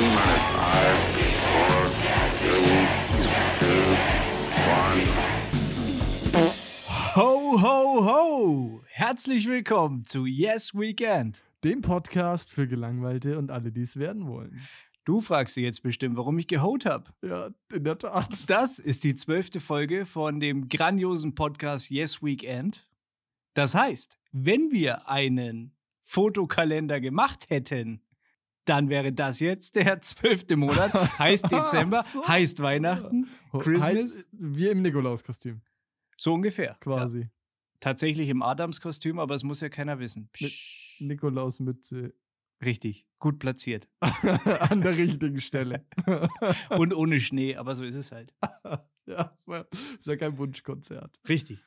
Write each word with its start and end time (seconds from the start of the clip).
Ho, 0.00 0.06
ho, 7.60 8.06
ho! 8.06 8.82
Herzlich 8.86 9.46
willkommen 9.46 10.04
zu 10.04 10.24
Yes 10.24 10.74
Weekend. 10.74 11.42
Dem 11.64 11.82
Podcast 11.82 12.50
für 12.50 12.66
Gelangweilte 12.66 13.36
und 13.36 13.50
alle, 13.50 13.72
die 13.72 13.82
es 13.82 13.98
werden 13.98 14.26
wollen. 14.26 14.62
Du 15.04 15.20
fragst 15.20 15.58
dich 15.58 15.64
jetzt 15.64 15.82
bestimmt, 15.82 16.16
warum 16.16 16.38
ich 16.38 16.46
geholt 16.46 16.86
habe. 16.86 17.10
Ja, 17.20 17.50
in 17.70 17.84
der 17.84 17.98
Tat. 17.98 18.48
Das 18.48 18.78
ist 18.78 19.04
die 19.04 19.14
zwölfte 19.14 19.60
Folge 19.60 20.06
von 20.06 20.40
dem 20.40 20.70
grandiosen 20.70 21.34
Podcast 21.34 21.90
Yes 21.90 22.22
Weekend. 22.22 22.88
Das 23.52 23.74
heißt, 23.74 24.18
wenn 24.32 24.70
wir 24.70 25.10
einen 25.10 25.76
Fotokalender 26.00 27.02
gemacht 27.02 27.50
hätten, 27.50 28.00
dann 28.64 28.88
wäre 28.88 29.12
das 29.12 29.40
jetzt 29.40 29.76
der 29.76 30.00
zwölfte 30.02 30.56
Monat, 30.56 30.92
heißt 31.18 31.44
Dezember, 31.50 32.02
So. 32.04 32.26
heißt 32.28 32.60
Weihnachten, 32.62 33.28
Christmas, 33.52 33.82
Heißt, 33.84 34.28
wir 34.32 34.72
im 34.72 34.82
Nikolauskostüm, 34.82 35.60
so 36.16 36.34
ungefähr. 36.34 36.66
Ja. 36.70 36.74
quasi. 36.80 37.28
Tatsächlich 37.80 38.28
im 38.28 38.42
Adamskostüm, 38.42 39.18
aber 39.18 39.34
es 39.34 39.42
muss 39.42 39.60
ja 39.62 39.68
keiner 39.70 39.98
wissen. 39.98 40.28
Mit- 40.38 40.50
Psch, 40.50 41.00
Nikolausmütze 41.00 42.12
richtig, 42.62 43.06
gut 43.18 43.38
platziert. 43.38 43.88
an 44.00 44.82
der 44.82 44.96
richtigen 44.98 45.40
Stelle. 45.40 45.86
Und 46.76 46.92
ohne 46.94 47.20
Schnee, 47.20 47.56
aber 47.56 47.74
so 47.74 47.84
ist 47.84 47.94
es 47.94 48.12
halt. 48.12 48.34
ja, 49.06 49.34
ist 49.98 50.06
ja 50.06 50.16
kein 50.16 50.36
Wunschkonzert. 50.36 51.18
Richtig. 51.26 51.64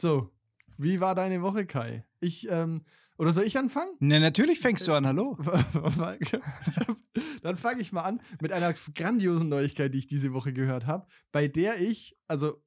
So, 0.00 0.30
wie 0.78 1.00
war 1.00 1.14
deine 1.14 1.42
Woche, 1.42 1.66
Kai? 1.66 2.06
Ich, 2.20 2.48
ähm, 2.50 2.84
oder 3.16 3.32
soll 3.32 3.44
ich 3.44 3.58
anfangen? 3.58 3.92
Na, 4.00 4.18
natürlich 4.18 4.60
fängst 4.60 4.86
du 4.88 4.92
an, 4.92 5.06
hallo. 5.06 5.38
Dann 7.42 7.56
fange 7.56 7.80
ich 7.80 7.92
mal 7.92 8.02
an 8.02 8.20
mit 8.40 8.52
einer 8.52 8.72
grandiosen 8.72 9.48
Neuigkeit, 9.48 9.94
die 9.94 9.98
ich 9.98 10.06
diese 10.06 10.32
Woche 10.32 10.52
gehört 10.52 10.86
habe, 10.86 11.06
bei 11.30 11.48
der 11.48 11.80
ich, 11.80 12.16
also 12.26 12.62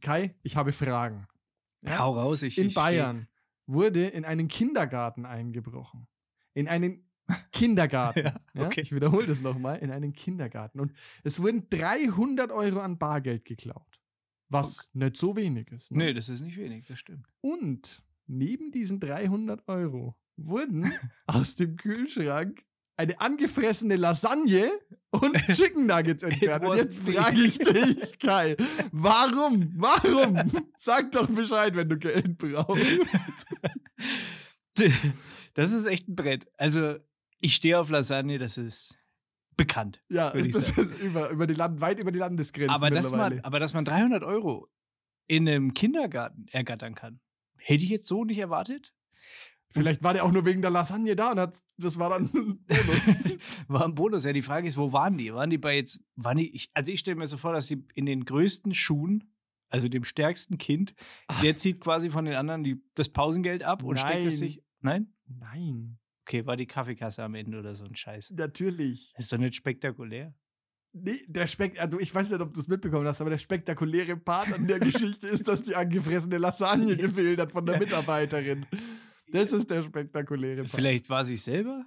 Kai, 0.00 0.34
ich 0.42 0.56
habe 0.56 0.72
Fragen. 0.72 1.26
Ja? 1.82 1.98
Hau 1.98 2.14
raus, 2.14 2.42
ich. 2.42 2.58
In 2.58 2.68
ich, 2.68 2.74
Bayern 2.74 3.28
wurde 3.66 4.06
in 4.06 4.24
einen 4.24 4.48
Kindergarten 4.48 5.26
eingebrochen. 5.26 6.06
In 6.54 6.68
einen 6.68 7.06
Kindergarten. 7.52 8.20
Ja, 8.24 8.40
ja, 8.54 8.66
okay. 8.66 8.80
Ich 8.80 8.92
wiederhole 8.92 9.26
das 9.26 9.40
nochmal. 9.40 9.78
In 9.78 9.90
einen 9.90 10.12
Kindergarten. 10.12 10.80
Und 10.80 10.92
es 11.24 11.42
wurden 11.42 11.68
300 11.68 12.50
Euro 12.50 12.80
an 12.80 12.98
Bargeld 12.98 13.44
geklaut. 13.44 14.00
Was 14.48 14.88
nicht 14.94 15.16
so 15.16 15.34
wenig 15.34 15.72
ist. 15.72 15.90
ne? 15.90 16.04
Nee, 16.04 16.14
das 16.14 16.28
ist 16.28 16.40
nicht 16.40 16.56
wenig, 16.56 16.84
das 16.84 17.00
stimmt. 17.00 17.26
Und 17.40 18.00
neben 18.26 18.72
diesen 18.72 19.00
300 19.00 19.66
Euro 19.68 20.16
wurden 20.36 20.90
aus 21.26 21.56
dem 21.56 21.76
Kühlschrank 21.76 22.62
eine 22.98 23.20
angefressene 23.20 23.96
Lasagne 23.96 24.70
und 25.10 25.34
Chicken 25.54 25.86
Nuggets 25.86 26.22
entfernt. 26.22 26.64
Und 26.64 26.76
jetzt 26.76 27.00
frage 27.00 27.42
ich 27.42 27.58
dich, 27.58 28.18
Kai, 28.18 28.56
warum? 28.90 29.72
Warum? 29.76 30.38
Sag 30.78 31.12
doch 31.12 31.28
Bescheid, 31.28 31.76
wenn 31.76 31.88
du 31.88 31.98
Geld 31.98 32.38
brauchst. 32.38 32.98
Das 35.54 35.72
ist 35.72 35.86
echt 35.86 36.08
ein 36.08 36.16
Brett. 36.16 36.46
Also, 36.56 36.96
ich 37.38 37.54
stehe 37.54 37.78
auf 37.78 37.90
Lasagne, 37.90 38.38
das 38.38 38.56
ist 38.56 38.96
bekannt. 39.56 40.02
Ja, 40.08 40.32
das 40.32 40.46
ist 40.46 40.76
über, 41.02 41.30
über 41.30 41.46
die 41.46 41.54
Land, 41.54 41.80
weit 41.80 42.00
über 42.00 42.12
die 42.12 42.18
Landesgrenzen 42.18 42.74
Aber 42.74 42.90
dass, 42.90 43.10
mittlerweile. 43.10 43.36
man, 43.36 43.44
aber 43.44 43.60
dass 43.60 43.74
man 43.74 43.84
300 43.84 44.22
Euro 44.22 44.68
in 45.26 45.48
einem 45.48 45.74
Kindergarten 45.74 46.46
ergattern 46.48 46.94
kann, 46.94 47.20
hätte 47.66 47.84
ich 47.84 47.90
jetzt 47.90 48.06
so 48.06 48.24
nicht 48.24 48.38
erwartet. 48.38 48.94
Vielleicht 49.70 50.02
war 50.02 50.14
der 50.14 50.24
auch 50.24 50.32
nur 50.32 50.44
wegen 50.46 50.62
der 50.62 50.70
Lasagne 50.70 51.16
da 51.16 51.32
und 51.32 51.40
hat, 51.40 51.56
das 51.76 51.98
war 51.98 52.10
dann 52.10 52.24
ein 52.32 52.64
Bonus. 52.66 53.38
War 53.68 53.84
ein 53.84 53.94
Bonus. 53.94 54.24
Ja, 54.24 54.32
die 54.32 54.42
Frage 54.42 54.66
ist, 54.68 54.76
wo 54.76 54.92
waren 54.92 55.18
die? 55.18 55.34
Waren 55.34 55.50
die 55.50 55.58
bei 55.58 55.76
jetzt, 55.76 56.00
waren 56.14 56.38
die, 56.38 56.54
ich, 56.54 56.70
also 56.72 56.92
ich 56.92 57.00
stelle 57.00 57.16
mir 57.16 57.26
so 57.26 57.36
vor, 57.36 57.52
dass 57.52 57.66
sie 57.66 57.84
in 57.94 58.06
den 58.06 58.24
größten 58.24 58.72
Schuhen, 58.72 59.24
also 59.68 59.88
dem 59.88 60.04
stärksten 60.04 60.56
Kind, 60.56 60.94
der 61.42 61.58
zieht 61.58 61.80
quasi 61.80 62.08
von 62.10 62.24
den 62.24 62.34
anderen 62.34 62.62
die, 62.62 62.80
das 62.94 63.08
Pausengeld 63.08 63.64
ab 63.64 63.82
und 63.82 63.98
steckt 63.98 64.14
es 64.26 64.40
Nein. 64.40 64.48
sich. 64.48 64.62
Nein? 64.80 65.12
Nein, 65.26 65.98
Okay, 66.22 66.44
war 66.46 66.56
die 66.56 66.66
Kaffeekasse 66.66 67.22
am 67.22 67.34
Ende 67.34 67.58
oder 67.58 67.74
so 67.74 67.84
ein 67.84 67.94
Scheiß. 67.94 68.30
natürlich. 68.36 69.12
Das 69.16 69.26
ist 69.26 69.32
doch 69.32 69.38
nicht 69.38 69.54
spektakulär. 69.56 70.34
Nee, 71.02 71.24
der 71.26 71.46
Spek 71.46 71.80
also 71.80 72.00
ich 72.00 72.14
weiß 72.14 72.30
nicht, 72.30 72.40
ob 72.40 72.54
du 72.54 72.60
es 72.60 72.68
mitbekommen 72.68 73.06
hast, 73.06 73.20
aber 73.20 73.30
der 73.30 73.38
spektakuläre 73.38 74.16
Part 74.16 74.52
an 74.52 74.66
der 74.66 74.78
Geschichte 74.80 75.26
ist, 75.26 75.46
dass 75.46 75.62
die 75.62 75.74
angefressene 75.74 76.38
Lasagne 76.38 76.96
gefehlt 76.96 77.38
hat 77.38 77.52
von 77.52 77.66
der. 77.66 77.78
Mitarbeiterin. 77.78 78.66
Das 79.30 79.52
ist 79.52 79.70
der 79.70 79.82
spektakuläre 79.82 80.62
Part. 80.62 80.70
Vielleicht 80.70 81.10
war 81.10 81.24
sie 81.24 81.36
selber. 81.36 81.84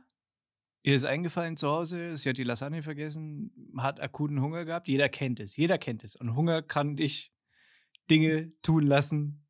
Ihr 0.84 0.96
ist 0.96 1.06
eingefallen 1.06 1.58
zu 1.58 1.68
Hause, 1.68 2.16
sie 2.16 2.30
hat 2.30 2.38
die 2.38 2.44
Lasagne 2.44 2.82
vergessen, 2.82 3.52
hat 3.78 4.00
akuten 4.00 4.42
Hunger 4.42 4.64
gehabt. 4.64 4.88
Jeder 4.88 5.10
kennt 5.10 5.40
es, 5.40 5.58
jeder 5.58 5.78
kennt 5.78 6.04
es. 6.04 6.16
Und 6.16 6.36
Hunger 6.36 6.62
kann 6.62 6.96
dich 6.96 7.34
Dinge 8.10 8.54
tun 8.62 8.84
lassen, 8.84 9.46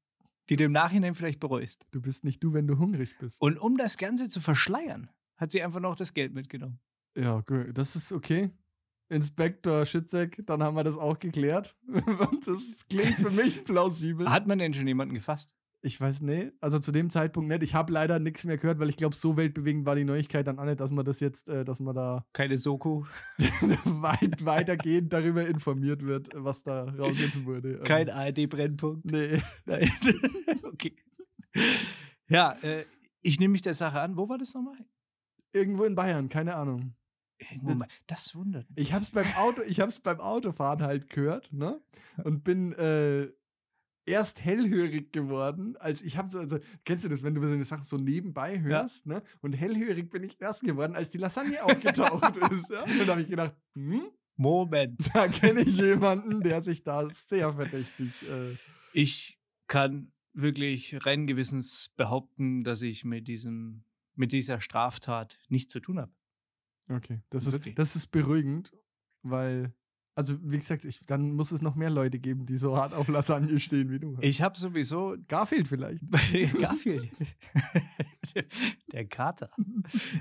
die 0.50 0.56
du 0.56 0.64
im 0.64 0.72
Nachhinein 0.72 1.16
vielleicht 1.16 1.40
bereust. 1.40 1.86
Du 1.92 2.02
bist 2.02 2.24
nicht 2.24 2.44
du, 2.44 2.54
wenn 2.54 2.66
du 2.66 2.80
hungrig 2.80 3.16
bist. 3.20 3.42
Und 3.42 3.60
um 3.60 3.78
das 3.78 3.98
Ganze 3.98 4.28
zu 4.28 4.42
verschleiern, 4.42 5.12
hat 5.38 5.52
sie 5.52 5.62
einfach 5.62 5.80
noch 5.80 5.96
das 5.96 6.14
Geld 6.14 6.34
mitgenommen. 6.34 6.80
Ja, 7.16 7.44
das 7.74 7.96
ist 7.96 8.12
okay. 8.12 8.52
Inspektor 9.10 9.86
Schitzek, 9.86 10.40
dann 10.46 10.62
haben 10.64 10.76
wir 10.76 10.84
das 10.84 10.98
auch 10.98 11.20
geklärt. 11.20 11.76
das 12.46 12.86
klingt 12.88 13.16
für 13.16 13.32
mich 13.32 13.64
plausibel. 13.66 14.30
Hat 14.30 14.48
man 14.48 14.60
denn 14.60 14.74
schon 14.74 14.88
jemanden 14.88 15.16
gefasst? 15.16 15.56
Ich 15.82 16.00
weiß 16.00 16.22
nicht, 16.22 16.52
also 16.60 16.78
zu 16.78 16.92
dem 16.92 17.10
Zeitpunkt 17.10 17.50
nicht. 17.50 17.64
Ich 17.64 17.74
habe 17.74 17.94
leider 17.94 18.20
nichts 18.20 18.44
mehr 18.44 18.58
gehört, 18.58 18.80
weil 18.80 18.90
ich 18.90 18.98
glaube, 18.98 19.16
so 19.16 19.38
weltbewegend 19.38 19.86
war 19.86 19.96
die 19.96 20.04
Neuigkeit 20.04 20.46
dann 20.46 20.60
auch 20.60 20.66
nicht, 20.66 20.80
dass 20.82 20.92
man 20.92 21.06
das 21.06 21.22
jetzt, 21.22 21.48
äh, 21.48 21.64
dass 21.64 21.80
man 21.80 21.96
da 21.96 22.26
Keine 22.34 22.58
Soko, 22.58 23.08
weit 23.86 24.46
weitergehend 24.46 25.14
darüber 25.14 25.48
informiert 25.48 26.06
wird, 26.06 26.30
was 26.34 26.64
da 26.64 26.84
raus 26.84 27.18
jetzt 27.18 27.46
wurde. 27.46 27.78
Ähm, 27.78 27.84
kein 27.84 28.10
ARD-Brennpunkt. 28.10 29.10
Nee. 29.10 29.42
Nein. 29.66 29.90
okay. 30.64 30.96
Ja, 32.28 32.58
äh, 32.62 32.84
ich 33.22 33.40
nehme 33.40 33.54
mich 33.54 33.62
der 33.62 33.74
Sache 33.74 34.02
an. 34.02 34.18
Wo 34.18 34.28
war 34.28 34.38
das 34.38 34.54
nochmal? 34.54 34.78
Irgendwo 35.54 35.86
in 35.86 35.96
Bayern, 35.96 36.28
keine 36.28 36.56
Ahnung. 36.56 36.94
Mal. 37.62 37.88
Das 38.08 38.36
wundert 38.36 38.70
mich. 38.70 38.88
Ich 38.88 38.94
hab's 38.94 39.12
beim 39.12 39.28
Auto, 39.38 39.62
ich 39.68 39.80
hab's 39.80 40.00
beim 40.00 40.20
Autofahren 40.20 40.82
halt 40.82 41.10
gehört, 41.10 41.52
ne? 41.54 41.80
Und 42.24 42.44
bin 42.44 42.74
äh, 42.74 43.30
erst 44.06 44.44
hellhörig 44.44 45.14
geworden, 45.14 45.78
als 45.78 46.02
ich 46.02 46.18
hab 46.18 46.30
so, 46.30 46.40
also, 46.40 46.60
kennst 46.84 47.06
du 47.06 47.10
das, 47.10 47.24
wenn 47.24 47.36
du 47.36 47.42
so 47.42 47.48
eine 47.48 47.64
Sache 47.66 47.84
so 47.84 47.96
nebenbei 47.98 48.60
hörst, 48.60 49.06
ne? 49.06 49.24
Und 49.42 49.54
hellhörig 49.54 50.10
bin 50.10 50.24
ich 50.24 50.42
erst 50.42 50.62
geworden, 50.64 50.96
als 50.96 51.12
die 51.12 51.18
Lasagne 51.18 51.64
aufgetaucht 51.64 52.36
ist. 52.52 52.70
Ja? 52.70 52.84
Und 52.84 53.00
dann 53.00 53.08
habe 53.08 53.22
ich 53.22 53.30
gedacht, 53.30 53.56
hm, 53.76 54.02
Moment. 54.36 55.10
da 55.14 55.28
kenne 55.28 55.62
ich 55.62 55.78
jemanden, 55.78 56.42
der 56.42 56.64
sich 56.64 56.84
da 56.84 57.10
sehr 57.10 57.54
verdächtig. 57.54 58.10
Äh, 58.30 58.56
Ich 58.94 59.40
kann 59.68 60.12
wirklich 60.34 61.06
rein 61.06 61.28
gewissens 61.28 61.94
behaupten, 61.96 62.64
dass 62.64 62.82
ich 62.82 63.04
mit 63.04 63.28
diesem, 63.28 63.84
mit 64.16 64.32
dieser 64.32 64.62
Straftat 64.62 65.38
nichts 65.50 65.72
zu 65.74 65.80
tun 65.80 66.00
habe. 66.00 66.12
Okay, 66.90 67.22
das 67.30 67.46
ist, 67.46 67.54
Wirklich? 67.54 67.76
das 67.76 67.96
ist 67.96 68.08
beruhigend, 68.08 68.72
weil, 69.22 69.74
also 70.16 70.38
wie 70.42 70.58
gesagt, 70.58 70.86
ich, 70.86 71.06
dann 71.06 71.34
muss 71.34 71.52
es 71.52 71.62
noch 71.62 71.76
mehr 71.76 71.90
Leute 71.90 72.20
geben, 72.20 72.46
die 72.46 72.58
so 72.58 72.76
hart 72.76 72.94
auf 72.94 73.08
Lasagne 73.08 73.60
stehen 73.60 73.90
wie 73.92 74.00
du. 74.00 74.18
Ich 74.22 74.42
habe 74.42 74.58
sowieso 74.58 75.16
Garfield 75.28 75.68
vielleicht. 75.68 76.02
Garfield. 76.60 77.12
Der 78.92 79.08
Kater. 79.08 79.50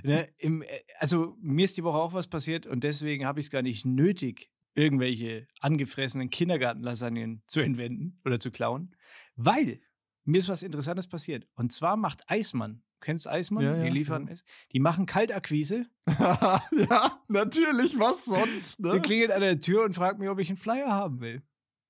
Ne, 0.02 0.28
im, 0.38 0.62
äh, 0.62 0.66
also 0.98 1.36
mir 1.40 1.64
ist 1.64 1.76
die 1.76 1.84
Woche 1.84 1.98
auch 1.98 2.12
was 2.12 2.26
passiert 2.26 2.66
und 2.66 2.84
deswegen 2.84 3.26
habe 3.26 3.40
ich 3.40 3.46
es 3.46 3.50
gar 3.50 3.62
nicht 3.62 3.84
nötig, 3.84 4.50
irgendwelche 4.74 5.48
angefressenen 5.60 6.30
Kindergartenlasagnen 6.30 7.42
zu 7.46 7.60
entwenden 7.60 8.20
oder 8.24 8.38
zu 8.38 8.50
klauen, 8.50 8.94
weil 9.34 9.80
mir 10.24 10.38
ist 10.38 10.48
was 10.48 10.62
Interessantes 10.62 11.08
passiert. 11.08 11.48
Und 11.54 11.72
zwar 11.72 11.96
macht 11.96 12.30
Eismann, 12.30 12.82
du 12.98 13.04
kennst 13.04 13.28
Eismann, 13.28 13.64
Ja, 13.64 13.74
die 13.74 13.86
ja, 13.86 13.92
liefern 13.92 14.26
ja. 14.26 14.32
es, 14.32 14.44
die 14.72 14.80
machen 14.80 15.06
Kaltakquise, 15.06 15.86
ja, 16.18 17.22
natürlich, 17.28 17.98
was 17.98 18.24
sonst, 18.24 18.78
die 18.78 18.88
ne? 18.88 19.00
klingelt 19.00 19.30
an 19.30 19.40
der 19.40 19.60
Tür 19.60 19.84
und 19.84 19.94
fragt 19.94 20.18
mich, 20.18 20.28
ob 20.28 20.38
ich 20.38 20.48
einen 20.48 20.58
Flyer 20.58 20.90
haben 20.90 21.20
will. 21.20 21.42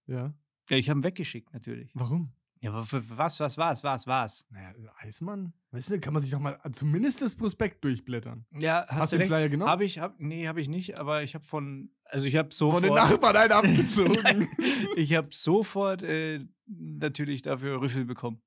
Ja. 0.06 0.34
Ja, 0.70 0.76
ich 0.76 0.90
habe 0.90 1.00
ihn 1.00 1.04
weggeschickt 1.04 1.52
natürlich. 1.54 1.90
Warum? 1.94 2.32
Ja, 2.60 2.72
aber 2.72 2.82
für 2.82 3.02
was, 3.16 3.38
was, 3.38 3.56
was, 3.56 3.84
was, 3.84 4.06
was? 4.06 4.46
Naja, 4.50 4.74
Eismann? 4.98 5.52
Weißt 5.70 5.90
du, 5.90 6.00
kann 6.00 6.12
man 6.12 6.22
sich 6.22 6.32
doch 6.32 6.40
mal 6.40 6.58
zumindest 6.72 7.22
das 7.22 7.36
Prospekt 7.36 7.84
durchblättern. 7.84 8.46
Ja, 8.58 8.84
hast, 8.88 9.02
Hast, 9.02 9.12
du 9.12 9.16
den 9.16 9.20
recht. 9.20 9.28
Flyer 9.30 9.48
genommen? 9.48 9.70
Habe 9.70 9.84
ich, 9.84 10.00
hab, 10.00 10.18
nee, 10.18 10.48
habe 10.48 10.60
ich 10.60 10.68
nicht, 10.68 10.98
aber 10.98 11.22
ich 11.22 11.34
habe 11.34 11.44
von, 11.44 11.90
also 12.04 12.26
ich 12.26 12.36
habe 12.36 12.48
Von 12.50 12.56
sofort, 12.56 12.84
den 12.84 12.94
Nachbarn 12.94 13.36
einen 13.36 13.52
abgezogen. 13.52 14.48
ich 14.96 15.14
habe 15.14 15.28
sofort 15.30 16.02
äh, 16.02 16.44
natürlich 16.66 17.42
dafür 17.42 17.80
Rüffel 17.80 18.04
bekommen. 18.04 18.42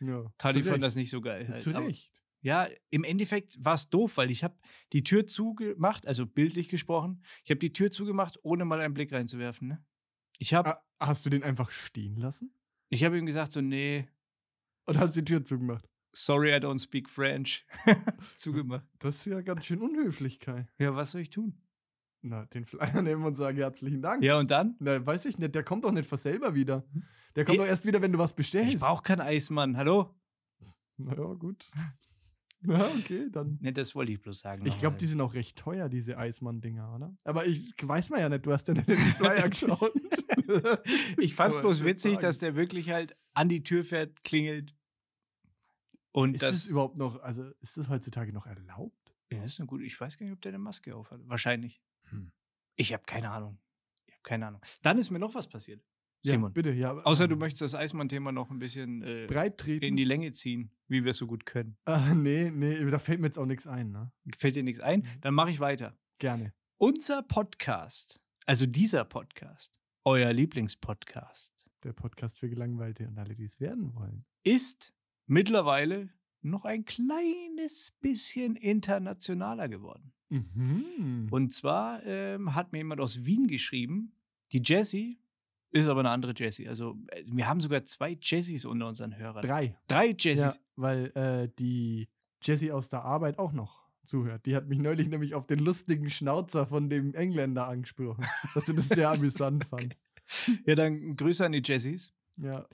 Ja, 0.00 0.24
Tali 0.38 0.62
zu 0.62 0.70
fand 0.70 0.82
das 0.82 0.96
nicht 0.96 1.10
so 1.10 1.20
geil. 1.20 1.46
Halt. 1.48 1.60
Zu 1.60 1.70
Recht. 1.70 2.12
ja, 2.40 2.68
im 2.90 3.04
Endeffekt 3.04 3.56
war 3.64 3.74
es 3.74 3.90
doof, 3.90 4.16
weil 4.16 4.30
ich 4.30 4.44
habe 4.44 4.56
die 4.92 5.02
Tür 5.04 5.26
zugemacht, 5.26 6.06
also 6.06 6.26
bildlich 6.26 6.68
gesprochen, 6.68 7.22
ich 7.44 7.50
habe 7.50 7.58
die 7.58 7.72
Tür 7.72 7.90
zugemacht, 7.90 8.38
ohne 8.42 8.64
mal 8.64 8.80
einen 8.80 8.94
Blick 8.94 9.12
reinzuwerfen. 9.12 9.68
Ne? 9.68 9.84
Ich 10.38 10.54
habe 10.54 10.70
Ah, 10.70 10.82
hast 11.00 11.24
du 11.26 11.30
den 11.30 11.42
einfach 11.42 11.70
stehen 11.70 12.16
lassen? 12.16 12.52
ich 12.90 13.04
hab 13.04 13.12
ihm 13.12 13.26
gesagt, 13.26 13.52
so, 13.52 13.60
nee, 13.60 14.08
Und 14.86 14.98
hast 14.98 15.14
die 15.16 15.24
Tür 15.24 15.44
zugemacht? 15.44 15.88
sorry, 16.12 16.50
I 16.50 16.58
don't 16.58 16.80
speak 16.82 17.08
French, 17.10 17.64
zugemacht. 18.36 18.86
Das 18.98 19.16
ist 19.18 19.26
ja 19.26 19.40
ganz 19.42 19.66
schön 19.66 19.80
unhöflich, 19.82 20.40
Kai. 20.40 20.66
Ja, 20.78 20.96
was 20.96 21.12
soll 21.12 21.20
ich 21.20 21.30
tun? 21.30 21.60
Na, 22.22 22.46
den 22.46 22.64
Flyer 22.64 23.02
nehmen 23.02 23.24
und 23.24 23.36
sagen 23.36 23.58
herzlichen 23.58 24.02
Dank. 24.02 24.24
Ja, 24.24 24.38
und 24.38 24.50
dann? 24.50 24.74
Na, 24.80 25.04
weiß 25.04 25.26
ich 25.26 25.38
nicht, 25.38 25.54
der 25.54 25.62
kommt 25.62 25.84
doch 25.84 25.92
nicht 25.92 26.08
von 26.08 26.18
selber 26.18 26.54
wieder. 26.54 26.84
Der 27.36 27.44
kommt 27.44 27.54
Ich- 27.56 27.60
doch 27.62 27.66
erst 27.68 27.84
wieder, 27.86 28.00
wenn 28.02 28.12
du 28.12 28.18
was 28.18 28.34
bestellst. 28.34 28.74
Ich 28.74 28.80
brauche 28.80 29.02
keinen 29.02 29.20
Eismann. 29.20 29.76
Hallo? 29.76 30.14
Naja, 30.96 31.34
gut. 31.34 31.70
Ja, 32.66 32.88
okay, 32.98 33.28
dann. 33.30 33.56
Ne, 33.60 33.72
das 33.72 33.94
wollte 33.94 34.10
ich 34.10 34.20
bloß 34.20 34.40
sagen. 34.40 34.66
Ich 34.66 34.78
glaube, 34.78 34.96
die 34.96 35.06
sind 35.06 35.20
auch 35.20 35.34
recht 35.34 35.56
teuer, 35.56 35.88
diese 35.88 36.18
Eismann-Dinger, 36.18 36.92
oder? 36.92 37.16
Aber 37.22 37.46
ich 37.46 37.72
weiß 37.80 38.10
man 38.10 38.18
ja 38.18 38.28
nicht, 38.28 38.44
du 38.44 38.52
hast 38.52 38.66
ja 38.66 38.74
nicht 38.74 38.88
den 38.88 38.98
Flyer 38.98 39.48
geschaut. 39.48 39.92
Ich 41.20 41.36
fand's 41.36 41.56
bloß 41.60 41.84
witzig, 41.84 42.14
sagen. 42.14 42.22
dass 42.22 42.38
der 42.40 42.56
wirklich 42.56 42.90
halt 42.90 43.16
an 43.34 43.48
die 43.48 43.62
Tür 43.62 43.84
fährt, 43.84 44.24
klingelt. 44.24 44.74
Und 46.10 46.34
Ist 46.34 46.42
das, 46.42 46.50
das 46.62 46.66
überhaupt 46.66 46.96
noch, 46.98 47.20
also 47.22 47.44
ist 47.60 47.76
das 47.76 47.88
heutzutage 47.88 48.32
noch 48.32 48.46
erlaubt? 48.46 49.14
ja, 49.30 49.40
das 49.40 49.52
ist 49.52 49.60
eine 49.60 49.66
gute. 49.68 49.84
Ich 49.84 50.00
weiß 50.00 50.18
gar 50.18 50.24
nicht, 50.26 50.32
ob 50.32 50.40
der 50.42 50.50
eine 50.50 50.58
Maske 50.58 50.96
auf 50.96 51.12
hat. 51.12 51.20
Wahrscheinlich. 51.28 51.80
Hm. 52.08 52.32
Ich 52.74 52.92
habe 52.92 53.04
keine 53.06 53.30
Ahnung. 53.30 53.60
Ich 54.06 54.14
habe 54.14 54.22
keine 54.24 54.46
Ahnung. 54.48 54.62
Dann 54.82 54.98
ist 54.98 55.10
mir 55.10 55.20
noch 55.20 55.34
was 55.34 55.46
passiert. 55.48 55.80
Ja, 56.22 56.32
Simon. 56.32 56.52
bitte, 56.52 56.72
ja. 56.72 56.92
Außer 56.94 57.28
du 57.28 57.34
ähm, 57.34 57.38
möchtest 57.40 57.62
das 57.62 57.74
Eismann-Thema 57.74 58.32
noch 58.32 58.50
ein 58.50 58.58
bisschen 58.58 59.02
äh, 59.02 59.26
breit 59.28 59.58
treten. 59.58 59.84
in 59.84 59.96
die 59.96 60.04
Länge 60.04 60.32
ziehen, 60.32 60.70
wie 60.88 61.04
wir 61.04 61.10
es 61.10 61.16
so 61.18 61.26
gut 61.26 61.46
können. 61.46 61.76
Ah, 61.84 62.12
nee, 62.14 62.50
nee, 62.50 62.84
da 62.90 62.98
fällt 62.98 63.20
mir 63.20 63.26
jetzt 63.26 63.38
auch 63.38 63.46
nichts 63.46 63.66
ein, 63.66 63.90
ne? 63.92 64.10
Fällt 64.36 64.56
dir 64.56 64.62
nichts 64.64 64.80
ein? 64.80 65.00
Mhm. 65.00 65.20
Dann 65.20 65.34
mache 65.34 65.50
ich 65.50 65.60
weiter. 65.60 65.96
Gerne. 66.18 66.52
Unser 66.76 67.22
Podcast, 67.22 68.20
also 68.46 68.66
dieser 68.66 69.04
Podcast, 69.04 69.80
euer 70.04 70.32
Lieblingspodcast, 70.32 71.70
Der 71.84 71.92
Podcast 71.92 72.38
für 72.38 72.48
Gelangweilte 72.48 73.06
und 73.06 73.18
alle, 73.18 73.34
die 73.36 73.44
es 73.44 73.60
werden 73.60 73.94
wollen. 73.94 74.24
ist 74.42 74.94
mittlerweile 75.26 76.08
noch 76.40 76.64
ein 76.64 76.84
kleines 76.84 77.92
bisschen 78.00 78.56
internationaler 78.56 79.68
geworden. 79.68 80.12
Mhm. 80.30 81.28
Und 81.30 81.52
zwar 81.52 82.04
ähm, 82.04 82.54
hat 82.54 82.72
mir 82.72 82.78
jemand 82.78 83.00
aus 83.00 83.24
Wien 83.24 83.46
geschrieben, 83.48 84.12
die 84.52 84.62
Jessie 84.64 85.18
ist 85.70 85.88
aber 85.88 86.00
eine 86.00 86.10
andere 86.10 86.32
Jessie. 86.36 86.68
Also 86.68 86.96
äh, 87.08 87.22
wir 87.26 87.48
haben 87.48 87.60
sogar 87.60 87.84
zwei 87.84 88.16
Jessies 88.20 88.64
unter 88.64 88.88
unseren 88.88 89.16
Hörern. 89.16 89.42
drei. 89.42 89.78
Drei 89.86 90.14
Jessies. 90.18 90.42
Ja, 90.42 90.54
weil 90.76 91.06
äh, 91.14 91.48
die 91.58 92.08
Jessie 92.42 92.72
aus 92.72 92.88
der 92.88 93.04
Arbeit 93.04 93.38
auch 93.38 93.52
noch 93.52 93.88
zuhört. 94.04 94.46
Die 94.46 94.56
hat 94.56 94.68
mich 94.68 94.78
neulich 94.78 95.08
nämlich 95.08 95.34
auf 95.34 95.46
den 95.46 95.58
lustigen 95.58 96.08
Schnauzer 96.08 96.66
von 96.66 96.88
dem 96.88 97.14
Engländer 97.14 97.68
angesprochen, 97.68 98.24
dass 98.54 98.66
sie 98.66 98.74
das 98.74 98.88
sehr 98.88 99.10
amüsant 99.10 99.64
fand. 99.66 99.96
Ja, 100.66 100.74
dann 100.74 101.16
Grüße 101.16 101.44
an 101.44 101.52
die 101.52 101.62
Jessies. 101.64 102.12
Ja. 102.36 102.66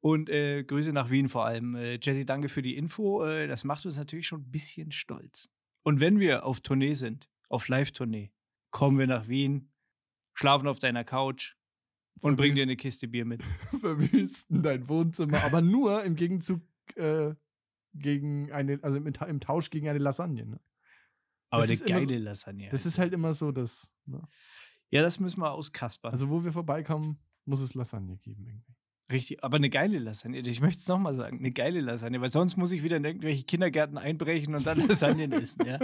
Und 0.00 0.28
äh, 0.28 0.64
Grüße 0.64 0.92
nach 0.92 1.10
Wien 1.10 1.28
vor 1.28 1.46
allem. 1.46 1.74
Äh, 1.74 1.98
Jessie, 2.02 2.26
danke 2.26 2.48
für 2.48 2.62
die 2.62 2.76
Info. 2.76 3.24
Äh, 3.24 3.46
das 3.46 3.64
macht 3.64 3.86
uns 3.86 3.96
natürlich 3.96 4.26
schon 4.26 4.42
ein 4.42 4.50
bisschen 4.50 4.92
stolz. 4.92 5.48
Und 5.84 6.00
wenn 6.00 6.18
wir 6.18 6.44
auf 6.44 6.60
Tournee 6.60 6.94
sind, 6.94 7.28
auf 7.48 7.68
Live-Tournee, 7.68 8.32
kommen 8.70 8.98
wir 8.98 9.06
nach 9.06 9.28
Wien, 9.28 9.70
schlafen 10.34 10.66
auf 10.66 10.78
deiner 10.78 11.04
Couch 11.04 11.54
und 12.20 12.36
bringen 12.36 12.54
dir 12.54 12.62
eine 12.62 12.76
Kiste 12.76 13.08
Bier 13.08 13.24
mit. 13.24 13.42
verwüsten 13.80 14.62
dein 14.62 14.88
Wohnzimmer, 14.88 15.42
aber 15.44 15.60
nur 15.62 16.04
im 16.04 16.14
Gegenzug 16.14 16.60
äh, 16.96 17.34
gegen 17.94 18.52
eine, 18.52 18.78
also 18.82 18.96
im, 18.98 19.06
im 19.06 19.40
Tausch 19.40 19.70
gegen 19.70 19.88
eine 19.88 19.98
Lasagne. 19.98 20.46
Ne? 20.46 20.60
Aber 21.50 21.66
Das 21.66 21.70
eine 21.82 21.90
immer 21.90 22.00
so- 22.00 22.06
geile 22.06 22.18
Lasagne. 22.18 22.68
Das 22.70 22.86
ist 22.86 22.98
halt 22.98 23.12
immer 23.12 23.34
so 23.34 23.50
das. 23.52 23.90
Ne? 24.06 24.22
ja, 24.90 25.02
das 25.02 25.18
müssen 25.20 25.40
wir 25.40 25.50
auskaspern. 25.52 26.12
Also 26.12 26.28
wo 26.30 26.44
wir 26.44 26.52
vorbeikommen, 26.52 27.18
muss 27.44 27.60
es 27.60 27.74
Lasagne 27.74 28.16
geben. 28.18 28.46
Irgendwie. 28.46 28.74
Richtig, 29.10 29.42
aber 29.42 29.56
eine 29.56 29.68
geile 29.68 29.98
Lasagne. 29.98 30.38
Ich 30.40 30.60
möchte 30.60 30.78
es 30.80 30.86
nochmal 30.88 31.14
sagen, 31.14 31.38
eine 31.38 31.50
geile 31.50 31.80
Lasagne, 31.80 32.20
weil 32.20 32.30
sonst 32.30 32.56
muss 32.56 32.72
ich 32.72 32.82
wieder 32.82 32.96
in 32.98 33.04
irgendwelche 33.04 33.44
Kindergärten 33.44 33.98
einbrechen 33.98 34.54
und 34.54 34.64
dann 34.66 34.78
Lasagnen 34.88 35.32
essen, 35.32 35.66
ja. 35.66 35.78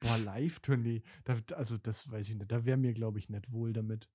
Boah, 0.00 0.16
Live-Tournee. 0.18 1.02
Da, 1.24 1.36
also 1.56 1.76
das 1.76 2.10
weiß 2.10 2.28
ich 2.28 2.36
nicht. 2.36 2.50
Da 2.50 2.64
wäre 2.64 2.76
mir, 2.76 2.92
glaube 2.94 3.18
ich, 3.18 3.28
nicht 3.28 3.50
wohl 3.52 3.72
damit. 3.72 4.08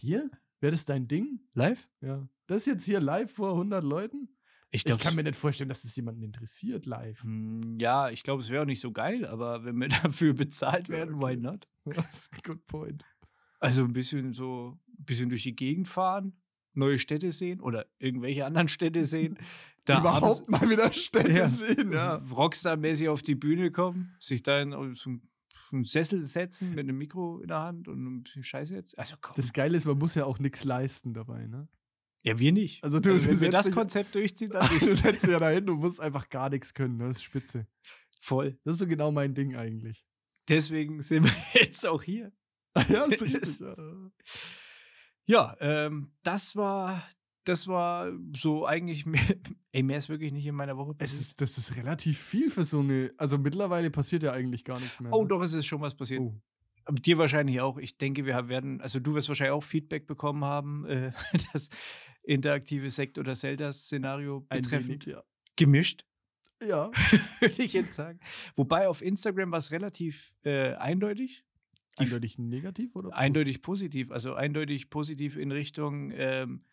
Dir? 0.00 0.30
Wäre 0.60 0.72
das 0.72 0.84
dein 0.84 1.08
Ding? 1.08 1.40
Live? 1.54 1.88
Ja. 2.00 2.28
Das 2.46 2.66
jetzt 2.66 2.84
hier 2.84 3.00
live 3.00 3.30
vor 3.32 3.52
100 3.52 3.82
Leuten? 3.82 4.28
Ich 4.70 4.80
Ich 4.80 4.84
glaube, 4.84 5.02
kann 5.02 5.14
mir 5.14 5.22
nicht 5.22 5.36
vorstellen, 5.36 5.68
dass 5.68 5.84
es 5.84 5.94
jemanden 5.96 6.22
interessiert 6.22 6.86
live. 6.86 7.22
Hm, 7.22 7.78
Ja, 7.78 8.08
ich 8.10 8.22
glaube, 8.22 8.42
es 8.42 8.48
wäre 8.50 8.62
auch 8.62 8.66
nicht 8.66 8.80
so 8.80 8.90
geil, 8.92 9.26
aber 9.26 9.64
wenn 9.64 9.76
wir 9.76 9.88
dafür 10.02 10.32
bezahlt 10.34 10.88
werden, 10.88 11.20
why 11.20 11.36
not? 11.36 11.68
Good 12.44 12.66
point. 12.66 13.04
Also 13.60 13.84
ein 13.84 13.92
bisschen 13.92 14.32
so, 14.32 14.78
ein 14.98 15.04
bisschen 15.04 15.28
durch 15.28 15.42
die 15.42 15.54
Gegend 15.54 15.88
fahren, 15.88 16.40
neue 16.74 16.98
Städte 16.98 17.32
sehen 17.32 17.60
oder 17.60 17.86
irgendwelche 17.98 18.46
anderen 18.46 18.68
Städte 18.68 19.04
sehen. 19.04 19.36
Da 19.84 20.00
Überhaupt 20.00 20.22
abends 20.24 20.48
mal 20.48 20.70
wieder 20.70 20.92
Städte 20.92 21.32
Ja. 21.32 21.48
sehen, 21.48 21.92
ja. 21.92 22.16
Rockstar-mäßig 22.30 23.08
auf 23.08 23.22
die 23.22 23.34
Bühne 23.34 23.72
kommen, 23.72 24.14
sich 24.20 24.42
da 24.42 24.60
in 24.60 24.72
auf 24.74 24.86
so 24.96 25.10
so 25.10 25.18
einen 25.72 25.84
Sessel 25.84 26.24
setzen 26.24 26.70
mit 26.70 26.80
einem 26.80 26.98
Mikro 26.98 27.40
in 27.40 27.48
der 27.48 27.60
Hand 27.60 27.88
und 27.88 28.04
ein 28.04 28.22
bisschen 28.22 28.42
Scheiße 28.44 28.74
jetzt. 28.74 28.98
Also 28.98 29.14
komm. 29.20 29.34
Das 29.36 29.52
Geile 29.52 29.76
ist, 29.76 29.84
man 29.86 29.98
muss 29.98 30.14
ja 30.14 30.24
auch 30.24 30.38
nichts 30.38 30.64
leisten 30.64 31.14
dabei, 31.14 31.46
ne? 31.46 31.68
ja, 32.24 32.38
wir 32.38 32.52
nicht. 32.52 32.84
Also 32.84 33.00
du- 33.00 33.10
Also 33.10 33.26
du 33.26 33.32
wenn 33.32 33.40
wir 33.40 33.50
das 33.50 33.66
dich- 33.66 33.74
Konzept 33.74 34.14
durchziehen, 34.14 34.50
dann 34.50 34.68
Du 34.68 34.74
nicht. 34.74 35.02
setzt 35.02 35.26
ja 35.26 35.38
dahin, 35.38 35.66
du 35.66 35.74
musst 35.76 36.00
einfach 36.00 36.28
gar 36.28 36.50
nichts 36.50 36.72
können, 36.74 36.96
ne? 36.98 37.08
das 37.08 37.16
ist 37.16 37.22
spitze. 37.24 37.66
voll. 38.20 38.58
Das 38.64 38.74
ist 38.74 38.78
so 38.80 38.86
genau 38.86 39.10
mein 39.10 39.34
Ding 39.34 39.56
eigentlich. 39.56 40.06
Deswegen 40.48 41.02
sind 41.02 41.24
wir 41.24 41.32
jetzt 41.60 41.86
auch 41.86 42.02
hier. 42.02 42.32
ja, 42.88 43.00
ist 43.02 43.12
Das- 43.12 43.22
richtig. 43.22 43.60
Ja. 43.60 43.76
Ja, 45.24 45.56
ähm, 45.60 46.12
das 46.22 46.56
war, 46.56 47.08
das 47.44 47.66
war 47.68 48.12
so 48.36 48.66
eigentlich, 48.66 49.06
mehr, 49.06 49.20
ey, 49.72 49.82
mehr 49.82 49.98
ist 49.98 50.08
wirklich 50.08 50.32
nicht 50.32 50.46
in 50.46 50.54
meiner 50.54 50.76
Woche 50.76 50.92
Es 50.92 50.98
passiert. 50.98 51.20
ist, 51.22 51.40
das 51.40 51.58
ist 51.58 51.76
relativ 51.76 52.18
viel 52.18 52.50
für 52.50 52.64
so 52.64 52.80
eine. 52.80 53.12
Also 53.16 53.38
mittlerweile 53.38 53.90
passiert 53.90 54.22
ja 54.22 54.32
eigentlich 54.32 54.64
gar 54.64 54.78
nichts 54.80 55.00
mehr. 55.00 55.12
oh, 55.12 55.22
ne? 55.22 55.28
doch, 55.28 55.42
es 55.42 55.54
ist 55.54 55.66
schon 55.66 55.80
was 55.80 55.94
passiert. 55.94 56.20
Oh. 56.20 56.34
Aber 56.84 56.98
dir 57.00 57.16
wahrscheinlich 57.18 57.60
auch. 57.60 57.78
Ich 57.78 57.96
denke, 57.96 58.26
wir 58.26 58.48
werden, 58.48 58.80
also 58.80 58.98
du 59.00 59.14
wirst 59.14 59.28
wahrscheinlich 59.28 59.52
auch 59.52 59.62
Feedback 59.64 60.06
bekommen 60.06 60.44
haben, 60.44 60.84
äh, 60.86 61.12
das 61.52 61.68
interaktive 62.24 62.90
Sekt- 62.90 63.18
oder 63.18 63.34
Zelda-Szenario 63.34 64.40
betreffend. 64.48 65.06
wenig, 65.06 65.16
ja. 65.16 65.22
Gemischt, 65.56 66.04
Ja. 66.62 66.90
würde 67.40 67.62
ich 67.62 67.72
jetzt 67.72 67.94
sagen. 67.94 68.18
Wobei 68.56 68.88
auf 68.88 69.00
Instagram 69.02 69.50
war 69.52 69.58
es 69.58 69.70
relativ 69.72 70.34
äh, 70.44 70.74
eindeutig. 70.74 71.44
Die- 71.98 72.04
Eindeutig 72.04 72.38
negativ 72.38 72.96
oder? 72.96 73.14
Eindeutig 73.14 73.60
positiv. 73.62 74.10
Also 74.10 74.34
eindeutig 74.34 74.88
positiv 74.90 75.36
in 75.36 75.52
Richtung, 75.52 76.10
ähm, 76.14 76.64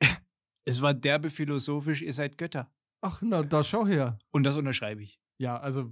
es 0.64 0.82
war 0.82 0.94
derbe 0.94 1.30
philosophisch, 1.30 2.02
ihr 2.02 2.12
seid 2.12 2.38
Götter. 2.38 2.70
Ach, 3.00 3.20
na, 3.22 3.42
da 3.42 3.62
schau 3.62 3.86
her. 3.86 4.18
Und 4.30 4.44
das 4.44 4.56
unterschreibe 4.56 5.02
ich. 5.02 5.20
Ja, 5.38 5.58
also, 5.58 5.90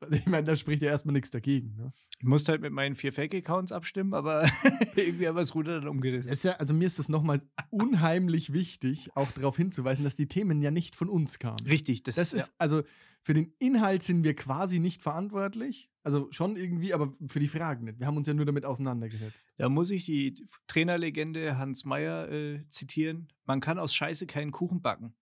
ich 0.10 0.26
meine, 0.26 0.44
da 0.44 0.56
spricht 0.56 0.82
ja 0.82 0.88
erstmal 0.88 1.12
nichts 1.12 1.30
dagegen. 1.30 1.76
Ne? 1.76 1.92
Ich 2.18 2.24
musste 2.24 2.52
halt 2.52 2.62
mit 2.62 2.72
meinen 2.72 2.94
vier 2.94 3.12
Fake-Accounts 3.12 3.72
abstimmen, 3.72 4.14
aber 4.14 4.44
irgendwie 4.96 5.28
haben 5.28 5.36
wir 5.36 5.42
das 5.42 5.54
Ruder 5.54 5.80
dann 5.80 5.88
umgerissen. 5.88 6.32
Ja, 6.42 6.56
also 6.56 6.72
mir 6.72 6.86
ist 6.86 6.98
es 6.98 7.08
nochmal 7.08 7.42
unheimlich 7.70 8.52
wichtig, 8.52 9.10
auch 9.14 9.30
darauf 9.32 9.56
hinzuweisen, 9.56 10.04
dass 10.04 10.16
die 10.16 10.28
Themen 10.28 10.62
ja 10.62 10.70
nicht 10.70 10.96
von 10.96 11.08
uns 11.08 11.38
kamen. 11.38 11.58
Richtig, 11.66 12.02
das, 12.02 12.14
Das 12.16 12.32
ist, 12.32 12.52
also 12.56 12.82
für 13.24 13.32
den 13.32 13.54
Inhalt 13.58 14.02
sind 14.02 14.22
wir 14.22 14.36
quasi 14.36 14.78
nicht 14.78 15.02
verantwortlich. 15.02 15.90
Also 16.02 16.28
schon 16.30 16.56
irgendwie, 16.56 16.92
aber 16.92 17.14
für 17.26 17.40
die 17.40 17.48
Fragen 17.48 17.86
nicht. 17.86 17.98
Wir 17.98 18.06
haben 18.06 18.18
uns 18.18 18.26
ja 18.26 18.34
nur 18.34 18.44
damit 18.44 18.66
auseinandergesetzt. 18.66 19.48
Da 19.56 19.70
muss 19.70 19.90
ich 19.90 20.04
die 20.04 20.46
Trainerlegende 20.66 21.56
Hans 21.56 21.86
Meyer 21.86 22.30
äh, 22.30 22.68
zitieren. 22.68 23.32
Man 23.46 23.60
kann 23.60 23.78
aus 23.78 23.94
Scheiße 23.94 24.26
keinen 24.26 24.52
Kuchen 24.52 24.82
backen. 24.82 25.16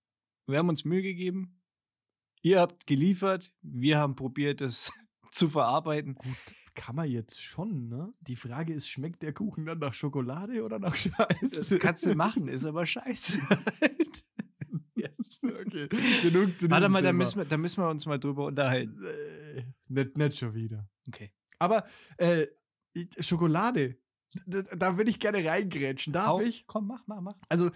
Wir 0.48 0.58
haben 0.58 0.68
uns 0.68 0.84
Mühe 0.84 1.02
gegeben. 1.02 1.60
Ihr 2.42 2.60
habt 2.60 2.88
geliefert. 2.88 3.52
Wir 3.62 3.98
haben 3.98 4.16
probiert, 4.16 4.60
das 4.60 4.92
zu 5.30 5.48
verarbeiten. 5.48 6.16
Gut, 6.16 6.36
kann 6.74 6.96
man 6.96 7.08
jetzt 7.08 7.40
schon, 7.40 7.88
ne? 7.88 8.12
Die 8.20 8.34
Frage 8.34 8.74
ist, 8.74 8.88
schmeckt 8.88 9.22
der 9.22 9.32
Kuchen 9.32 9.64
dann 9.64 9.78
nach 9.78 9.94
Schokolade 9.94 10.64
oder 10.64 10.80
nach 10.80 10.96
Scheiße? 10.96 11.50
Das 11.68 11.78
kannst 11.78 12.04
du 12.04 12.16
machen, 12.16 12.48
ist 12.48 12.64
aber 12.64 12.84
scheiße. 12.84 13.38
okay, 15.42 15.88
genug 16.22 16.58
zu 16.58 16.70
Warte 16.70 16.88
mal, 16.88 17.02
da 17.02 17.12
müssen, 17.12 17.38
wir, 17.38 17.44
da 17.44 17.56
müssen 17.56 17.82
wir 17.82 17.88
uns 17.88 18.06
mal 18.06 18.18
drüber 18.18 18.46
unterhalten. 18.46 19.04
Äh, 19.04 19.64
nicht, 19.88 20.16
nicht 20.16 20.38
schon 20.38 20.54
wieder. 20.54 20.88
Okay. 21.08 21.32
Aber 21.58 21.84
äh, 22.16 22.46
Schokolade, 23.20 23.96
da, 24.46 24.62
da 24.62 24.96
würde 24.96 25.10
ich 25.10 25.18
gerne 25.18 25.44
reingrätschen. 25.44 26.12
Darf 26.12 26.26
Hau- 26.26 26.40
ich? 26.40 26.66
Komm, 26.66 26.86
mach, 26.88 27.02
mach, 27.06 27.20
mach. 27.20 27.34
Also 27.48 27.70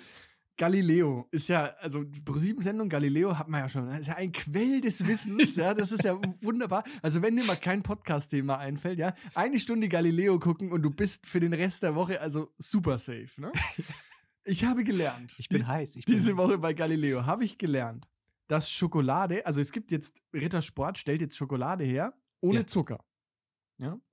Galileo 0.59 1.29
ist 1.31 1.49
ja, 1.49 1.65
also 1.81 2.05
ProSieben-Sendung 2.25 2.89
Galileo 2.89 3.39
hat 3.39 3.49
man 3.49 3.61
ja 3.61 3.69
schon. 3.69 3.89
Ist 3.91 4.07
ja 4.07 4.17
ein 4.17 4.33
Quell 4.33 4.81
des 4.81 5.07
Wissens, 5.07 5.55
ja, 5.57 5.75
das 5.75 5.93
ist 5.93 6.05
ja 6.05 6.19
wunderbar. 6.41 6.83
Also 7.03 7.21
wenn 7.23 7.37
dir 7.37 7.45
mal 7.45 7.57
kein 7.57 7.83
Podcast-Thema 7.83 8.59
einfällt, 8.59 8.99
ja, 8.99 9.15
eine 9.35 9.61
Stunde 9.61 9.89
Galileo 9.89 10.39
gucken 10.39 10.73
und 10.73 10.83
du 10.83 10.91
bist 10.91 11.27
für 11.27 11.41
den 11.41 11.53
Rest 11.53 11.83
der 11.83 11.95
Woche 11.95 12.21
also 12.21 12.53
super 12.59 12.99
safe, 12.99 13.29
ne? 13.39 13.53
Ich 14.47 14.65
habe 14.65 14.85
gelernt. 14.85 15.35
Ich 15.39 15.49
bin 15.49 15.59
die, 15.59 15.67
heiß. 15.67 15.97
Ich 15.97 16.05
bin 16.05 16.15
diese 16.15 16.31
heiß. 16.31 16.37
Woche 16.37 16.59
bei 16.59 16.73
Galileo 16.73 17.27
habe 17.27 17.45
ich 17.45 17.59
gelernt, 17.59 18.09
dass 18.47 18.71
Schokolade, 18.71 19.45
also 19.45 19.61
es 19.61 19.73
gibt 19.73 19.91
jetzt, 19.91 20.23
Rittersport 20.33 20.99
stellt 20.99 21.21
jetzt 21.21 21.37
Schokolade 21.37 21.85
her, 21.85 22.15
ohne 22.41 22.61
Ja. 22.61 22.67
Zucker. 22.67 23.05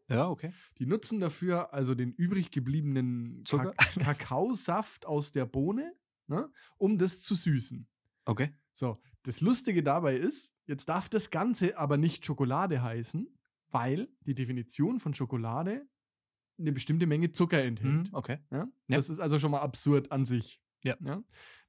Ja, 0.09 0.27
okay. 0.27 0.51
Die 0.79 0.85
nutzen 0.85 1.19
dafür 1.19 1.73
also 1.73 1.95
den 1.95 2.11
übrig 2.11 2.51
gebliebenen 2.51 3.43
Zucker? 3.45 3.73
Kak 3.73 3.95
Kakaosaft 3.99 5.05
aus 5.05 5.31
der 5.31 5.45
Bohne, 5.45 5.95
ne, 6.27 6.51
um 6.77 6.97
das 6.97 7.21
zu 7.21 7.35
süßen. 7.35 7.87
Okay. 8.25 8.53
So, 8.73 9.01
das 9.23 9.39
Lustige 9.39 9.81
dabei 9.81 10.17
ist, 10.17 10.51
jetzt 10.65 10.89
darf 10.89 11.07
das 11.09 11.29
Ganze 11.29 11.77
aber 11.77 11.97
nicht 11.97 12.25
Schokolade 12.25 12.83
heißen, 12.83 13.27
weil 13.69 14.09
die 14.21 14.35
Definition 14.35 14.99
von 14.99 15.13
Schokolade 15.13 15.87
eine 16.59 16.71
bestimmte 16.71 17.07
Menge 17.07 17.31
Zucker 17.31 17.63
enthält. 17.63 18.07
Hm, 18.07 18.09
okay. 18.13 18.39
Ja? 18.51 18.67
Ja. 18.87 18.97
Das 18.97 19.09
ist 19.09 19.19
also 19.19 19.39
schon 19.39 19.51
mal 19.51 19.61
absurd 19.61 20.11
an 20.11 20.25
sich. 20.25 20.61
Ja. 20.83 20.97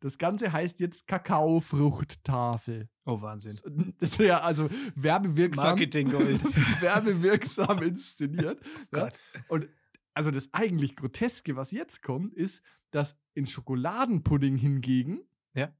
Das 0.00 0.19
Ganze 0.19 0.53
heißt 0.53 0.81
jetzt 0.81 1.07
Kakaofruchttafel. 1.07 2.88
Oh, 3.07 3.21
Wahnsinn. 3.21 3.95
Das 4.00 4.11
ist 4.11 4.19
ja 4.19 4.41
also 4.41 4.69
werbewirksam, 4.97 5.64
Marketinggold. 5.64 6.43
werbewirksam 6.81 7.83
inszeniert. 7.83 8.61
ja? 8.95 9.11
Und 9.49 9.69
also 10.14 10.31
das 10.31 10.49
eigentlich 10.53 10.97
Groteske, 10.97 11.57
was 11.57 11.71
jetzt 11.71 12.03
kommt, 12.03 12.35
ist, 12.35 12.62
dass 12.91 13.17
in 13.35 13.47
Schokoladenpudding 13.47 14.57
hingegen 14.57 15.21
Ja. 15.55 15.73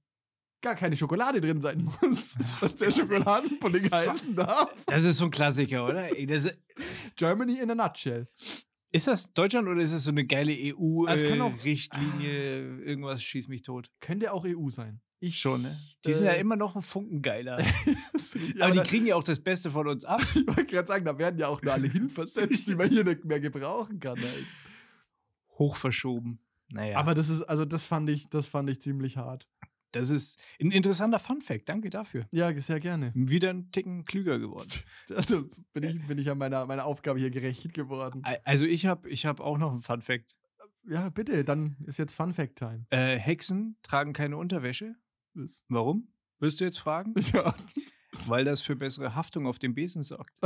gar 0.61 0.75
keine 0.75 0.97
Schokolade 0.97 1.41
drin 1.41 1.61
sein 1.61 1.85
muss. 1.85 2.37
Was 2.61 2.75
der 2.77 2.91
Schokoladenpudding 2.91 3.91
heißen 3.91 4.35
darf. 4.35 4.85
Das 4.87 5.05
ist 5.05 5.19
so 5.19 5.27
ein 5.27 5.31
Klassiker, 5.31 5.85
oder? 5.87 6.09
Das, 6.27 6.57
Germany 7.17 7.59
in 7.59 7.71
a 7.71 7.75
nutshell. 7.75 8.27
Ist 8.95 9.09
das 9.09 9.33
Deutschland 9.33 9.67
oder 9.67 9.81
ist 9.81 9.93
das 9.93 10.05
so 10.05 10.11
eine 10.13 10.25
geile 10.25 10.53
Es 10.53 11.29
kann 11.29 11.41
auch- 11.41 11.53
EU-Richtlinie? 11.53 12.79
Irgendwas 12.83 13.23
schießt 13.23 13.49
mich 13.49 13.63
tot. 13.63 13.91
Könnte 14.01 14.33
auch 14.33 14.45
EU 14.47 14.69
sein. 14.71 15.01
Ich 15.19 15.39
Schon, 15.41 15.63
ne? 15.63 15.77
Die 16.07 16.13
sind 16.13 16.27
ja 16.27 16.35
äh, 16.35 16.41
immer 16.41 16.55
noch 16.55 16.77
ein 16.77 16.83
Funken 16.83 17.21
geiler. 17.21 17.59
ja, 18.57 18.67
Aber 18.67 18.73
die 18.73 18.81
kriegen 18.89 19.07
ja 19.07 19.17
auch 19.17 19.23
das 19.25 19.41
Beste 19.41 19.71
von 19.71 19.89
uns 19.89 20.05
ab. 20.05 20.21
Ich 20.35 20.47
wollte 20.47 20.67
gerade 20.67 20.87
sagen, 20.87 21.05
da 21.05 21.19
werden 21.19 21.41
ja 21.41 21.49
auch 21.49 21.61
nur 21.63 21.73
alle 21.73 21.89
hinversetzt, 21.89 22.69
die 22.69 22.75
man 22.77 22.89
hier 22.89 23.05
nicht 23.05 23.25
mehr 23.25 23.41
gebrauchen 23.41 23.99
kann. 23.99 24.19
Halt. 24.21 24.47
Hochverschoben. 25.59 26.39
Naja. 26.69 26.97
Aber 26.97 27.15
das 27.15 27.31
ist, 27.31 27.43
also 27.43 27.65
das 27.65 27.87
fand 27.87 28.11
ich, 28.11 28.29
das 28.29 28.47
fand 28.49 28.71
ich 28.71 28.81
ziemlich 28.81 29.17
hart. 29.17 29.49
Das 29.95 30.11
ist 30.11 30.41
ein 30.61 30.71
interessanter 30.71 31.19
Fun-Fact. 31.19 31.69
Danke 31.69 31.91
dafür. 31.91 32.27
Ja, 32.31 32.57
sehr 32.61 32.81
gerne. 32.81 33.13
Wieder 33.15 33.51
ein 33.51 33.71
Ticken 33.73 34.05
klüger 34.05 34.39
geworden. 34.39 34.69
Also 35.15 35.49
bin 35.73 35.83
ich, 35.85 36.07
bin 36.07 36.19
ich 36.19 36.31
an 36.31 36.39
meiner, 36.39 36.65
meiner 36.67 36.85
Aufgabe 36.87 37.19
hier 37.19 37.31
gerecht 37.31 37.73
geworden. 37.75 38.21
Al- 38.25 38.41
Also 38.45 38.65
ich 38.65 38.87
habe 38.87 39.09
ich 39.11 39.27
hab 39.27 39.41
auch 39.41 39.59
noch 39.59 39.71
einen 39.73 39.83
Fun-Fact. 39.83 40.37
Ja, 40.87 41.09
bitte, 41.09 41.45
dann 41.45 41.77
ist 41.87 41.99
jetzt 41.99 42.15
Fun 42.15 42.33
Fact 42.35 42.57
Time. 42.57 42.87
Äh, 42.91 43.17
Hexen 43.19 43.77
tragen 43.83 44.13
keine 44.13 44.37
Unterwäsche. 44.37 44.95
Ist- 45.35 45.65
Warum? 45.69 46.09
Wirst 46.41 46.61
du 46.61 46.65
jetzt 46.65 46.79
fragen? 46.79 47.15
Ja. 47.33 47.55
Weil 48.27 48.45
das 48.45 48.63
für 48.63 48.77
bessere 48.77 49.15
Haftung 49.17 49.47
auf 49.47 49.59
dem 49.59 49.75
Besen 49.75 50.03
sorgt. 50.05 50.39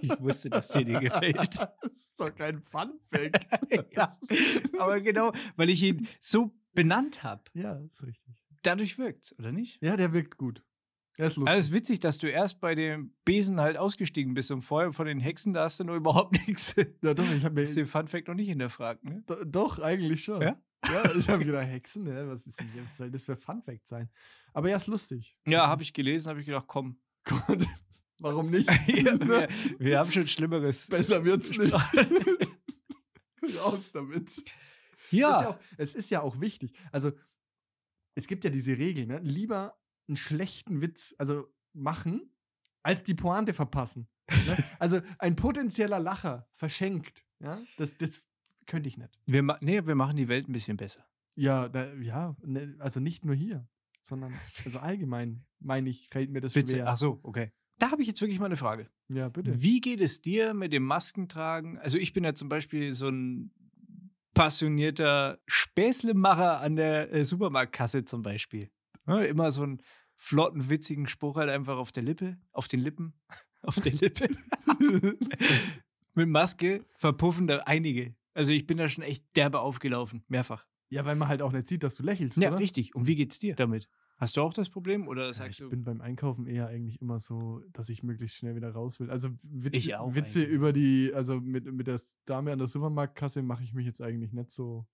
Ich 0.00 0.20
wusste, 0.20 0.50
dass 0.50 0.68
dir 0.68 0.84
die 0.84 0.92
gefällt. 0.94 1.36
Das 1.38 1.48
ist 1.50 2.18
doch 2.18 2.34
kein 2.34 2.62
Fun 2.62 2.92
Fact. 3.10 3.46
ja, 3.94 4.18
aber 4.78 5.00
genau, 5.00 5.32
weil 5.56 5.70
ich 5.70 5.82
ihn 5.82 6.06
so 6.20 6.52
benannt 6.74 7.22
habe. 7.22 7.42
ja, 7.54 7.74
ist 7.92 8.02
richtig. 8.02 8.34
Dadurch 8.62 8.96
wirkt's, 8.98 9.38
oder 9.38 9.52
nicht? 9.52 9.82
Ja, 9.82 9.96
der 9.96 10.12
wirkt 10.12 10.36
gut. 10.38 10.62
Er 11.16 11.26
ist 11.28 11.36
lustig. 11.36 11.50
Aber 11.50 11.58
es 11.58 11.66
ist 11.66 11.72
witzig, 11.72 12.00
dass 12.00 12.18
du 12.18 12.30
erst 12.30 12.60
bei 12.60 12.74
dem 12.74 13.14
Besen 13.24 13.60
halt 13.60 13.76
ausgestiegen 13.76 14.34
bist 14.34 14.50
und 14.50 14.62
vorher 14.62 14.92
von 14.92 15.06
den 15.06 15.20
Hexen, 15.20 15.52
da 15.52 15.64
hast 15.64 15.78
du 15.80 15.84
nur 15.84 15.96
überhaupt 15.96 16.32
nichts. 16.48 16.74
ja, 16.76 17.14
doch, 17.14 17.30
ich 17.30 17.44
habe 17.44 17.60
Hast 17.62 17.70
mir. 17.76 17.82
den 17.82 17.86
Funfact 17.86 18.26
noch 18.28 18.34
nicht 18.34 18.48
hinterfragt, 18.48 19.04
ne? 19.04 19.22
Do- 19.26 19.44
Doch, 19.44 19.78
eigentlich 19.78 20.24
schon. 20.24 20.40
Ja? 20.42 20.60
Ja, 20.86 21.14
ich 21.14 21.28
habe 21.28 21.44
gedacht, 21.44 21.66
Hexen, 21.68 22.04
ne? 22.04 22.26
was, 22.28 22.46
ist 22.46 22.58
denn, 22.58 22.68
was 22.82 22.96
soll 22.96 23.10
das 23.10 23.22
für 23.22 23.36
Fun 23.36 23.62
Fact 23.62 23.86
sein? 23.86 24.10
Aber 24.52 24.68
ja, 24.68 24.76
ist 24.76 24.86
lustig. 24.86 25.36
Ja, 25.46 25.66
habe 25.68 25.82
ich 25.82 25.92
gelesen, 25.92 26.28
habe 26.30 26.40
ich 26.40 26.46
gedacht, 26.46 26.66
komm. 26.66 26.98
Gott, 27.24 27.64
warum 28.18 28.50
nicht? 28.50 28.68
Ja, 28.88 29.18
wir, 29.20 29.48
wir 29.78 29.98
haben 29.98 30.10
schon 30.10 30.26
Schlimmeres. 30.28 30.88
Besser 30.88 31.24
wird's 31.24 31.56
nicht. 31.56 31.72
Raus 33.60 33.92
damit. 33.92 34.30
Ist 35.10 35.12
ja 35.12 35.18
Ja, 35.42 35.48
auch, 35.50 35.58
es 35.76 35.94
ist 35.94 36.10
ja 36.10 36.22
auch 36.22 36.40
wichtig. 36.40 36.72
Also, 36.92 37.12
es 38.14 38.26
gibt 38.26 38.44
ja 38.44 38.50
diese 38.50 38.78
Regel, 38.78 39.06
ne? 39.06 39.18
Lieber 39.20 39.78
einen 40.08 40.16
schlechten 40.16 40.80
Witz, 40.80 41.14
also 41.18 41.46
machen, 41.72 42.30
als 42.82 43.02
die 43.04 43.14
Pointe 43.14 43.52
verpassen. 43.54 44.08
Ne? 44.46 44.56
Also, 44.78 45.00
ein 45.18 45.36
potenzieller 45.36 45.98
Lacher 46.00 46.48
verschenkt. 46.54 47.24
Ja, 47.40 47.58
das, 47.78 47.96
das 47.98 48.26
könnte 48.66 48.88
ich 48.88 48.96
nicht. 48.98 49.18
wir, 49.26 49.42
nee, 49.60 49.84
wir 49.86 49.94
machen 49.94 50.16
die 50.16 50.28
Welt 50.28 50.48
ein 50.48 50.52
bisschen 50.52 50.76
besser. 50.76 51.04
Ja, 51.36 51.68
da, 51.68 51.92
ja, 51.94 52.36
ne, 52.44 52.76
also 52.78 53.00
nicht 53.00 53.24
nur 53.24 53.34
hier, 53.34 53.68
sondern 54.02 54.32
also 54.64 54.78
allgemein, 54.78 55.44
meine 55.58 55.90
ich, 55.90 56.08
fällt 56.08 56.30
mir 56.30 56.40
das 56.40 56.54
Witze. 56.54 56.76
schwer. 56.76 56.88
Ach 56.88 56.96
so, 56.96 57.18
okay. 57.22 57.52
Da 57.78 57.90
habe 57.90 58.02
ich 58.02 58.08
jetzt 58.08 58.20
wirklich 58.20 58.38
mal 58.38 58.46
eine 58.46 58.56
Frage. 58.56 58.88
Ja, 59.08 59.28
bitte. 59.28 59.60
Wie 59.60 59.80
geht 59.80 60.00
es 60.00 60.22
dir 60.22 60.54
mit 60.54 60.72
dem 60.72 60.84
Maskentragen? 60.84 61.76
Also 61.78 61.98
ich 61.98 62.12
bin 62.12 62.22
ja 62.22 62.32
zum 62.34 62.48
Beispiel 62.48 62.94
so 62.94 63.08
ein 63.08 63.50
passionierter 64.34 65.38
Späßlemacher 65.46 66.60
an 66.60 66.76
der 66.76 67.12
äh, 67.12 67.24
Supermarktkasse 67.24 68.04
zum 68.04 68.22
Beispiel. 68.22 68.70
Ja, 69.06 69.20
immer 69.22 69.50
so 69.50 69.62
einen 69.62 69.80
flotten, 70.16 70.68
witzigen 70.70 71.06
Spruch 71.08 71.36
halt 71.36 71.50
einfach 71.50 71.76
auf 71.76 71.92
der 71.92 72.02
Lippe, 72.02 72.36
auf 72.52 72.68
den 72.68 72.80
Lippen, 72.80 73.14
auf 73.62 73.76
der 73.80 73.92
Lippe. 73.92 74.28
mit 76.14 76.28
Maske 76.28 76.84
verpuffen 76.94 77.46
da 77.46 77.58
einige. 77.66 78.14
Also 78.34 78.52
ich 78.52 78.66
bin 78.66 78.78
da 78.78 78.88
schon 78.88 79.04
echt 79.04 79.24
derbe 79.36 79.60
aufgelaufen, 79.60 80.24
mehrfach. 80.28 80.66
Ja, 80.90 81.04
weil 81.04 81.16
man 81.16 81.28
halt 81.28 81.42
auch 81.42 81.52
nicht 81.52 81.66
sieht, 81.66 81.82
dass 81.82 81.94
du 81.96 82.02
lächelst, 82.02 82.36
Ja, 82.38 82.50
oder? 82.50 82.58
richtig. 82.58 82.94
Und 82.94 83.06
wie 83.06 83.16
geht's 83.16 83.38
dir 83.38 83.54
damit? 83.54 83.88
Hast 84.16 84.36
du 84.36 84.42
auch 84.42 84.52
das 84.54 84.70
Problem 84.70 85.08
oder 85.08 85.26
Ja, 85.26 85.32
sagst 85.32 85.60
ich 85.60 85.64
du? 85.64 85.70
bin 85.70 85.82
beim 85.84 86.00
Einkaufen 86.00 86.46
eher 86.46 86.68
eigentlich 86.68 87.00
immer 87.00 87.18
so, 87.18 87.62
dass 87.72 87.88
ich 87.88 88.02
möglichst 88.02 88.36
schnell 88.36 88.54
wieder 88.54 88.70
raus 88.70 89.00
will. 89.00 89.10
Also 89.10 89.30
Witze, 89.42 89.76
Ich 89.76 89.88
Witze 89.88 90.42
über 90.44 90.72
die, 90.72 91.12
also 91.14 91.40
mit, 91.40 91.64
mit 91.72 91.86
der 91.88 92.00
Dame 92.24 92.52
an 92.52 92.58
der 92.58 92.68
Supermarktkasse 92.68 93.42
mache 93.42 93.64
ich 93.64 93.74
mich 93.74 93.86
jetzt 93.86 94.00
eigentlich 94.00 94.32
nicht 94.32 94.50
so. 94.50 94.86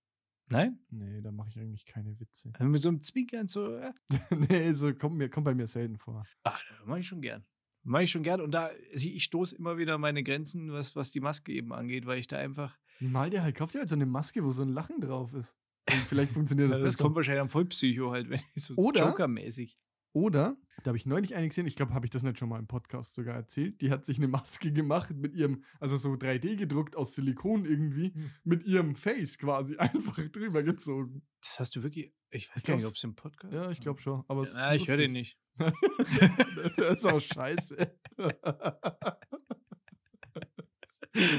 Nein? 0.49 0.79
Nee, 0.89 1.21
da 1.21 1.31
mache 1.31 1.49
ich 1.49 1.59
eigentlich 1.59 1.85
keine 1.85 2.19
Witze. 2.19 2.51
Also 2.53 2.69
mit 2.69 2.81
so 2.81 2.89
einem 2.89 3.01
Zwinkern 3.01 3.47
so, 3.47 3.77
ja, 3.77 3.93
nee, 4.49 4.73
so 4.73 4.93
kommt, 4.93 5.15
mir, 5.17 5.29
kommt 5.29 5.45
bei 5.45 5.55
mir 5.55 5.67
selten 5.67 5.97
vor. 5.97 6.25
Ah, 6.43 6.57
das 6.77 6.87
mache 6.87 6.99
ich 6.99 7.07
schon 7.07 7.21
gern. 7.21 7.45
Mache 7.83 8.03
ich 8.03 8.11
schon 8.11 8.23
gern. 8.23 8.41
Und 8.41 8.51
da, 8.51 8.69
ich 8.91 9.23
stoße 9.23 9.55
immer 9.55 9.77
wieder 9.77 9.95
an 9.95 10.01
meine 10.01 10.23
Grenzen, 10.23 10.71
was, 10.71 10.95
was 10.95 11.11
die 11.11 11.19
Maske 11.19 11.51
eben 11.53 11.73
angeht, 11.73 12.05
weil 12.05 12.19
ich 12.19 12.27
da 12.27 12.37
einfach. 12.37 12.77
Mal 12.99 13.29
dir 13.29 13.41
halt, 13.43 13.55
kauf 13.55 13.71
dir 13.71 13.79
halt 13.79 13.89
so 13.89 13.95
eine 13.95 14.05
Maske, 14.05 14.43
wo 14.43 14.51
so 14.51 14.61
ein 14.63 14.69
Lachen 14.69 14.99
drauf 14.99 15.33
ist. 15.33 15.57
Und 15.89 15.97
vielleicht 16.07 16.31
funktioniert 16.31 16.69
das, 16.71 16.77
Das, 16.79 16.91
besser. 16.91 17.03
kommt 17.03 17.15
wahrscheinlich 17.15 17.41
am 17.41 17.49
Vollpsycho 17.49 18.11
halt, 18.11 18.29
wenn 18.29 18.39
ich 18.55 18.63
so 18.63 18.75
Oder- 18.75 19.05
Joker-mäßig. 19.07 19.77
Oder, 20.13 20.57
da 20.83 20.87
habe 20.89 20.97
ich 20.97 21.05
neulich 21.05 21.35
eine 21.35 21.47
gesehen, 21.47 21.65
ich 21.67 21.77
glaube, 21.77 21.93
habe 21.93 22.05
ich 22.05 22.09
das 22.09 22.21
nicht 22.21 22.37
schon 22.37 22.49
mal 22.49 22.59
im 22.59 22.67
Podcast 22.67 23.13
sogar 23.13 23.33
erzählt, 23.33 23.79
die 23.79 23.91
hat 23.91 24.03
sich 24.03 24.17
eine 24.17 24.27
Maske 24.27 24.73
gemacht 24.73 25.15
mit 25.15 25.33
ihrem, 25.35 25.63
also 25.79 25.95
so 25.95 26.11
3D 26.15 26.57
gedruckt 26.57 26.97
aus 26.97 27.15
Silikon 27.15 27.63
irgendwie, 27.63 28.13
Hm. 28.13 28.29
mit 28.43 28.65
ihrem 28.65 28.95
Face 28.95 29.37
quasi 29.37 29.77
einfach 29.77 30.17
drüber 30.27 30.63
gezogen. 30.63 31.21
Das 31.41 31.61
hast 31.61 31.77
du 31.77 31.83
wirklich. 31.83 32.13
Ich 32.29 32.49
weiß 32.49 32.57
Ich 32.57 32.63
gar 32.63 32.75
nicht, 32.75 32.85
ob 32.85 32.93
es 32.95 33.03
im 33.05 33.15
Podcast. 33.15 33.53
Ja, 33.53 33.71
ich 33.71 33.79
glaube 33.79 34.01
schon. 34.01 34.25
Aber 34.27 34.43
Ja, 34.45 34.73
ich 34.73 34.85
höre 34.89 34.97
den 34.97 35.13
nicht. 35.13 35.37
das 35.57 36.95
ist 36.97 37.05
auch 37.05 37.21
scheiße. 37.21 37.77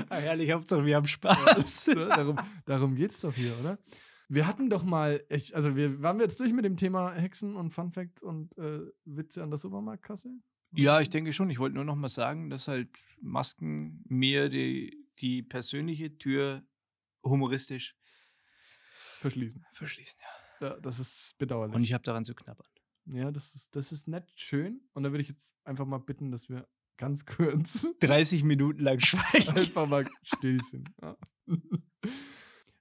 Ah, 0.08 0.16
herrlich, 0.16 0.50
Hauptsache 0.52 0.84
wir 0.84 0.96
haben 0.96 1.06
Spaß. 1.06 1.86
Ne, 1.88 1.94
darum 2.08 2.36
darum 2.66 2.94
geht 2.94 3.10
es 3.10 3.20
doch 3.20 3.34
hier, 3.34 3.52
oder? 3.60 3.78
Wir 4.32 4.46
hatten 4.46 4.70
doch 4.70 4.82
mal, 4.82 5.22
ich, 5.28 5.54
also 5.54 5.76
wir 5.76 6.00
waren 6.00 6.16
wir 6.16 6.24
jetzt 6.24 6.40
durch 6.40 6.54
mit 6.54 6.64
dem 6.64 6.78
Thema 6.78 7.12
Hexen 7.12 7.54
und 7.54 7.68
Fun 7.70 7.92
Facts 7.92 8.22
und 8.22 8.56
äh, 8.56 8.80
Witze 9.04 9.42
an 9.42 9.50
der 9.50 9.58
Supermarktkasse? 9.58 10.30
ja, 10.74 11.02
ich 11.02 11.10
denke 11.10 11.34
schon. 11.34 11.50
Ich 11.50 11.58
wollte 11.58 11.74
nur 11.74 11.84
noch 11.84 11.96
mal 11.96 12.08
sagen, 12.08 12.48
dass 12.48 12.66
halt 12.66 12.88
Masken 13.20 14.02
mir 14.08 14.48
die, 14.48 15.06
die 15.18 15.42
persönliche 15.42 16.16
Tür 16.16 16.64
humoristisch 17.22 17.94
Verschließen. 19.18 19.66
verschließen. 19.72 20.18
Ja. 20.20 20.68
Ja, 20.68 20.80
das 20.80 20.98
ist 20.98 21.36
bedauerlich. 21.36 21.76
Und 21.76 21.82
ich 21.82 21.92
habe 21.92 22.04
daran 22.04 22.24
zu 22.24 22.34
knabbern. 22.34 22.66
Ja, 23.06 23.30
das 23.32 23.54
ist, 23.54 23.76
das 23.76 23.92
ist 23.92 24.08
nett 24.08 24.32
schön. 24.34 24.80
Und 24.94 25.02
da 25.02 25.10
würde 25.10 25.20
ich 25.20 25.28
jetzt 25.28 25.54
einfach 25.64 25.84
mal 25.84 25.98
bitten, 25.98 26.30
dass 26.30 26.48
wir 26.48 26.66
ganz 26.96 27.26
kurz 27.26 27.86
30 28.00 28.44
Minuten 28.44 28.80
lang 28.80 28.98
schweigen. 29.04 29.48
einfach 29.50 29.86
mal 29.86 30.08
still 30.22 30.62
sind. 30.62 30.88
Ja. 31.02 31.18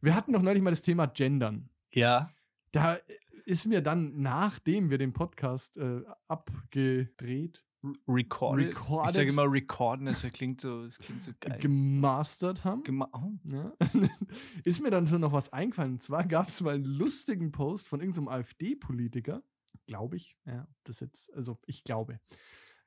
Wir 0.01 0.15
hatten 0.15 0.33
doch 0.33 0.41
neulich 0.41 0.63
mal 0.63 0.71
das 0.71 0.81
Thema 0.81 1.05
Gendern. 1.05 1.69
Ja. 1.93 2.31
Da 2.71 2.97
ist 3.45 3.67
mir 3.67 3.81
dann, 3.81 4.21
nachdem 4.21 4.89
wir 4.89 4.97
den 4.97 5.13
Podcast 5.13 5.77
äh, 5.77 6.01
abgedreht, 6.27 7.63
Recorded. 8.07 8.67
Recorded. 8.67 9.09
Ich 9.09 9.15
sage 9.15 9.29
immer 9.29 9.51
recorden, 9.51 10.05
das 10.05 10.21
klingt 10.33 10.61
so, 10.61 10.85
das 10.85 10.99
klingt 10.99 11.23
so 11.23 11.31
geil. 11.39 11.57
gemastert 11.59 12.63
haben, 12.63 12.83
Gema 12.83 13.09
oh. 13.11 13.31
ja, 13.49 13.73
ist 14.63 14.83
mir 14.83 14.91
dann 14.91 15.07
so 15.07 15.17
noch 15.17 15.33
was 15.33 15.51
eingefallen. 15.51 15.93
Und 15.93 16.01
zwar 16.01 16.23
gab 16.27 16.49
es 16.49 16.61
mal 16.61 16.75
einen 16.75 16.85
lustigen 16.85 17.51
Post 17.51 17.87
von 17.87 17.99
irgendeinem 17.99 18.27
AfD-Politiker, 18.27 19.41
glaube 19.87 20.17
ich. 20.17 20.37
Ja, 20.45 20.67
das 20.83 20.99
jetzt, 20.99 21.33
also 21.33 21.57
ich 21.65 21.83
glaube. 21.83 22.19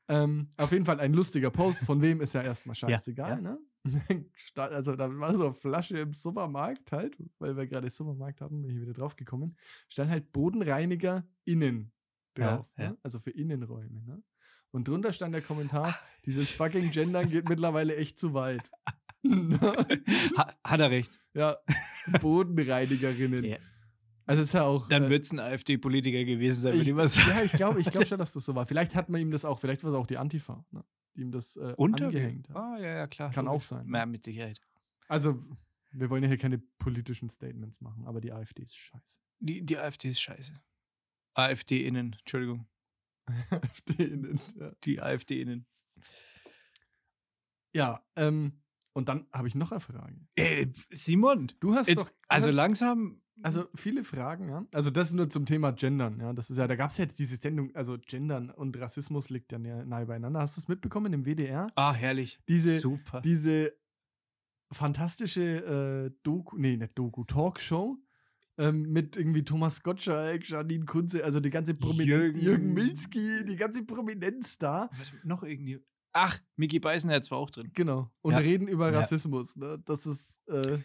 Ähm, 0.07 0.53
auf 0.59 0.71
jeden 0.71 0.85
Fall 0.85 1.01
ein 1.01 1.13
lustiger 1.13 1.51
Post, 1.51 1.81
von 1.81 2.01
wem 2.01 2.21
ist 2.21 2.35
ja 2.35 2.43
erstmal 2.43 2.77
scheißegal, 2.77 3.31
ja. 3.31 3.41
ne? 3.41 3.59
Also 4.57 4.97
da 4.97 5.19
war 5.19 5.35
so 5.35 5.45
eine 5.45 5.55
Flasche 5.55 5.99
im 5.99 6.15
Supermarkt 6.15 6.93
halt, 6.93 7.17
weil 7.39 7.57
wir 7.57 7.67
gerade 7.67 7.91
Supermarkt 7.91 8.41
hatten, 8.41 8.61
bin 8.61 8.71
ich 8.71 8.81
wieder 8.81 8.93
drauf 8.93 9.17
gekommen, 9.17 9.57
stand 9.89 10.11
halt 10.11 10.33
Bodenreiniger 10.33 11.27
innen 11.45 11.93
Ja, 12.39 12.57
drauf, 12.57 12.67
ja. 12.79 12.91
Ne? 12.91 12.99
also 13.03 13.19
für 13.19 13.31
Innenräume, 13.31 14.03
ne? 14.03 14.23
Und 14.71 14.89
drunter 14.89 15.13
stand 15.13 15.33
der 15.33 15.43
Kommentar, 15.43 15.97
dieses 16.25 16.51
fucking 16.51 16.91
Gendern 16.91 17.31
geht 17.31 17.49
mittlerweile 17.49 17.95
echt 17.95 18.19
zu 18.19 18.35
weit. 18.35 18.69
ha, 20.37 20.53
hat 20.65 20.81
er 20.81 20.91
recht. 20.91 21.21
ja, 21.33 21.57
Bodenreinigerinnen. 22.21 23.45
Ja. 23.45 23.59
Also 24.27 24.43
ist 24.43 24.55
ja 24.55 24.65
auch. 24.65 24.89
Dann 24.89 25.05
äh, 25.05 25.11
wird 25.11 25.25
es 25.25 25.33
ein 25.33 25.39
AfD-Politiker 25.39 26.25
gewesen 26.25 26.63
sein, 26.63 26.73
würde 26.73 26.83
ich, 26.83 26.89
ich 26.89 26.95
mal 26.95 27.09
sagen. 27.09 27.29
ja, 27.29 27.43
ich 27.45 27.53
glaube 27.53 27.81
ich 27.81 27.91
glaub 27.91 28.07
schon, 28.07 28.19
dass 28.19 28.33
das 28.33 28.45
so 28.45 28.55
war. 28.55 28.67
Vielleicht 28.67 28.97
hat 28.97 29.09
man 29.11 29.21
ihm 29.21 29.31
das 29.31 29.45
auch, 29.45 29.59
vielleicht 29.59 29.85
war 29.85 29.93
es 29.93 29.97
auch 29.97 30.07
die 30.07 30.19
Antifa, 30.19 30.65
ne? 30.73 30.85
Die 31.15 31.23
ihm 31.23 31.33
das 31.33 31.57
äh, 31.57 31.75
angehängt 31.79 32.49
hat. 32.49 32.57
Ah, 32.57 32.79
ja, 32.79 32.97
ja, 32.97 33.07
klar. 33.07 33.31
Kann 33.33 33.47
logisch. 33.47 33.57
auch 33.57 33.69
sein. 33.79 33.93
Ja, 33.93 34.07
mit 34.07 34.25
Sicherheit. 34.25 34.61
Also, 35.09 35.39
wir 35.93 36.11
wollen 36.11 36.23
ja 36.23 36.29
hier 36.29 36.39
keine 36.39 36.59
politischen 36.59 37.29
Statements 37.29 37.81
machen, 37.81 38.07
aber 38.07 38.21
die 38.21 38.33
AfD 38.33 38.63
ist 38.63 38.77
scheiße. 38.77 39.21
Die, 39.41 39.65
die 39.65 39.79
AfD 39.79 40.11
ist 40.11 40.21
scheiße. 40.21 40.55
AfD-Innen, 41.35 42.17
Entschuldigung. 42.19 42.67
AfD 43.51 44.05
in, 44.05 44.41
ja. 44.57 44.73
Die 44.85 45.01
AfD-Innen. 45.01 45.67
ja, 47.75 48.05
ähm, 48.17 48.61
und 48.93 49.09
dann 49.09 49.27
habe 49.33 49.49
ich 49.49 49.55
noch 49.55 49.73
eine 49.73 49.81
Frage. 49.81 50.17
Äh, 50.37 50.69
Simon, 50.91 51.53
Du 51.61 51.75
hast 51.75 51.89
jetzt, 51.89 51.99
doch. 51.99 52.09
du 52.09 52.15
also 52.29 52.49
hast, 52.49 52.55
langsam. 52.55 53.21
Also 53.43 53.67
viele 53.75 54.05
Fragen, 54.05 54.49
ja. 54.49 54.65
Also 54.73 54.91
das 54.91 55.13
nur 55.13 55.29
zum 55.29 55.45
Thema 55.45 55.73
Gendern, 55.73 56.21
ja. 56.21 56.33
Das 56.33 56.51
ist 56.51 56.57
ja, 56.57 56.67
da 56.67 56.77
gab 56.77 56.91
es 56.93 56.99
ja 56.99 57.05
jetzt 57.05 57.19
diese 57.19 57.37
Sendung, 57.37 57.75
also 57.75 57.97
Gendern 57.99 58.51
und 58.51 58.79
Rassismus 58.81 59.29
liegt 59.31 59.51
ja 59.53 59.59
nahe, 59.59 60.07
beieinander. 60.07 60.41
Hast 60.41 60.57
du 60.57 60.61
es 60.61 60.69
mitbekommen 60.69 61.13
im 61.13 61.25
WDR? 61.27 61.67
Ah, 61.75 61.93
herrlich. 61.93 62.39
Diese, 62.49 62.79
Super. 62.79 63.21
diese 63.23 63.73
fantastische 64.73 66.07
äh, 66.11 66.11
Doku, 66.23 66.57
nee, 66.59 66.77
nicht 66.77 66.97
Doku, 66.99 67.25
Talkshow 67.25 67.97
ähm, 68.59 68.93
mit 68.93 69.17
irgendwie 69.17 69.45
Thomas 69.45 69.83
Gottschalk, 69.83 70.49
Janine 70.49 70.85
Kunze, 70.85 71.25
also 71.25 71.41
die 71.41 71.51
ganze 71.51 71.75
Prominenz, 71.75 72.09
Jürgen- 72.09 72.41
Jürgen, 72.41 72.73
Milski, 72.75 73.45
die 73.47 73.57
ganze 73.57 73.85
Prominenz 73.85 74.59
da. 74.59 74.91
Warte, 74.93 75.11
noch 75.25 75.43
irgendwie. 75.43 75.81
Ach, 76.13 76.39
Mickey 76.57 76.79
Beisenherz 76.79 77.31
war 77.33 77.39
auch 77.39 77.51
drin. 77.51 77.71
Genau. 77.75 78.13
Und 78.23 78.33
Ja. 78.33 78.39
reden 78.39 78.69
über. 78.69 78.93
Rassismus. 78.93 79.57
Ne? 79.57 79.83
Das 79.85 80.07
ist, 80.07 80.39
äh, 80.49 80.79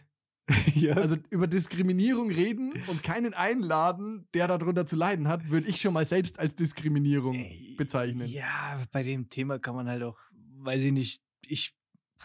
ja. 0.75 0.93
also 0.93 1.15
über 1.29 1.47
Diskriminierung 1.47 2.31
reden 2.31 2.73
und 2.87 3.03
keinen 3.03 3.33
einladen, 3.33 4.27
der 4.33 4.47
darunter 4.47 4.85
zu 4.85 4.95
leiden 4.95 5.27
hat, 5.27 5.49
würde 5.49 5.67
ich 5.67 5.79
schon 5.81 5.93
mal 5.93 6.05
selbst 6.05 6.39
als 6.39 6.55
Diskriminierung 6.55 7.35
Ey, 7.35 7.75
bezeichnen. 7.77 8.27
Ja, 8.27 8.79
bei 8.91 9.03
dem 9.03 9.29
Thema 9.29 9.59
kann 9.59 9.75
man 9.75 9.87
halt 9.87 10.03
auch, 10.03 10.17
weiß 10.57 10.81
ich 10.81 10.91
nicht, 10.91 11.21
ich, 11.47 11.73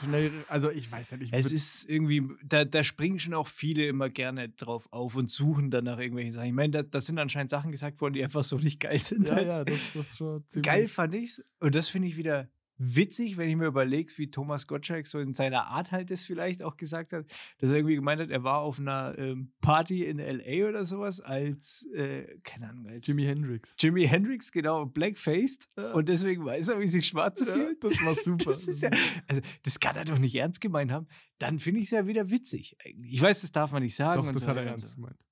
Schnell, 0.02 0.32
also 0.48 0.70
ich 0.72 0.90
weiß 0.90 1.12
ja 1.12 1.16
nicht. 1.18 1.32
es 1.32 1.50
würd- 1.50 1.54
ist 1.54 1.88
irgendwie, 1.88 2.22
da, 2.44 2.64
da 2.64 2.82
springen 2.82 3.20
schon 3.20 3.32
auch 3.32 3.46
viele 3.46 3.86
immer 3.86 4.08
gerne 4.10 4.48
drauf 4.48 4.88
auf 4.90 5.14
und 5.14 5.30
suchen 5.30 5.70
dann 5.70 5.84
nach 5.84 5.98
irgendwelchen 5.98 6.32
Sachen. 6.32 6.48
Ich 6.48 6.52
meine, 6.52 6.72
da, 6.72 6.82
das 6.82 7.06
sind 7.06 7.16
anscheinend 7.18 7.50
Sachen 7.50 7.70
gesagt 7.70 8.00
worden, 8.00 8.14
die 8.14 8.24
einfach 8.24 8.42
so 8.42 8.58
nicht 8.58 8.80
geil 8.80 8.98
sind. 8.98 9.28
ja, 9.28 9.34
halt. 9.36 9.46
ja, 9.46 9.64
das, 9.64 9.92
das 9.94 10.08
ist 10.10 10.16
schon 10.16 10.44
ziemlich. 10.48 10.66
Geil 10.66 10.88
fand 10.88 11.14
ich's. 11.14 11.44
Und 11.60 11.76
das 11.76 11.88
finde 11.88 12.08
ich 12.08 12.16
wieder 12.16 12.48
witzig, 12.76 13.36
wenn 13.36 13.48
ich 13.48 13.56
mir 13.56 13.66
überlege, 13.66 14.12
wie 14.16 14.30
Thomas 14.30 14.66
Gottschalk 14.66 15.06
so 15.06 15.18
in 15.18 15.32
seiner 15.32 15.66
Art 15.68 15.92
halt 15.92 16.10
das 16.10 16.24
vielleicht 16.24 16.62
auch 16.62 16.76
gesagt 16.76 17.12
hat, 17.12 17.26
dass 17.58 17.70
er 17.70 17.76
irgendwie 17.78 17.94
gemeint 17.94 18.20
hat, 18.20 18.30
er 18.30 18.42
war 18.44 18.60
auf 18.60 18.80
einer 18.80 19.14
ähm, 19.18 19.52
Party 19.60 20.04
in 20.04 20.18
L.A. 20.18 20.68
oder 20.68 20.84
sowas 20.84 21.20
als, 21.20 21.86
äh, 21.94 22.38
keine 22.42 22.70
Ahnung, 22.70 22.86
als 22.88 23.06
Jimi 23.06 23.24
Hendrix. 23.24 23.76
Jimi 23.78 24.06
Hendrix, 24.06 24.50
genau, 24.52 24.86
blackfaced. 24.86 25.68
Ja. 25.76 25.92
Und 25.92 26.08
deswegen 26.08 26.44
weiß 26.44 26.68
er, 26.68 26.80
wie 26.80 26.88
sich 26.88 27.06
schwarz 27.06 27.40
Ja, 27.40 27.46
fühlt. 27.46 27.82
das 27.82 28.04
war 28.04 28.14
super. 28.22 28.50
Das 28.50 28.64
ist 28.66 28.82
ja, 28.82 28.90
also 29.28 29.40
das 29.62 29.80
kann 29.80 29.96
er 29.96 30.04
doch 30.04 30.18
nicht 30.18 30.34
ernst 30.34 30.60
gemeint 30.60 30.90
haben. 30.90 31.06
Dann 31.38 31.58
finde 31.60 31.80
ich 31.80 31.86
es 31.86 31.90
ja 31.92 32.06
wieder 32.06 32.30
witzig 32.30 32.76
eigentlich. 32.84 33.12
Ich 33.14 33.22
weiß, 33.22 33.42
das 33.42 33.52
darf 33.52 33.72
man 33.72 33.82
nicht 33.82 33.96
sagen. 33.96 34.20
Doch, 34.20 34.28
und 34.28 34.34
das 34.34 34.44
so 34.44 34.50
hat 34.50 34.56
er 34.56 34.64
ernst 34.64 34.86
so. 34.88 34.96
gemeint. 34.96 35.24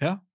Ja? 0.00 0.26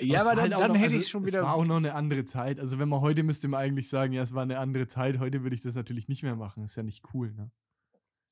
Ja. 0.00 0.20
Es 0.20 0.26
aber 0.26 0.36
dann, 0.36 0.42
halt 0.42 0.52
dann 0.52 0.68
noch- 0.72 0.76
hätte 0.76 0.84
also, 0.94 0.98
ich 0.98 1.08
schon 1.08 1.22
Es 1.24 1.28
wieder. 1.32 1.42
war 1.42 1.54
auch 1.54 1.64
noch 1.64 1.76
eine 1.76 1.94
andere 1.94 2.24
Zeit. 2.24 2.60
Also, 2.60 2.78
wenn 2.78 2.88
man 2.88 3.00
heute 3.00 3.22
müsste 3.24 3.48
man 3.48 3.60
eigentlich 3.60 3.88
sagen, 3.88 4.12
ja, 4.12 4.22
es 4.22 4.32
war 4.34 4.42
eine 4.42 4.58
andere 4.58 4.86
Zeit. 4.86 5.18
Heute 5.18 5.42
würde 5.42 5.54
ich 5.54 5.60
das 5.60 5.74
natürlich 5.74 6.08
nicht 6.08 6.22
mehr 6.22 6.36
machen. 6.36 6.64
ist 6.64 6.76
ja 6.76 6.82
nicht 6.82 7.02
cool, 7.14 7.32
ne? 7.32 7.50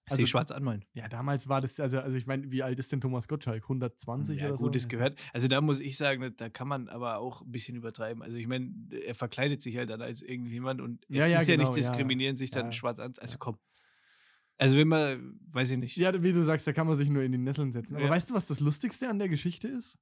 also, 0.09 0.21
also- 0.21 0.27
schwarz 0.29 0.53
anmalen. 0.53 0.85
Ja, 0.93 1.09
damals 1.09 1.49
war 1.49 1.61
das, 1.61 1.81
also, 1.81 1.99
also 1.99 2.17
ich 2.17 2.29
meine, 2.29 2.53
wie 2.53 2.63
alt 2.63 2.79
ist 2.79 2.93
denn 2.93 3.01
Thomas 3.01 3.27
Gottschalk? 3.27 3.65
120 3.65 4.39
Ja, 4.39 4.49
oder 4.51 4.59
so? 4.59 4.65
gut, 4.67 4.77
das 4.77 4.87
gehört. 4.87 5.19
Also 5.33 5.49
da 5.49 5.61
muss 5.61 5.81
ich 5.81 5.97
sagen, 5.97 6.33
da 6.37 6.49
kann 6.49 6.69
man 6.69 6.89
aber 6.89 7.19
auch 7.19 7.43
ein 7.43 7.51
bisschen 7.51 7.77
übertreiben. 7.77 8.23
Also 8.23 8.37
ich 8.37 8.47
meine, 8.47 8.73
er 9.05 9.17
verkleidet 9.17 9.61
sich 9.63 9.77
halt 9.77 9.91
dann 9.91 10.03
als 10.03 10.23
irgendjemand 10.23 10.81
und 10.81 11.05
es 11.09 11.17
ja, 11.17 11.41
ist 11.41 11.49
ja 11.49 11.57
genau, 11.57 11.69
nicht 11.69 11.77
ja. 11.77 11.91
diskriminieren, 11.91 12.37
sich 12.37 12.53
dann 12.53 12.73
schwarz 12.73 13.01
an. 13.01 13.15
Also 13.19 13.39
komm. 13.39 13.59
Also 14.59 14.77
wenn 14.77 14.89
man, 14.89 15.41
weiß 15.51 15.73
ich 15.73 15.79
nicht. 15.79 15.97
Ja, 15.97 16.23
wie 16.23 16.33
du 16.33 16.43
sagst, 16.43 16.67
da 16.69 16.73
kann 16.73 16.87
man 16.87 16.97
sich 16.97 17.09
nur 17.11 17.23
in 17.25 17.33
die 17.33 17.39
Nesseln 17.39 17.73
setzen. 17.73 17.97
Aber 17.97 18.09
weißt 18.09 18.31
du, 18.31 18.35
was 18.35 18.47
das 18.47 18.61
Lustigste 18.61 19.09
an 19.09 19.19
der 19.19 19.29
Geschichte 19.29 19.67
ist? 19.67 19.99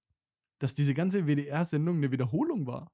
Dass 0.64 0.72
diese 0.72 0.94
ganze 0.94 1.26
WDR-Sendung 1.26 1.98
eine 1.98 2.10
Wiederholung 2.10 2.66
war. 2.66 2.90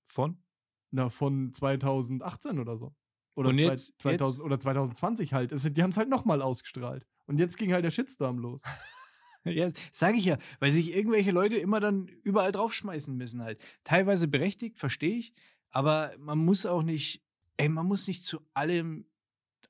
Von? 0.00 0.42
Na, 0.90 1.10
von 1.10 1.52
2018 1.52 2.58
oder 2.58 2.78
so. 2.78 2.94
Oder, 3.34 3.52
jetzt- 3.52 4.00
2000, 4.00 4.38
jetzt? 4.38 4.40
oder 4.42 4.58
2020 4.58 5.34
halt. 5.34 5.52
Es, 5.52 5.70
die 5.70 5.82
haben 5.82 5.90
es 5.90 5.98
halt 5.98 6.08
nochmal 6.08 6.40
ausgestrahlt. 6.40 7.06
Und 7.26 7.38
jetzt 7.38 7.58
ging 7.58 7.74
halt 7.74 7.84
der 7.84 7.90
Shitstorm 7.90 8.38
los. 8.38 8.64
Ja, 9.44 9.68
sage 9.92 10.16
ich 10.18 10.24
ja, 10.26 10.38
weil 10.60 10.70
sich 10.70 10.94
irgendwelche 10.94 11.30
Leute 11.30 11.56
immer 11.56 11.80
dann 11.80 12.08
überall 12.08 12.52
draufschmeißen 12.52 13.14
müssen 13.16 13.42
halt. 13.42 13.62
Teilweise 13.84 14.28
berechtigt, 14.28 14.78
verstehe 14.78 15.16
ich, 15.16 15.32
aber 15.70 16.14
man 16.18 16.38
muss 16.38 16.66
auch 16.66 16.82
nicht, 16.82 17.22
ey, 17.56 17.70
man 17.70 17.86
muss 17.86 18.06
nicht 18.06 18.24
zu 18.24 18.40
allem, 18.52 19.06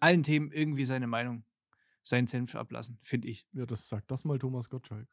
allen 0.01 0.25
Themen 0.25 0.51
irgendwie 0.51 0.85
seine 0.85 1.07
Meinung, 1.07 1.45
seinen 2.03 2.27
Senf 2.27 2.57
ablassen, 2.57 2.99
finde 3.03 3.29
ich. 3.29 3.47
Ja, 3.53 3.65
das 3.65 3.89
sagt 3.89 4.11
das 4.11 4.25
mal 4.25 4.39
Thomas 4.41 4.71
Gottschalk. 4.71 5.09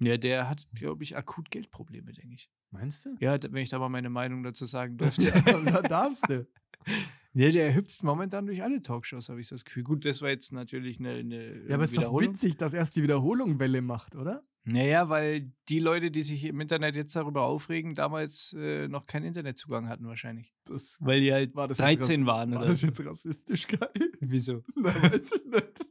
Ja, 0.00 0.16
der 0.16 0.48
hat, 0.48 0.66
glaube 0.74 1.02
ich, 1.04 1.16
akut 1.16 1.50
Geldprobleme, 1.50 2.12
denke 2.12 2.34
ich. 2.34 2.50
Meinst 2.70 3.04
du? 3.06 3.16
Ja, 3.20 3.38
wenn 3.42 3.62
ich 3.62 3.70
da 3.70 3.78
mal 3.78 3.88
meine 3.88 4.10
Meinung 4.10 4.42
dazu 4.42 4.64
sagen 4.66 4.96
dürfte. 4.98 5.32
da 5.44 5.82
darfst 5.82 6.28
du. 6.28 6.46
ja, 7.34 7.50
der 7.50 7.74
hüpft 7.74 8.02
momentan 8.02 8.46
durch 8.46 8.62
alle 8.62 8.80
Talkshows, 8.82 9.28
habe 9.28 9.40
ich 9.40 9.48
so 9.48 9.54
das 9.54 9.64
Gefühl. 9.64 9.82
Gut, 9.84 10.04
das 10.04 10.22
war 10.22 10.28
jetzt 10.30 10.52
natürlich 10.52 10.98
eine, 11.00 11.14
eine 11.14 11.66
Ja, 11.68 11.74
aber 11.74 11.84
es 11.84 11.92
ist 11.92 12.02
doch 12.02 12.20
witzig, 12.20 12.56
dass 12.56 12.74
erst 12.74 12.96
die 12.96 13.02
Wiederholung 13.02 13.58
Welle 13.58 13.82
macht, 13.82 14.14
oder? 14.14 14.44
Naja, 14.64 15.08
weil 15.08 15.50
die 15.70 15.78
Leute, 15.78 16.10
die 16.10 16.20
sich 16.20 16.44
im 16.44 16.60
Internet 16.60 16.94
jetzt 16.94 17.16
darüber 17.16 17.44
aufregen, 17.44 17.94
damals 17.94 18.52
äh, 18.58 18.86
noch 18.86 19.06
keinen 19.06 19.24
Internetzugang 19.24 19.88
hatten 19.88 20.06
wahrscheinlich. 20.06 20.52
Das, 20.64 20.98
Weil 21.00 21.20
die 21.22 21.32
halt 21.32 21.54
war 21.54 21.68
das 21.68 21.78
jetzt 21.78 21.86
13 22.02 22.20
rass- 22.22 22.26
waren 22.26 22.50
war 22.52 22.58
oder 22.60 22.68
das 22.68 22.80
so. 22.80 22.86
jetzt 22.88 23.04
rassistisch 23.04 23.66
geil? 23.66 23.88
Wieso? 24.20 24.62
Na, 24.76 24.94
weiß 24.94 25.30
ich 25.36 25.44
nicht. 25.46 25.87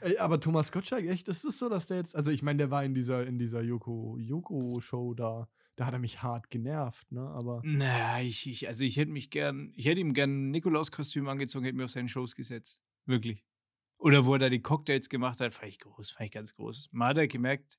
Ey, 0.00 0.18
aber 0.18 0.40
Thomas 0.40 0.72
Gottschalk, 0.72 1.06
echt, 1.06 1.28
ist 1.28 1.44
es 1.44 1.58
so, 1.58 1.68
dass 1.68 1.86
der 1.86 1.98
jetzt, 1.98 2.14
also 2.14 2.30
ich 2.30 2.42
meine, 2.42 2.58
der 2.58 2.70
war 2.70 2.84
in 2.84 2.94
dieser, 2.94 3.26
in 3.26 3.38
dieser 3.38 3.62
Yoko, 3.62 4.16
Yoko-Show 4.18 5.14
da, 5.14 5.48
da 5.76 5.86
hat 5.86 5.92
er 5.92 5.98
mich 5.98 6.22
hart 6.22 6.50
genervt, 6.50 7.10
ne, 7.10 7.20
aber 7.20 7.62
Naja, 7.64 8.20
ich, 8.20 8.48
ich, 8.48 8.68
also 8.68 8.84
ich 8.84 8.96
hätte 8.96 9.10
mich 9.10 9.30
gern, 9.30 9.72
ich 9.76 9.86
hätte 9.86 10.00
ihm 10.00 10.14
gern 10.14 10.48
ein 10.48 10.50
Nikolaus-Kostüm 10.50 11.28
angezogen, 11.28 11.64
hätte 11.64 11.76
mir 11.76 11.84
auf 11.84 11.90
seine 11.90 12.08
Shows 12.08 12.34
gesetzt. 12.34 12.80
Wirklich. 13.06 13.44
Oder 13.98 14.24
wo 14.24 14.34
er 14.34 14.38
da 14.38 14.48
die 14.48 14.62
Cocktails 14.62 15.08
gemacht 15.08 15.40
hat, 15.40 15.54
fand 15.54 15.68
ich 15.68 15.80
groß, 15.80 16.12
fand 16.12 16.26
ich 16.26 16.32
ganz 16.32 16.54
groß. 16.54 16.88
Man 16.92 17.08
hat 17.08 17.18
er 17.18 17.26
gemerkt, 17.26 17.76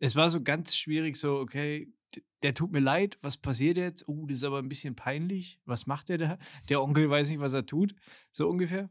es 0.00 0.16
war 0.16 0.30
so 0.30 0.42
ganz 0.42 0.76
schwierig, 0.76 1.16
so, 1.16 1.38
okay, 1.38 1.92
der 2.42 2.54
tut 2.54 2.72
mir 2.72 2.80
leid, 2.80 3.18
was 3.22 3.36
passiert 3.36 3.76
jetzt? 3.76 4.08
Oh, 4.08 4.26
das 4.26 4.38
ist 4.38 4.44
aber 4.44 4.58
ein 4.58 4.68
bisschen 4.68 4.96
peinlich. 4.96 5.60
Was 5.64 5.86
macht 5.86 6.08
der 6.08 6.18
da? 6.18 6.38
Der 6.68 6.82
Onkel 6.82 7.08
weiß 7.08 7.30
nicht, 7.30 7.40
was 7.40 7.52
er 7.52 7.66
tut, 7.66 7.94
so 8.32 8.48
ungefähr. 8.48 8.90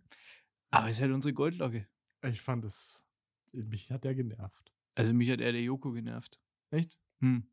Aber 0.72 0.88
es 0.88 0.98
ist 0.98 1.02
halt 1.02 1.12
unsere 1.12 1.34
Goldlocke. 1.34 1.88
Ich 2.24 2.42
fand 2.42 2.66
es, 2.66 3.02
mich 3.54 3.92
hat 3.92 4.04
der 4.04 4.16
genervt. 4.16 4.72
Also 4.96 5.14
mich 5.14 5.30
hat 5.30 5.42
er 5.42 5.52
der 5.52 5.62
Joko 5.62 5.92
genervt. 5.92 6.40
Echt? 6.72 6.98
Hm. 7.22 7.44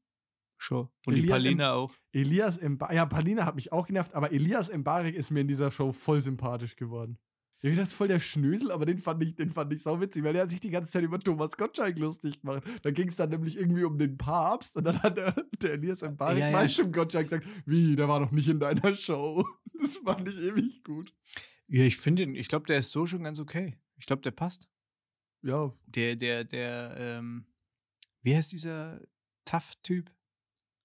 Schon. 0.58 0.88
Und 1.04 1.14
die 1.14 1.20
Elias 1.20 1.42
Palina 1.42 1.72
auch. 1.74 1.94
Elias 2.12 2.60
Mbarek, 2.60 2.96
ja, 2.96 3.06
Palina 3.06 3.44
hat 3.44 3.56
mich 3.56 3.72
auch 3.72 3.86
genervt, 3.86 4.14
aber 4.14 4.32
Elias 4.32 4.72
Mbarek 4.72 5.14
ist 5.14 5.30
mir 5.30 5.40
in 5.40 5.48
dieser 5.48 5.70
Show 5.70 5.92
voll 5.92 6.20
sympathisch 6.20 6.76
geworden. 6.76 7.18
Gedacht, 7.60 7.78
das 7.80 7.88
ist 7.90 7.94
voll 7.94 8.08
der 8.08 8.20
Schnösel, 8.20 8.70
aber 8.70 8.84
den 8.84 8.98
fand 8.98 9.22
ich, 9.22 9.34
den 9.34 9.50
fand 9.50 9.72
ich 9.72 9.82
sau 9.82 10.00
witzig, 10.00 10.22
weil 10.22 10.34
der 10.34 10.42
hat 10.42 10.50
sich 10.50 10.60
die 10.60 10.70
ganze 10.70 10.90
Zeit 10.90 11.02
über 11.02 11.18
Thomas 11.18 11.56
Gottschalk 11.56 11.98
lustig 11.98 12.40
gemacht. 12.40 12.62
Da 12.82 12.90
ging 12.90 13.08
es 13.08 13.16
dann 13.16 13.30
nämlich 13.30 13.56
irgendwie 13.56 13.84
um 13.84 13.98
den 13.98 14.18
Papst 14.18 14.76
und 14.76 14.84
dann 14.84 15.02
hat 15.02 15.16
der, 15.16 15.32
der 15.62 15.72
Elias 15.72 16.02
Mbarek 16.02 16.38
Ja, 16.38 16.46
ja, 16.46 16.52
mal 16.52 16.68
zum 16.68 16.92
Gottschalk 16.92 17.24
gesagt, 17.24 17.46
wie, 17.64 17.96
der 17.96 18.08
war 18.08 18.20
noch 18.20 18.30
nicht 18.30 18.48
in 18.48 18.60
deiner 18.60 18.94
Show. 18.94 19.44
Das 19.78 19.98
fand 19.98 20.26
ich 20.26 20.38
ewig 20.38 20.82
gut. 20.84 21.12
Ja, 21.68 21.82
ich 21.82 21.98
finde 21.98 22.22
ihn, 22.22 22.34
ich 22.34 22.48
glaube, 22.48 22.64
der 22.64 22.78
ist 22.78 22.92
so 22.92 23.06
schon 23.06 23.24
ganz 23.24 23.38
okay. 23.40 23.76
Ich 23.98 24.06
glaube, 24.06 24.22
der 24.22 24.30
passt. 24.30 24.68
Ja, 25.42 25.72
Der, 25.86 26.16
der, 26.16 26.44
der, 26.44 26.96
ähm, 26.98 27.46
wie 28.22 28.34
heißt 28.34 28.52
dieser 28.52 29.00
Tough-Typ? 29.44 30.10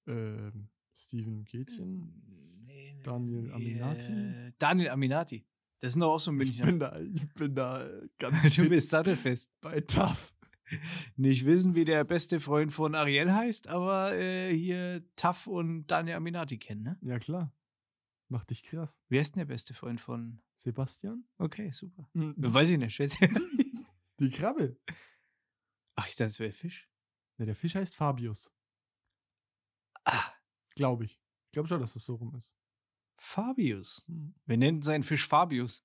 ähm, 0.08 0.70
Steven 0.96 1.44
Gätchen. 1.46 2.62
Nee, 2.66 2.94
nee, 2.96 3.04
Daniel 3.04 3.42
nee, 3.44 3.52
Aminati? 3.52 4.12
äh, 4.12 4.52
Daniel 4.60 4.90
Aminati. 4.90 5.46
Das 5.80 5.94
sind 5.94 6.02
doch 6.02 6.14
auch 6.14 6.20
so 6.20 6.32
Ich 6.32 6.38
Münchner. 6.38 6.66
bin 6.66 6.80
da, 6.80 7.00
ich 7.00 7.28
bin 7.34 7.56
da 7.56 7.84
äh, 7.86 8.08
ganz 8.20 8.44
Du 8.56 8.70
bist 8.70 8.90
sattelfest. 8.90 9.50
bei 9.62 9.82
Tough. 9.82 10.36
Nicht 11.18 11.46
wissen, 11.46 11.74
wie 11.76 11.86
der 11.86 12.04
beste 12.04 12.40
Freund 12.40 12.72
von 12.72 12.94
Ariel 12.96 13.32
heißt, 13.32 13.68
aber 13.68 14.16
äh, 14.16 14.54
hier 14.56 15.04
Tough 15.16 15.48
und 15.48 15.88
Daniel 15.88 16.18
Aminati 16.18 16.58
kennen, 16.60 16.84
ne? 16.84 17.00
Ja, 17.02 17.18
klar. 17.20 17.52
Macht 18.32 18.50
dich 18.50 18.64
krass. 18.64 18.98
Wer 19.10 19.22
ist 19.22 19.36
denn 19.36 19.42
der 19.42 19.46
beste 19.54 19.74
Freund 19.74 20.00
von. 20.00 20.42
Sebastian? 20.56 21.26
Okay, 21.38 21.70
super. 21.72 22.10
Hm, 22.14 22.34
Weiß 22.38 22.70
ich 22.70 22.78
nicht. 22.78 22.96
schätze. 22.96 23.18
Die 24.20 24.30
Krabbe. 24.30 24.80
Ach, 25.96 26.08
ich 26.08 26.14
dachte, 26.16 26.26
es 26.28 26.40
wäre 26.40 26.52
Fisch. 26.54 26.88
Ne, 27.38 27.46
der 27.48 27.56
Fisch 27.56 27.76
heißt 27.76 27.96
Fabius. 27.96 28.50
Ah, 30.06 30.32
Glaube 30.76 31.06
ich. 31.06 31.20
Ich 31.48 31.52
glaube 31.54 31.68
schon, 31.68 31.82
dass 31.82 31.96
es 31.98 32.06
so 32.06 32.16
rum 32.16 32.34
ist. 32.36 32.56
Fabius. 33.18 34.06
Hm. 34.08 34.34
Wir 34.46 34.58
nennen 34.58 34.82
seinen 34.82 35.04
Fisch 35.04 35.28
Fabius. 35.28 35.84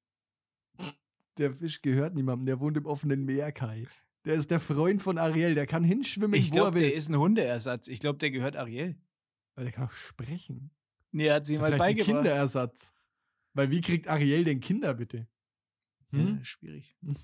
Der 1.38 1.52
Fisch 1.54 1.82
gehört 1.82 2.14
niemandem, 2.14 2.46
der 2.46 2.60
wohnt 2.60 2.76
im 2.76 2.86
offenen 2.86 3.24
Meer, 3.24 3.50
Kai. 3.52 3.88
Der 4.24 4.34
ist 4.34 4.50
der 4.52 4.60
Freund 4.60 5.02
von 5.02 5.18
Ariel. 5.18 5.54
Der 5.54 5.66
kann 5.66 5.82
hinschwimmen, 5.82 6.38
Ich 6.38 6.50
wo 6.50 6.54
er 6.54 6.60
glaube, 6.60 6.74
will. 6.76 6.82
der 6.82 6.94
ist 6.94 7.08
ein 7.08 7.16
Hundeersatz. 7.18 7.88
Ich 7.88 7.98
glaube, 8.00 8.18
der 8.18 8.30
gehört 8.30 8.54
Ariel. 8.56 8.96
Aber 9.54 9.64
der 9.64 9.72
kann 9.72 9.86
auch 9.88 9.92
sprechen. 9.92 10.70
Nee, 11.16 11.28
er 11.28 11.36
hat 11.36 11.46
sie 11.46 11.54
ihm 11.54 11.62
halt 11.62 11.74
vielleicht 11.74 11.82
ein 11.82 11.96
beigebracht. 11.96 12.24
Kinderersatz. 12.24 12.92
Weil 13.54 13.70
wie 13.70 13.80
kriegt 13.80 14.06
Ariel 14.06 14.44
denn 14.44 14.60
Kinder, 14.60 14.92
bitte? 14.92 15.26
Hm? 16.10 16.36
Ja, 16.36 16.44
schwierig. 16.44 16.94
Hm. 17.00 17.16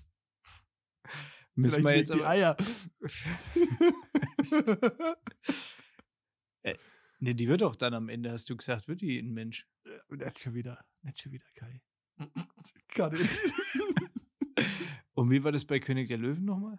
Müssen 1.54 1.84
wir 1.84 1.96
jetzt 1.96 2.14
die 2.14 2.22
aber, 2.22 2.30
Eier. 2.30 2.56
Ne, 7.18 7.34
die 7.34 7.46
wird 7.48 7.60
doch 7.60 7.76
dann 7.76 7.92
am 7.92 8.08
Ende, 8.08 8.32
hast 8.32 8.48
du 8.48 8.56
gesagt, 8.56 8.88
wird 8.88 9.02
die 9.02 9.18
ein 9.18 9.34
Mensch. 9.34 9.68
nicht 10.08 10.40
schon 10.40 10.54
wieder. 10.54 10.82
Nicht 11.02 11.20
schon 11.20 11.32
wieder, 11.32 11.44
Kai. 11.54 11.82
Got 12.94 13.12
it. 13.12 13.52
Und 15.12 15.30
wie 15.30 15.44
war 15.44 15.52
das 15.52 15.66
bei 15.66 15.78
König 15.80 16.08
der 16.08 16.16
Löwen 16.16 16.46
nochmal? 16.46 16.78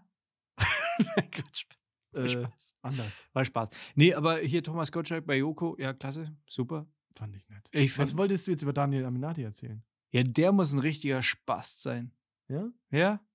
Nein, 0.97 1.29
Quatsch. 1.29 1.65
War 2.11 2.23
äh, 2.23 2.29
Spaß. 2.29 2.75
anders. 2.81 3.29
War 3.33 3.45
Spaß. 3.45 3.93
Nee, 3.93 4.15
aber 4.15 4.39
hier 4.39 4.63
Thomas 4.63 4.91
Gottschalk 4.91 5.27
bei 5.27 5.37
Joko, 5.37 5.77
ja, 5.77 5.93
klasse, 5.93 6.35
super. 6.47 6.91
Fand 7.15 7.35
ich 7.35 7.47
nett. 7.49 7.67
Ich 7.71 7.97
Was 7.97 8.17
wolltest 8.17 8.47
du 8.47 8.51
jetzt 8.51 8.63
über 8.63 8.73
Daniel 8.73 9.05
Aminati 9.05 9.43
erzählen? 9.43 9.83
ja, 10.11 10.23
der 10.23 10.51
muss 10.51 10.73
ein 10.73 10.79
richtiger 10.79 11.21
Spaß 11.21 11.81
sein. 11.81 12.11
Ja? 12.47 12.71
Ja? 12.91 13.25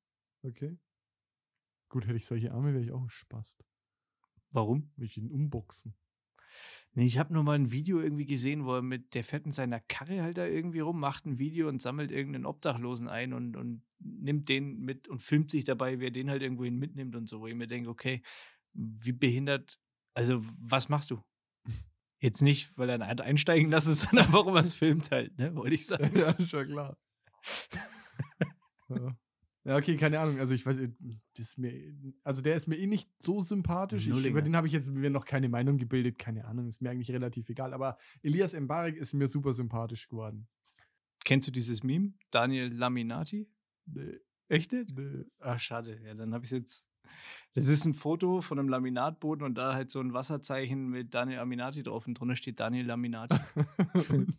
Okay. 0.43 0.79
Gut, 1.89 2.07
hätte 2.07 2.17
ich 2.17 2.27
solche 2.27 2.53
Arme, 2.53 2.73
wäre 2.73 2.85
ich 2.85 2.93
auch 2.93 3.03
ein 3.03 3.11
Spast. 3.11 3.65
Warum? 4.53 4.91
Will 4.97 5.07
ich 5.07 5.17
ihn 5.17 5.31
umboxen. 5.31 5.95
Nee, 6.95 7.07
ich 7.07 7.19
habe 7.19 7.35
nur 7.35 7.43
mal 7.43 7.55
ein 7.55 7.71
Video 7.71 8.01
irgendwie 8.01 8.27
gesehen, 8.27 8.65
wo 8.65 8.75
er 8.77 8.83
mit, 8.83 9.15
der 9.15 9.25
fährt 9.25 9.47
in 9.47 9.53
seiner 9.53 9.81
Karre 9.81 10.23
halt 10.23 10.39
da 10.39 10.47
irgendwie 10.47 10.81
rum, 10.81 10.99
macht 10.99 11.27
ein 11.27 11.39
Video 11.39 11.69
und 11.69 11.83
sammelt 11.83 12.11
irgendeinen 12.11 12.47
Obdachlosen 12.47 13.09
ein 13.09 13.33
und, 13.33 13.57
und 13.57 13.83
nimmt 13.99 14.49
den 14.49 14.81
mit 14.81 15.09
und 15.09 15.23
filmt 15.23 15.51
sich 15.51 15.65
dabei, 15.65 16.01
wer 16.01 16.11
den 16.11 16.31
halt 16.31 16.43
irgendwo 16.43 16.65
hin 16.65 16.79
mitnimmt 16.79 17.15
und 17.15 17.29
so, 17.29 17.41
wo 17.41 17.47
ich 17.47 17.55
mir 17.55 17.67
denke, 17.67 17.91
okay, 17.91 18.23
wie 18.73 19.13
behindert, 19.13 19.79
also 20.15 20.43
was 20.59 20.89
machst 20.89 21.11
du? 21.11 21.23
Jetzt 22.21 22.43
nicht, 22.43 22.77
weil 22.77 22.89
er 22.89 22.95
einen 22.97 23.07
hat 23.07 23.21
einsteigen 23.21 23.71
lassen, 23.71 23.95
sondern 23.95 24.33
warum 24.33 24.55
er 24.55 24.61
es 24.61 24.75
filmt 24.75 25.11
halt, 25.11 25.39
ne, 25.39 25.55
wollte 25.55 25.75
ich 25.75 25.87
sagen. 25.87 26.11
ja, 26.19 26.35
schon 26.47 26.67
klar. 26.67 26.97
ja. 29.65 29.77
okay, 29.77 29.97
keine 29.97 30.19
Ahnung. 30.19 30.41
Also 30.41 30.55
ich 30.55 30.67
weiß, 30.67 30.79
äh, 30.79 30.91
das 31.37 31.57
mir, 31.59 31.95
also 32.25 32.43
der 32.43 32.57
ist 32.57 32.67
mir 32.67 32.77
eh 32.77 32.87
nicht 32.87 33.09
so 33.19 33.41
sympathisch. 33.41 34.07
Ich, 34.07 34.27
über 34.27 34.43
den 34.43 34.57
habe 34.57 34.67
ich 34.67 34.73
jetzt 34.73 34.89
mir 34.91 35.11
noch 35.11 35.25
keine 35.25 35.49
Meinung 35.49 35.79
gebildet. 35.79 36.19
Keine 36.19 36.45
Ahnung, 36.45 36.67
ist 36.67 36.83
mir 36.83 36.91
eigentlich 36.91 37.11
relativ 37.11 37.49
egal. 37.49 37.73
Aber 37.73 37.99
Elias 38.23 38.59
Mbarek 38.59 38.97
ist 38.97 39.15
mir 39.15 39.29
super 39.29 39.53
sympathisch 39.53 40.09
geworden. 40.09 40.49
Kennst 41.25 41.47
du 41.47 41.53
dieses 41.53 41.83
Meme? 41.83 42.15
Daniel 42.31 42.73
Laminati? 42.73 43.49
Nee, 43.87 44.21
Echt 44.49 44.73
nicht? 44.73 44.97
nee. 44.97 45.25
Ach, 45.41 45.61
schade. 45.61 46.01
Ja, 46.05 46.15
dann 46.15 46.33
habe 46.35 46.45
ich 46.45 46.51
jetzt. 46.51 46.89
Das 47.55 47.67
ist 47.67 47.85
ein 47.87 47.95
Foto 47.95 48.41
von 48.41 48.59
einem 48.59 48.69
Laminatboden 48.69 49.45
und 49.45 49.55
da 49.57 49.75
halt 49.75 49.91
so 49.91 50.01
ein 50.01 50.13
Wasserzeichen 50.13 50.89
mit 50.91 51.13
Daniel 51.15 51.39
Laminati 51.39 51.83
drauf 51.83 52.07
und 52.07 52.15
drunter 52.15 52.37
steht 52.37 52.61
Daniel 52.61 52.87
Laminati. 52.87 53.37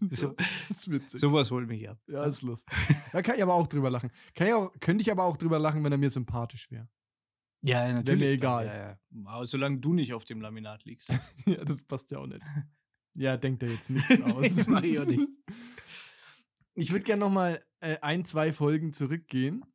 So- 0.10 0.34
das 0.36 0.70
ist 0.70 0.92
witzig. 0.92 1.20
Sowas 1.20 1.52
holt 1.52 1.68
mich 1.68 1.90
ab. 1.90 1.98
Ja, 2.08 2.24
ist 2.24 2.42
lustig. 2.44 2.74
Da 3.12 3.22
kann 3.22 3.36
ich 3.36 3.44
aber 3.44 3.54
auch 3.56 3.68
drüber 3.68 3.90
lachen. 3.90 4.10
Kann 4.36 4.48
ich 4.48 4.54
auch, 4.54 4.72
könnte 4.80 5.02
ich 5.02 5.12
aber 5.12 5.24
auch 5.26 5.38
drüber 5.38 5.60
lachen, 5.60 5.84
wenn 5.84 5.92
er 5.92 5.98
mir 5.98 6.10
sympathisch 6.10 6.72
wäre. 6.72 6.88
Ja, 7.62 7.86
ja, 7.88 7.94
natürlich. 7.96 8.20
mir 8.20 8.30
egal. 8.32 8.66
Ja, 8.68 8.76
ja. 8.78 9.00
Aber 9.26 9.46
solange 9.46 9.80
du 9.80 9.94
nicht 9.94 10.14
auf 10.14 10.24
dem 10.24 10.40
Laminat 10.40 10.86
liegst. 10.86 11.10
ja, 11.46 11.66
das 11.66 11.82
passt 11.84 12.10
ja 12.12 12.20
auch 12.20 12.28
nicht. 12.28 12.42
Ja, 13.16 13.36
denkt 13.36 13.64
er 13.64 13.70
jetzt 13.70 13.90
nichts 13.90 14.22
aus. 14.24 14.68
Mach 14.68 14.82
ich 14.84 14.98
auch 14.98 15.06
nicht. 15.06 15.28
Ich 16.76 16.92
würde 16.92 17.04
gerne 17.04 17.20
noch 17.20 17.32
mal 17.32 17.62
äh, 17.82 17.98
ein, 18.02 18.24
zwei 18.24 18.54
Folgen 18.54 18.94
zurückgehen. 18.94 19.66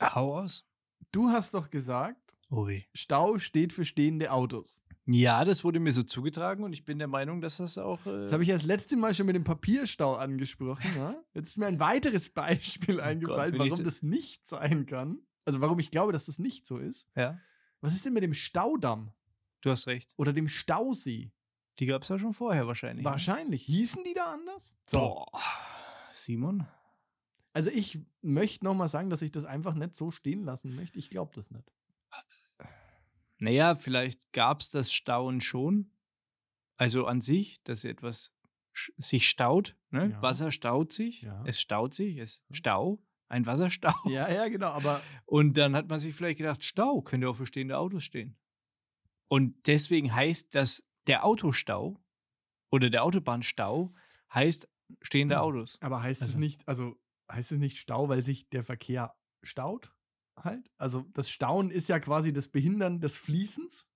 Hau 0.00 0.38
aus. 0.38 0.66
Du 1.12 1.28
hast 1.30 1.54
doch 1.54 1.70
gesagt, 1.70 2.19
Oh 2.50 2.66
weh. 2.66 2.82
Stau 2.94 3.38
steht 3.38 3.72
für 3.72 3.84
stehende 3.84 4.32
Autos. 4.32 4.82
Ja, 5.06 5.44
das 5.44 5.64
wurde 5.64 5.80
mir 5.80 5.92
so 5.92 6.02
zugetragen 6.02 6.62
und 6.62 6.72
ich 6.72 6.84
bin 6.84 6.98
der 6.98 7.08
Meinung, 7.08 7.40
dass 7.40 7.56
das 7.56 7.78
auch. 7.78 8.04
Äh, 8.06 8.20
Das 8.20 8.32
habe 8.32 8.42
ich 8.42 8.48
ja 8.48 8.54
das 8.54 8.64
letzte 8.64 8.96
Mal 8.96 9.14
schon 9.14 9.26
mit 9.26 9.34
dem 9.34 9.44
Papierstau 9.44 10.14
angesprochen. 10.14 10.90
Ja? 10.96 11.14
Jetzt 11.34 11.48
ist 11.48 11.56
mir 11.58 11.66
ein 11.66 11.80
weiteres 11.80 12.30
Beispiel 12.34 13.00
eingefallen, 13.00 13.54
Oh 13.54 13.58
will 13.58 13.66
ich 13.66 13.72
warum 13.72 13.84
das- 13.84 14.02
nicht 14.02 14.46
sein 14.46 14.86
kann. 14.86 15.18
Also 15.44 15.60
warum 15.60 15.78
ich 15.80 15.90
glaube, 15.90 16.12
dass 16.12 16.26
das 16.26 16.38
nicht 16.38 16.66
so 16.66 16.78
ist. 16.78 17.08
ja, 17.16 17.38
Was 17.80 17.94
ist 17.94 18.04
denn 18.04 18.12
mit 18.12 18.22
dem 18.22 18.34
Staudamm 18.34 19.12
du 19.62 19.70
hast 19.70 19.86
recht. 19.86 20.12
oder 20.16 20.32
dem 20.32 20.48
Stausee? 20.48 21.32
Die 21.78 21.86
gab 21.86 22.02
es 22.02 22.08
ja 22.10 22.18
schon 22.18 22.34
vorher 22.34 22.66
wahrscheinlich. 22.66 23.04
ne? 23.04 23.10
Wahrscheinlich. 23.10 23.62
Hießen 23.64 24.04
die 24.04 24.12
da 24.12 24.32
anders? 24.34 24.74
Boah. 24.92 25.26
Simon? 26.12 26.66
Also 27.52 27.70
ich 27.70 27.98
möchte 28.22 28.64
noch 28.64 28.74
mal 28.74 28.88
sagen, 28.88 29.08
dass 29.10 29.22
ich 29.22 29.32
das 29.32 29.44
einfach 29.44 29.74
nicht 29.74 29.94
so 29.94 30.10
stehen 30.10 30.44
lassen 30.44 30.74
möchte. 30.76 30.98
Ich 30.98 31.10
glaube 31.10 31.32
das 31.34 31.50
nicht. 31.50 31.64
Naja, 33.40 33.74
vielleicht 33.74 34.32
gab 34.32 34.60
es 34.60 34.68
das 34.70 34.92
Stauen 34.92 35.40
schon. 35.40 35.90
Also 36.76 37.06
an 37.06 37.20
sich, 37.20 37.62
dass 37.64 37.84
etwas 37.84 38.32
sich 38.96 39.28
staut. 39.28 39.76
Ne? 39.90 40.10
Ja. 40.12 40.22
Wasser 40.22 40.52
staut 40.52 40.92
sich. 40.92 41.22
Ja. 41.22 41.42
Es 41.46 41.60
staut 41.60 41.92
sich. 41.94 42.16
Es 42.18 42.42
Ja. 42.48 42.56
Stau. 42.56 43.02
Ein 43.28 43.46
Wasserstau. 43.46 43.92
Ja, 44.10 44.30
ja, 44.30 44.48
genau. 44.48 44.68
Aber 44.68 45.02
Und 45.26 45.56
dann 45.56 45.76
hat 45.76 45.88
man 45.88 45.98
sich 45.98 46.14
vielleicht 46.14 46.38
gedacht, 46.38 46.64
Stau 46.64 47.00
könnte 47.02 47.28
auch 47.28 47.34
für 47.34 47.46
stehende 47.46 47.78
Autos 47.78 48.04
stehen. 48.04 48.36
Und 49.28 49.66
deswegen 49.66 50.12
heißt 50.14 50.54
das, 50.54 50.82
der 51.06 51.24
Autostau 51.24 52.00
oder 52.72 52.90
der 52.90 53.04
Autobahnstau 53.04 53.94
heißt 54.34 54.68
stehende 55.02 55.36
Hm. 55.36 55.42
Autos. 55.42 55.78
Aber 55.80 56.02
heißt 56.02 56.22
es 56.22 56.28
Also- 56.30 56.40
nicht, 56.40 56.66
also 56.66 56.96
heißt 57.30 57.52
es 57.52 57.58
nicht 57.58 57.78
Stau, 57.78 58.08
weil 58.08 58.22
sich 58.24 58.48
der 58.48 58.64
Verkehr 58.64 59.14
staut? 59.42 59.92
Halt? 60.44 60.70
Also 60.78 61.06
das 61.14 61.30
Stauen 61.30 61.70
ist 61.70 61.88
ja 61.88 61.98
quasi 61.98 62.32
das 62.32 62.48
Behindern 62.48 63.00
des 63.00 63.18
Fließens, 63.18 63.88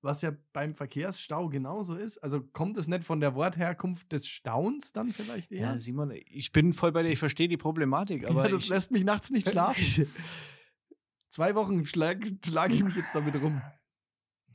was 0.00 0.22
ja 0.22 0.32
beim 0.52 0.74
Verkehrsstau 0.74 1.48
genauso 1.48 1.94
ist. 1.96 2.18
Also 2.18 2.42
kommt 2.42 2.76
es 2.76 2.88
nicht 2.88 3.04
von 3.04 3.20
der 3.20 3.34
Wortherkunft 3.34 4.12
des 4.12 4.26
Stauens 4.26 4.92
dann 4.92 5.12
vielleicht 5.12 5.50
eher? 5.50 5.72
Ja, 5.72 5.78
Simon, 5.78 6.12
ich 6.26 6.52
bin 6.52 6.72
voll 6.72 6.92
bei 6.92 7.02
dir, 7.02 7.10
ich 7.10 7.18
verstehe 7.18 7.48
die 7.48 7.56
Problematik, 7.56 8.28
aber 8.28 8.44
ja, 8.44 8.50
das 8.50 8.64
ich, 8.64 8.68
lässt 8.68 8.90
mich 8.90 9.04
nachts 9.04 9.30
nicht 9.30 9.48
schlafen. 9.48 10.08
Zwei 11.30 11.54
Wochen 11.54 11.84
schlage 11.86 12.38
schlag 12.44 12.72
ich 12.72 12.82
mich 12.82 12.96
jetzt 12.96 13.14
damit 13.14 13.36
rum. 13.40 13.60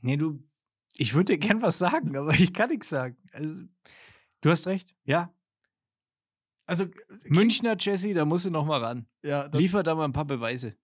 Nee, 0.02 0.16
du, 0.16 0.42
ich 0.96 1.14
würde 1.14 1.32
dir 1.32 1.38
gern 1.38 1.62
was 1.62 1.78
sagen, 1.78 2.16
aber 2.16 2.34
ich 2.34 2.52
kann 2.52 2.70
nichts 2.70 2.88
sagen. 2.88 3.16
Also, 3.32 3.64
du 4.40 4.50
hast 4.50 4.66
recht, 4.66 4.94
ja. 5.04 5.34
Also 6.66 6.86
Münchner 7.24 7.76
Jesse, 7.78 8.14
da 8.14 8.24
musst 8.24 8.46
du 8.46 8.50
noch 8.50 8.64
mal 8.64 8.82
ran. 8.82 9.06
ja, 9.22 9.46
Liefer 9.52 9.82
da 9.82 9.94
mal 9.94 10.04
ein 10.04 10.12
paar 10.12 10.24
Beweise. 10.24 10.76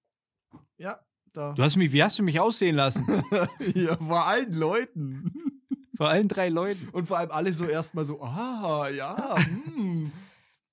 Ja, 0.81 0.99
da. 1.35 1.53
Du 1.53 1.63
hast 1.63 1.77
mich, 1.77 1.93
wie 1.93 2.03
hast 2.03 2.19
du 2.19 2.23
mich 2.23 2.41
aussehen 2.41 2.75
lassen? 2.77 3.07
ja, 3.75 3.97
vor 3.99 4.27
allen 4.27 4.53
Leuten. 4.53 5.31
Vor 5.95 6.09
allen 6.09 6.27
drei 6.27 6.49
Leuten. 6.49 6.89
Und 6.89 7.05
vor 7.07 7.19
allem 7.19 7.31
alle 7.31 7.53
so 7.53 7.67
erstmal 7.67 8.07
so, 8.07 8.23
ah, 8.23 8.89
ja, 8.89 9.37
hm. 9.37 10.11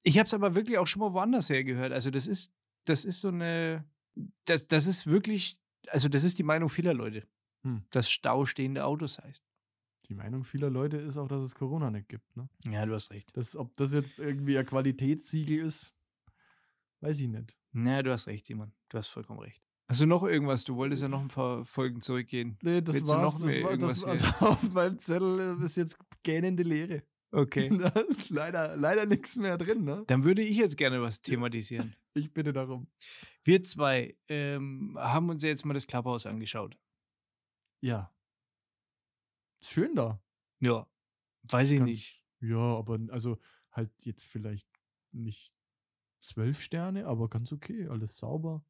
Ich 0.03 0.17
habe 0.17 0.25
es 0.27 0.33
aber 0.33 0.55
wirklich 0.55 0.77
auch 0.77 0.87
schon 0.87 1.01
mal 1.01 1.11
woanders 1.11 1.49
her 1.49 1.65
gehört. 1.65 1.91
Also 1.91 2.09
das 2.11 2.27
ist, 2.27 2.53
das 2.85 3.03
ist 3.03 3.19
so 3.19 3.27
eine, 3.27 3.83
das, 4.45 4.69
das 4.69 4.87
ist 4.87 5.07
wirklich, 5.07 5.59
also 5.89 6.07
das 6.07 6.23
ist 6.23 6.39
die 6.39 6.43
Meinung 6.43 6.69
vieler 6.69 6.93
Leute, 6.93 7.27
Hm. 7.63 7.83
dass 7.89 8.09
Stau 8.09 8.45
stehende 8.45 8.85
Autos 8.85 9.19
heißt. 9.19 9.43
Die 10.07 10.13
Meinung 10.13 10.45
vieler 10.45 10.69
Leute 10.69 10.95
ist 10.95 11.17
auch, 11.17 11.27
dass 11.27 11.41
es 11.41 11.53
Corona 11.53 11.91
nicht 11.91 12.07
gibt. 12.07 12.37
Ne? 12.37 12.47
Ja, 12.69 12.85
du 12.85 12.93
hast 12.93 13.11
recht. 13.11 13.29
Das, 13.35 13.57
ob 13.57 13.75
das 13.75 13.91
jetzt 13.91 14.19
irgendwie 14.19 14.57
ein 14.57 14.65
Qualitätssiegel 14.65 15.65
ist, 15.65 15.93
weiß 17.01 17.19
ich 17.19 17.27
nicht. 17.27 17.57
Ja, 17.73 18.01
du 18.01 18.13
hast 18.13 18.27
recht, 18.27 18.45
Simon. 18.45 18.71
Du 18.87 18.97
hast 18.97 19.09
vollkommen 19.09 19.41
recht. 19.41 19.61
Hast 19.89 20.01
du 20.01 20.05
noch 20.05 20.23
irgendwas? 20.23 20.65
Du 20.65 20.75
wolltest 20.75 21.01
ja 21.01 21.07
noch 21.07 21.21
ein 21.21 21.29
paar 21.29 21.63
Folgen 21.63 22.01
zurückgehen. 22.01 22.57
Nee, 22.61 22.81
das 22.81 22.95
Willst 22.95 23.11
war's. 23.11 23.21
noch 23.21 23.39
das 23.39 23.43
mehr 23.43 23.63
war, 23.63 23.71
irgendwas 23.71 24.01
das, 24.01 24.23
also 24.23 24.25
auf 24.45 24.63
meinem 24.73 24.97
Zettel 24.99 25.57
ist 25.61 25.77
jetzt 25.77 25.97
gähnende 26.23 26.63
Leere. 26.63 27.03
Okay. 27.31 27.69
Da 27.77 27.89
ist 28.01 28.29
leider, 28.29 28.75
leider 28.75 29.05
nichts 29.05 29.35
mehr 29.37 29.57
drin. 29.57 29.83
Ne? 29.85 30.03
Dann 30.07 30.23
würde 30.23 30.41
ich 30.41 30.57
jetzt 30.57 30.77
gerne 30.77 31.01
was 31.01 31.21
thematisieren. 31.21 31.95
Ich 32.17 32.33
bitte 32.33 32.51
darum. 32.51 32.87
Wir 33.43 33.61
zwei 33.63 34.17
ähm, 34.27 34.97
haben 34.99 35.29
uns 35.29 35.43
ja 35.43 35.49
jetzt 35.49 35.65
mal 35.67 35.75
das 35.75 35.85
Clubhouse 35.85 36.25
angeschaut. 36.25 36.75
Ja. 37.79 38.11
Ist 39.61 39.69
schön 39.69 39.93
da. 39.93 40.19
Ja, 40.59 40.87
weiß 41.43 41.69
ich 41.69 41.77
Ganz- 41.77 41.89
nicht. 41.91 42.23
Ja, 42.39 42.57
aber 42.57 42.97
also 43.09 43.37
halt 43.71 43.91
jetzt 44.03 44.25
vielleicht 44.25 44.67
nicht 45.11 45.53
zwölf 46.19 46.59
Sterne, 46.59 47.05
aber 47.05 47.29
ganz 47.29 47.51
okay. 47.51 47.87
Alles 47.87 48.17
sauber. 48.17 48.65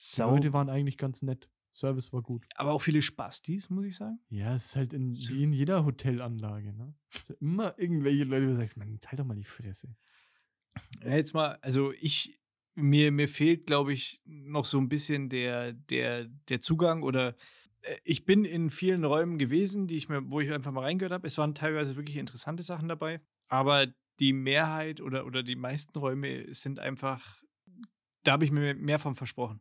Die 0.00 0.22
Leute 0.22 0.52
waren 0.52 0.68
eigentlich 0.68 0.96
ganz 0.96 1.22
nett. 1.22 1.50
Service 1.72 2.12
war 2.12 2.22
gut. 2.22 2.46
aber 2.56 2.72
auch 2.72 2.82
viele 2.82 3.00
Spastis, 3.00 3.70
muss 3.70 3.84
ich 3.84 3.96
sagen. 3.96 4.18
Ja, 4.28 4.54
es 4.56 4.66
ist 4.66 4.76
halt 4.76 4.92
in, 4.92 5.14
So. 5.14 5.32
wie 5.32 5.44
in 5.44 5.52
jeder 5.52 5.84
Hotelanlage, 5.84 6.72
ne? 6.72 6.94
Immer 7.38 7.78
irgendwelche 7.78 8.24
Leute, 8.24 8.46
wo 8.46 8.50
du 8.50 8.56
sagst, 8.56 8.76
man, 8.76 8.98
halt 9.06 9.20
doch 9.20 9.24
mal 9.24 9.36
die 9.36 9.44
Fresse. 9.44 9.94
Ja, 11.04 11.14
Jetzt 11.16 11.32
mal, 11.32 11.58
also 11.62 11.92
ich, 11.92 12.40
mir, 12.74 13.12
mir 13.12 13.28
fehlt, 13.28 13.66
glaube 13.66 13.92
ich, 13.92 14.20
noch 14.24 14.64
so 14.64 14.78
ein 14.78 14.88
bisschen 14.88 15.28
der, 15.28 15.72
der, 15.72 16.26
der 16.48 16.60
Zugang 16.60 17.02
oder 17.02 17.36
äh, 17.82 17.96
ich 18.04 18.24
bin 18.24 18.44
in 18.44 18.70
vielen 18.70 19.04
Räumen 19.04 19.38
gewesen, 19.38 19.86
die 19.86 19.96
ich 19.96 20.08
mir, 20.08 20.22
wo 20.30 20.40
ich 20.40 20.50
einfach 20.52 20.72
mal 20.72 20.82
reingehört 20.82 21.12
habe. 21.12 21.26
Es 21.26 21.38
waren 21.38 21.54
teilweise 21.54 21.96
wirklich 21.96 22.16
interessante 22.16 22.62
Sachen 22.62 22.88
dabei, 22.88 23.20
aber 23.48 23.86
die 24.18 24.32
Mehrheit 24.32 25.00
oder, 25.00 25.24
oder 25.24 25.42
die 25.42 25.56
meisten 25.56 25.96
Räume 25.98 26.52
sind 26.52 26.78
einfach 26.78 27.40
da 28.22 28.32
habe 28.32 28.44
ich 28.44 28.50
mir 28.50 28.74
mehr 28.74 28.98
von 28.98 29.14
versprochen. 29.14 29.60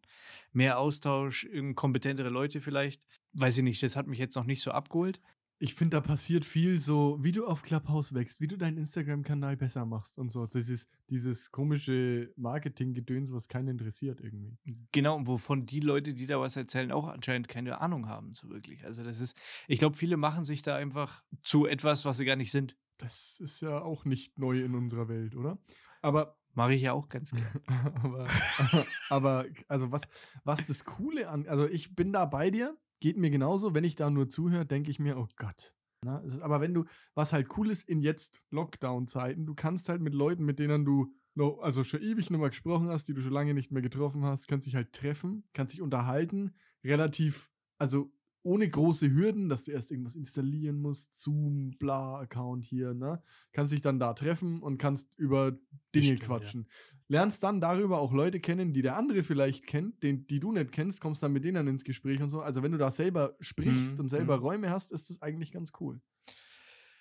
Mehr 0.51 0.79
Austausch, 0.79 1.47
kompetentere 1.75 2.29
Leute 2.29 2.61
vielleicht. 2.61 3.01
Weiß 3.33 3.57
ich 3.57 3.63
nicht, 3.63 3.81
das 3.83 3.95
hat 3.95 4.07
mich 4.07 4.19
jetzt 4.19 4.35
noch 4.35 4.45
nicht 4.45 4.61
so 4.61 4.71
abgeholt. 4.71 5.21
Ich 5.61 5.73
finde, 5.73 5.97
da 5.97 6.01
passiert 6.01 6.45
viel 6.45 6.79
so, 6.79 7.17
wie 7.21 7.33
du 7.33 7.45
auf 7.45 7.63
Clubhouse 7.63 8.13
wächst, 8.13 8.39
wie 8.39 8.47
du 8.47 8.57
deinen 8.57 8.77
Instagram-Kanal 8.77 9.57
besser 9.57 9.85
machst 9.85 10.17
und 10.17 10.29
so. 10.29 10.45
Dieses, 10.45 10.87
dieses 11.09 11.51
komische 11.51 12.31
Marketing-Gedöns, 12.37 13.33
was 13.33 13.49
keinen 13.49 13.67
interessiert 13.67 14.21
irgendwie. 14.21 14.57
Genau, 14.93 15.17
und 15.17 15.27
wovon 15.27 15.65
die 15.65 15.81
Leute, 15.81 16.13
die 16.13 16.27
da 16.27 16.39
was 16.39 16.55
erzählen, 16.55 16.93
auch 16.93 17.09
anscheinend 17.09 17.49
keine 17.49 17.81
Ahnung 17.81 18.07
haben, 18.07 18.33
so 18.33 18.49
wirklich. 18.49 18.85
Also 18.85 19.03
das 19.03 19.19
ist, 19.19 19.37
ich 19.67 19.79
glaube, 19.79 19.97
viele 19.97 20.15
machen 20.15 20.45
sich 20.45 20.61
da 20.61 20.77
einfach 20.77 21.25
zu 21.43 21.65
etwas, 21.65 22.05
was 22.05 22.17
sie 22.17 22.25
gar 22.25 22.37
nicht 22.37 22.51
sind. 22.51 22.77
Das 22.97 23.39
ist 23.41 23.59
ja 23.59 23.81
auch 23.81 24.05
nicht 24.05 24.39
neu 24.39 24.63
in 24.63 24.75
unserer 24.75 25.09
Welt, 25.09 25.35
oder? 25.35 25.57
Aber 26.01 26.38
Mache 26.59 26.73
ich 26.73 26.81
ja 26.81 26.91
auch 26.91 27.07
ganz 27.07 27.31
gerne. 27.31 27.61
aber, 28.03 28.27
aber 29.09 29.45
also 29.69 29.93
was, 29.93 30.01
was 30.43 30.67
das 30.67 30.83
Coole 30.83 31.29
an, 31.29 31.47
also 31.47 31.65
ich 31.65 31.95
bin 31.95 32.11
da 32.11 32.25
bei 32.25 32.51
dir, 32.51 32.77
geht 32.99 33.15
mir 33.15 33.29
genauso, 33.29 33.73
wenn 33.73 33.85
ich 33.85 33.95
da 33.95 34.09
nur 34.09 34.27
zuhöre, 34.27 34.65
denke 34.65 34.91
ich 34.91 34.99
mir, 34.99 35.17
oh 35.17 35.29
Gott. 35.37 35.73
Na, 36.03 36.21
es 36.25 36.33
ist, 36.33 36.41
aber 36.41 36.59
wenn 36.59 36.73
du, 36.73 36.83
was 37.15 37.31
halt 37.31 37.57
cool 37.57 37.71
ist 37.71 37.87
in 37.87 38.01
jetzt 38.01 38.43
Lockdown-Zeiten, 38.51 39.45
du 39.45 39.55
kannst 39.55 39.87
halt 39.87 40.01
mit 40.01 40.13
Leuten, 40.13 40.43
mit 40.43 40.59
denen 40.59 40.83
du 40.83 41.13
noch, 41.33 41.59
also 41.61 41.85
schon 41.85 42.01
ewig 42.01 42.29
nicht 42.29 42.39
mehr 42.41 42.49
gesprochen 42.49 42.89
hast, 42.89 43.07
die 43.07 43.13
du 43.13 43.21
schon 43.21 43.31
lange 43.31 43.53
nicht 43.53 43.71
mehr 43.71 43.81
getroffen 43.81 44.25
hast, 44.25 44.47
kannst 44.47 44.67
dich 44.67 44.75
halt 44.75 44.91
treffen, 44.91 45.47
kannst 45.53 45.73
dich 45.73 45.81
unterhalten, 45.81 46.55
relativ, 46.83 47.49
also 47.77 48.11
ohne 48.43 48.69
große 48.69 49.11
Hürden, 49.11 49.49
dass 49.49 49.65
du 49.65 49.71
erst 49.71 49.91
irgendwas 49.91 50.15
installieren 50.15 50.79
musst, 50.79 51.21
Zoom, 51.21 51.71
bla, 51.77 52.19
Account 52.19 52.63
hier, 52.63 52.93
ne? 52.93 53.21
Kannst 53.51 53.73
dich 53.73 53.81
dann 53.81 53.99
da 53.99 54.13
treffen 54.13 54.61
und 54.61 54.77
kannst 54.77 55.15
über 55.17 55.51
Dinge 55.93 56.05
stimmt, 56.05 56.21
ja. 56.21 56.25
quatschen. 56.27 56.67
Lernst 57.07 57.43
dann 57.43 57.59
darüber 57.59 57.99
auch 57.99 58.13
Leute 58.13 58.39
kennen, 58.39 58.71
die 58.71 58.81
der 58.81 58.95
andere 58.95 59.23
vielleicht 59.23 59.67
kennt, 59.67 60.03
den, 60.03 60.27
die 60.27 60.39
du 60.39 60.51
nicht 60.51 60.71
kennst, 60.71 61.01
kommst 61.01 61.21
dann 61.23 61.33
mit 61.33 61.43
denen 61.43 61.67
ins 61.67 61.83
Gespräch 61.83 62.21
und 62.21 62.29
so. 62.29 62.41
Also 62.41 62.63
wenn 62.63 62.71
du 62.71 62.77
da 62.77 62.91
selber 62.91 63.35
sprichst 63.39 63.97
Mhm, 63.97 64.03
und 64.03 64.09
selber 64.09 64.37
mhm. 64.37 64.43
Räume 64.43 64.69
hast, 64.69 64.91
ist 64.91 65.09
das 65.09 65.21
eigentlich 65.21 65.51
ganz 65.51 65.73
cool. 65.79 66.01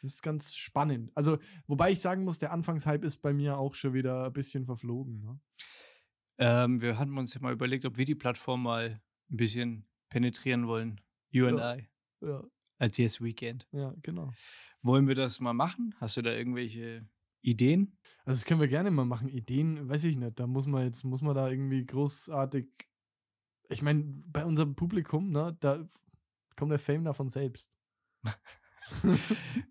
Das 0.02 0.14
ist 0.14 0.22
ganz 0.22 0.54
spannend. 0.54 1.10
Also, 1.14 1.38
wobei 1.66 1.90
ich 1.90 2.00
sagen 2.00 2.24
muss, 2.24 2.38
der 2.38 2.52
Anfangshype 2.52 3.04
ist 3.04 3.18
bei 3.18 3.32
mir 3.32 3.58
auch 3.58 3.74
schon 3.74 3.94
wieder 3.94 4.26
ein 4.26 4.32
bisschen 4.32 4.64
verflogen. 4.64 5.20
Ne? 5.20 5.40
Ähm, 6.38 6.80
wir 6.80 6.98
hatten 6.98 7.18
uns 7.18 7.34
ja 7.34 7.40
mal 7.40 7.52
überlegt, 7.52 7.84
ob 7.84 7.96
wir 7.96 8.04
die 8.04 8.14
Plattform 8.14 8.62
mal 8.62 9.00
ein 9.30 9.36
bisschen 9.36 9.86
penetrieren 10.08 10.66
wollen. 10.66 11.00
You 11.30 11.46
and 11.46 11.58
Ja. 11.58 11.76
I. 11.76 11.88
Ja, 12.20 12.44
Als 12.78 12.96
Yes 12.98 13.20
Weekend. 13.20 13.66
ja, 13.72 13.94
genau. 14.02 14.32
Wollen 14.82 15.08
wir 15.08 15.14
das 15.14 15.40
mal 15.40 15.52
machen? 15.54 15.94
Hast 16.00 16.16
du 16.16 16.22
da 16.22 16.32
irgendwelche 16.32 17.06
Ideen? 17.42 17.98
Also 18.24 18.40
das 18.40 18.44
können 18.44 18.60
wir 18.60 18.68
gerne 18.68 18.90
mal 18.90 19.04
machen. 19.04 19.28
Ideen, 19.28 19.88
weiß 19.88 20.04
ich 20.04 20.16
nicht. 20.16 20.38
Da 20.38 20.46
muss 20.46 20.66
man 20.66 20.84
jetzt, 20.84 21.04
muss 21.04 21.20
man 21.22 21.34
da 21.34 21.48
irgendwie 21.48 21.84
großartig. 21.86 22.66
Ich 23.70 23.82
meine, 23.82 24.04
bei 24.26 24.44
unserem 24.44 24.74
Publikum, 24.74 25.30
ne, 25.30 25.56
da 25.60 25.84
kommt 26.56 26.70
der 26.72 26.78
Fame 26.78 27.04
davon 27.04 27.28
selbst. 27.28 27.70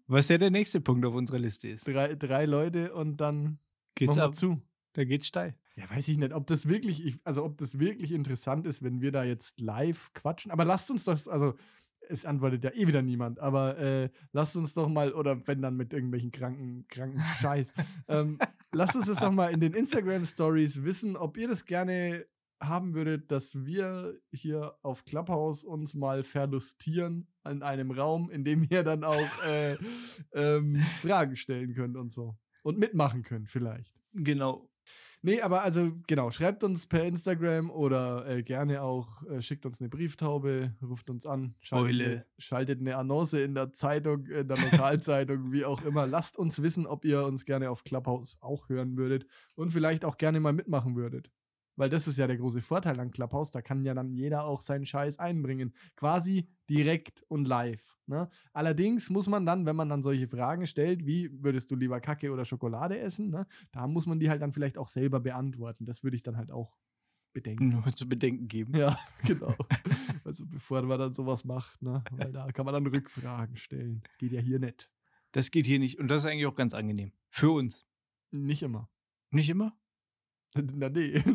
Was 0.07 0.29
ja 0.29 0.37
der 0.37 0.51
nächste 0.51 0.81
Punkt 0.81 1.05
auf 1.05 1.13
unserer 1.15 1.39
Liste 1.39 1.69
ist. 1.69 1.87
Drei, 1.87 2.15
drei 2.15 2.45
Leute 2.45 2.93
und 2.93 3.17
dann 3.17 3.59
Geht's 3.95 4.17
ab? 4.17 4.35
zu. 4.35 4.61
Da 4.93 5.03
geht's 5.05 5.27
steil. 5.27 5.57
Ja, 5.77 5.87
weiß 5.89 6.07
ich 6.07 6.17
nicht, 6.17 6.33
ob 6.33 6.47
das 6.47 6.67
wirklich, 6.67 7.05
ich, 7.05 7.19
also 7.23 7.45
ob 7.45 7.57
das 7.59 7.77
wirklich 7.77 8.11
interessant 8.11 8.65
ist, 8.65 8.83
wenn 8.83 8.99
wir 8.99 9.11
da 9.11 9.23
jetzt 9.23 9.59
live 9.61 10.11
quatschen. 10.13 10.51
Aber 10.51 10.65
lasst 10.65 10.89
uns 10.89 11.03
das, 11.03 11.27
also 11.27 11.53
es 12.09 12.25
antwortet 12.25 12.63
ja 12.63 12.71
eh 12.73 12.87
wieder 12.87 13.03
niemand, 13.03 13.39
aber 13.39 13.77
äh, 13.77 14.09
lasst 14.31 14.55
uns 14.55 14.73
doch 14.73 14.89
mal, 14.89 15.13
oder 15.13 15.45
wenn 15.47 15.61
dann 15.61 15.77
mit 15.77 15.93
irgendwelchen 15.93 16.31
kranken, 16.31 16.87
kranken 16.87 17.19
Scheiß, 17.19 17.73
ähm, 18.07 18.39
lasst 18.73 18.95
uns 18.95 19.05
das 19.05 19.17
doch 19.19 19.31
mal 19.31 19.53
in 19.53 19.59
den 19.59 19.73
Instagram 19.73 20.25
Stories 20.25 20.83
wissen, 20.83 21.15
ob 21.15 21.37
ihr 21.37 21.47
das 21.47 21.65
gerne 21.65 22.25
haben 22.59 22.95
würdet, 22.95 23.29
dass 23.29 23.63
wir 23.63 24.19
hier 24.31 24.75
auf 24.81 25.05
Clubhouse 25.05 25.63
uns 25.63 25.93
mal 25.93 26.23
verlustieren 26.23 27.27
in 27.47 27.61
einem 27.61 27.91
Raum, 27.91 28.31
in 28.31 28.43
dem 28.43 28.65
ihr 28.67 28.81
dann 28.81 29.03
auch 29.03 29.43
äh, 29.45 29.77
ähm, 30.33 30.75
Fragen 31.01 31.35
stellen 31.35 31.75
könnt 31.75 31.97
und 31.97 32.11
so. 32.11 32.35
Und 32.63 32.79
mitmachen 32.79 33.21
könnt 33.21 33.47
vielleicht. 33.47 33.93
Genau. 34.13 34.67
Nee, 35.27 35.41
aber 35.41 35.61
also 35.61 35.91
genau, 36.07 36.31
schreibt 36.31 36.63
uns 36.63 36.85
per 36.85 37.03
Instagram 37.03 37.69
oder 37.69 38.25
äh, 38.29 38.43
gerne 38.43 38.81
auch, 38.81 39.23
äh, 39.23 39.41
schickt 39.41 39.65
uns 39.65 39.81
eine 39.81 39.89
Brieftaube, 39.89 40.73
ruft 40.81 41.09
uns 41.09 41.25
an, 41.25 41.53
schaltet, 41.59 42.25
schaltet 42.37 42.79
eine 42.79 42.95
Annonce 42.95 43.33
in 43.33 43.53
der 43.53 43.73
Zeitung, 43.73 44.25
in 44.27 44.47
der 44.47 44.55
Lokalzeitung, 44.55 45.51
wie 45.51 45.65
auch 45.65 45.81
immer. 45.83 46.07
Lasst 46.07 46.37
uns 46.37 46.61
wissen, 46.61 46.87
ob 46.87 47.03
ihr 47.03 47.25
uns 47.25 47.43
gerne 47.43 47.69
auf 47.71 47.83
Clubhouse 47.83 48.37
auch 48.39 48.69
hören 48.69 48.95
würdet 48.95 49.25
und 49.55 49.71
vielleicht 49.71 50.05
auch 50.05 50.17
gerne 50.17 50.39
mal 50.39 50.53
mitmachen 50.53 50.95
würdet. 50.95 51.29
Weil 51.77 51.89
das 51.89 52.07
ist 52.07 52.17
ja 52.17 52.27
der 52.27 52.37
große 52.37 52.61
Vorteil 52.61 52.99
an 52.99 53.11
Clubhouse, 53.11 53.51
da 53.51 53.61
kann 53.61 53.85
ja 53.85 53.93
dann 53.93 54.11
jeder 54.11 54.43
auch 54.43 54.61
seinen 54.61 54.85
Scheiß 54.85 55.19
einbringen. 55.19 55.73
Quasi 55.95 56.49
direkt 56.69 57.23
und 57.29 57.47
live. 57.47 57.95
Ne? 58.07 58.29
Allerdings 58.53 59.09
muss 59.09 59.27
man 59.27 59.45
dann, 59.45 59.65
wenn 59.65 59.75
man 59.75 59.89
dann 59.89 60.01
solche 60.01 60.27
Fragen 60.27 60.65
stellt, 60.65 61.05
wie 61.05 61.29
würdest 61.43 61.71
du 61.71 61.75
lieber 61.75 61.99
Kacke 61.99 62.31
oder 62.31 62.45
Schokolade 62.45 62.97
essen, 62.99 63.29
ne? 63.29 63.47
da 63.71 63.85
muss 63.87 64.05
man 64.05 64.19
die 64.19 64.29
halt 64.29 64.41
dann 64.41 64.53
vielleicht 64.53 64.77
auch 64.77 64.87
selber 64.87 65.19
beantworten. 65.19 65.85
Das 65.85 66.03
würde 66.03 66.15
ich 66.15 66.23
dann 66.23 66.37
halt 66.37 66.51
auch 66.51 66.77
bedenken. 67.33 67.69
Nur 67.69 67.91
zu 67.91 68.09
bedenken 68.09 68.47
geben. 68.47 68.75
Ja, 68.75 68.97
genau. 69.25 69.55
Also 70.23 70.45
bevor 70.45 70.81
man 70.83 70.97
dann 70.97 71.13
sowas 71.13 71.45
macht, 71.45 71.81
ne? 71.83 72.03
Weil 72.11 72.31
da 72.31 72.47
kann 72.51 72.65
man 72.65 72.73
dann 72.73 72.87
Rückfragen 72.87 73.57
stellen. 73.57 74.01
Das 74.03 74.17
geht 74.17 74.31
ja 74.31 74.41
hier 74.41 74.59
nicht. 74.59 74.89
Das 75.33 75.51
geht 75.51 75.67
hier 75.67 75.77
nicht. 75.77 75.99
Und 75.99 76.07
das 76.07 76.23
ist 76.23 76.31
eigentlich 76.31 76.47
auch 76.47 76.55
ganz 76.55 76.73
angenehm. 76.73 77.11
Für 77.29 77.51
uns. 77.51 77.85
Nicht 78.31 78.63
immer. 78.63 78.89
Nicht 79.29 79.49
immer? 79.49 79.77
Na 80.55 80.89
nee. 80.89 81.23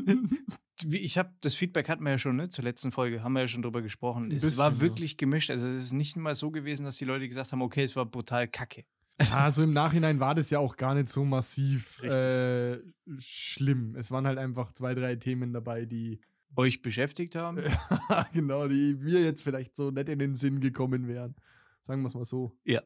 Ich 0.90 1.16
habe 1.16 1.30
das 1.40 1.54
Feedback 1.54 1.88
hatten 1.88 2.02
wir 2.02 2.10
ja 2.10 2.18
schon, 2.18 2.34
ne? 2.34 2.48
Zur 2.48 2.64
letzten 2.64 2.90
Folge 2.90 3.22
haben 3.22 3.34
wir 3.34 3.42
ja 3.42 3.46
schon 3.46 3.62
drüber 3.62 3.82
gesprochen. 3.82 4.24
Ein 4.24 4.32
es 4.32 4.56
war 4.56 4.80
wirklich 4.80 5.16
gemischt. 5.16 5.50
Also 5.50 5.68
es 5.68 5.84
ist 5.84 5.92
nicht 5.92 6.16
mal 6.16 6.34
so 6.34 6.50
gewesen, 6.50 6.84
dass 6.84 6.96
die 6.96 7.04
Leute 7.04 7.28
gesagt 7.28 7.52
haben, 7.52 7.62
okay, 7.62 7.84
es 7.84 7.94
war 7.94 8.04
brutal 8.04 8.48
kacke. 8.48 8.84
Also 9.30 9.62
im 9.62 9.72
Nachhinein 9.72 10.18
war 10.18 10.34
das 10.34 10.50
ja 10.50 10.58
auch 10.58 10.76
gar 10.76 10.94
nicht 10.94 11.08
so 11.08 11.24
massiv 11.24 12.02
äh, 12.02 12.78
schlimm. 13.18 13.94
Es 13.96 14.10
waren 14.10 14.26
halt 14.26 14.38
einfach 14.38 14.72
zwei, 14.72 14.94
drei 14.94 15.14
Themen 15.16 15.52
dabei, 15.52 15.84
die 15.84 16.20
Euch 16.54 16.82
beschäftigt 16.82 17.34
haben. 17.34 17.62
genau, 18.34 18.68
die 18.68 18.96
mir 19.00 19.22
jetzt 19.22 19.42
vielleicht 19.42 19.74
so 19.74 19.90
nicht 19.90 20.08
in 20.08 20.18
den 20.18 20.34
Sinn 20.34 20.60
gekommen 20.60 21.08
wären. 21.08 21.34
Sagen 21.82 22.02
wir 22.02 22.08
es 22.08 22.14
mal 22.14 22.24
so. 22.24 22.58
Ja. 22.64 22.82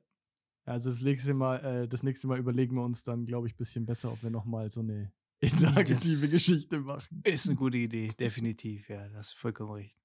Also 0.65 0.91
das 0.91 1.01
nächste 1.01 1.35
Mal, 1.35 1.57
äh, 1.65 1.89
das 1.89 2.03
nächste 2.03 2.27
Mal 2.29 2.39
überlegen 2.39 2.77
wir 2.77 2.85
uns 2.85 3.03
dann, 3.03 3.25
glaube 3.25 3.49
ich, 3.49 3.55
ein 3.55 3.59
bisschen 3.59 3.87
besser, 3.87 4.13
ob 4.13 4.23
wir 4.23 4.31
nochmal 4.31 4.71
so 4.71 4.81
eine 4.81 5.13
interaktive 5.41 5.99
Das- 6.23 6.31
Geschichte 6.31 6.81
machen. 6.81 7.21
Ist 7.25 7.47
eine 7.49 7.57
gute 7.57 7.77
Idee, 7.79 8.13
definitiv. 8.19 8.89
Ja, 8.89 9.09
da 9.09 9.19
hast 9.19 9.35
du 9.35 9.37
vollkommen 9.39 9.73
recht. 9.73 9.97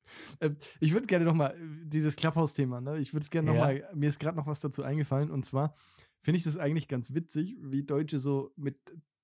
Ähm, 0.41 0.57
ich 0.79 0.93
würde 0.93 1.07
gerne 1.07 1.25
nochmal, 1.25 1.55
dieses 1.85 2.15
Clubhouse-Thema, 2.15 2.81
ne? 2.81 2.99
Ich 2.99 3.13
würde 3.13 3.23
es 3.23 3.29
gerne 3.29 3.49
Ja. 3.49 3.53
nochmal, 3.53 3.89
mir 3.95 4.09
ist 4.09 4.19
gerade 4.19 4.37
noch 4.37 4.47
was 4.47 4.59
dazu 4.59 4.83
eingefallen 4.83 5.31
und 5.31 5.45
zwar 5.45 5.75
finde 6.21 6.37
ich 6.37 6.43
das 6.43 6.57
eigentlich 6.57 6.87
ganz 6.87 7.13
witzig, 7.13 7.55
wie 7.61 7.83
Deutsche 7.83 8.19
so 8.19 8.51
mit 8.55 8.77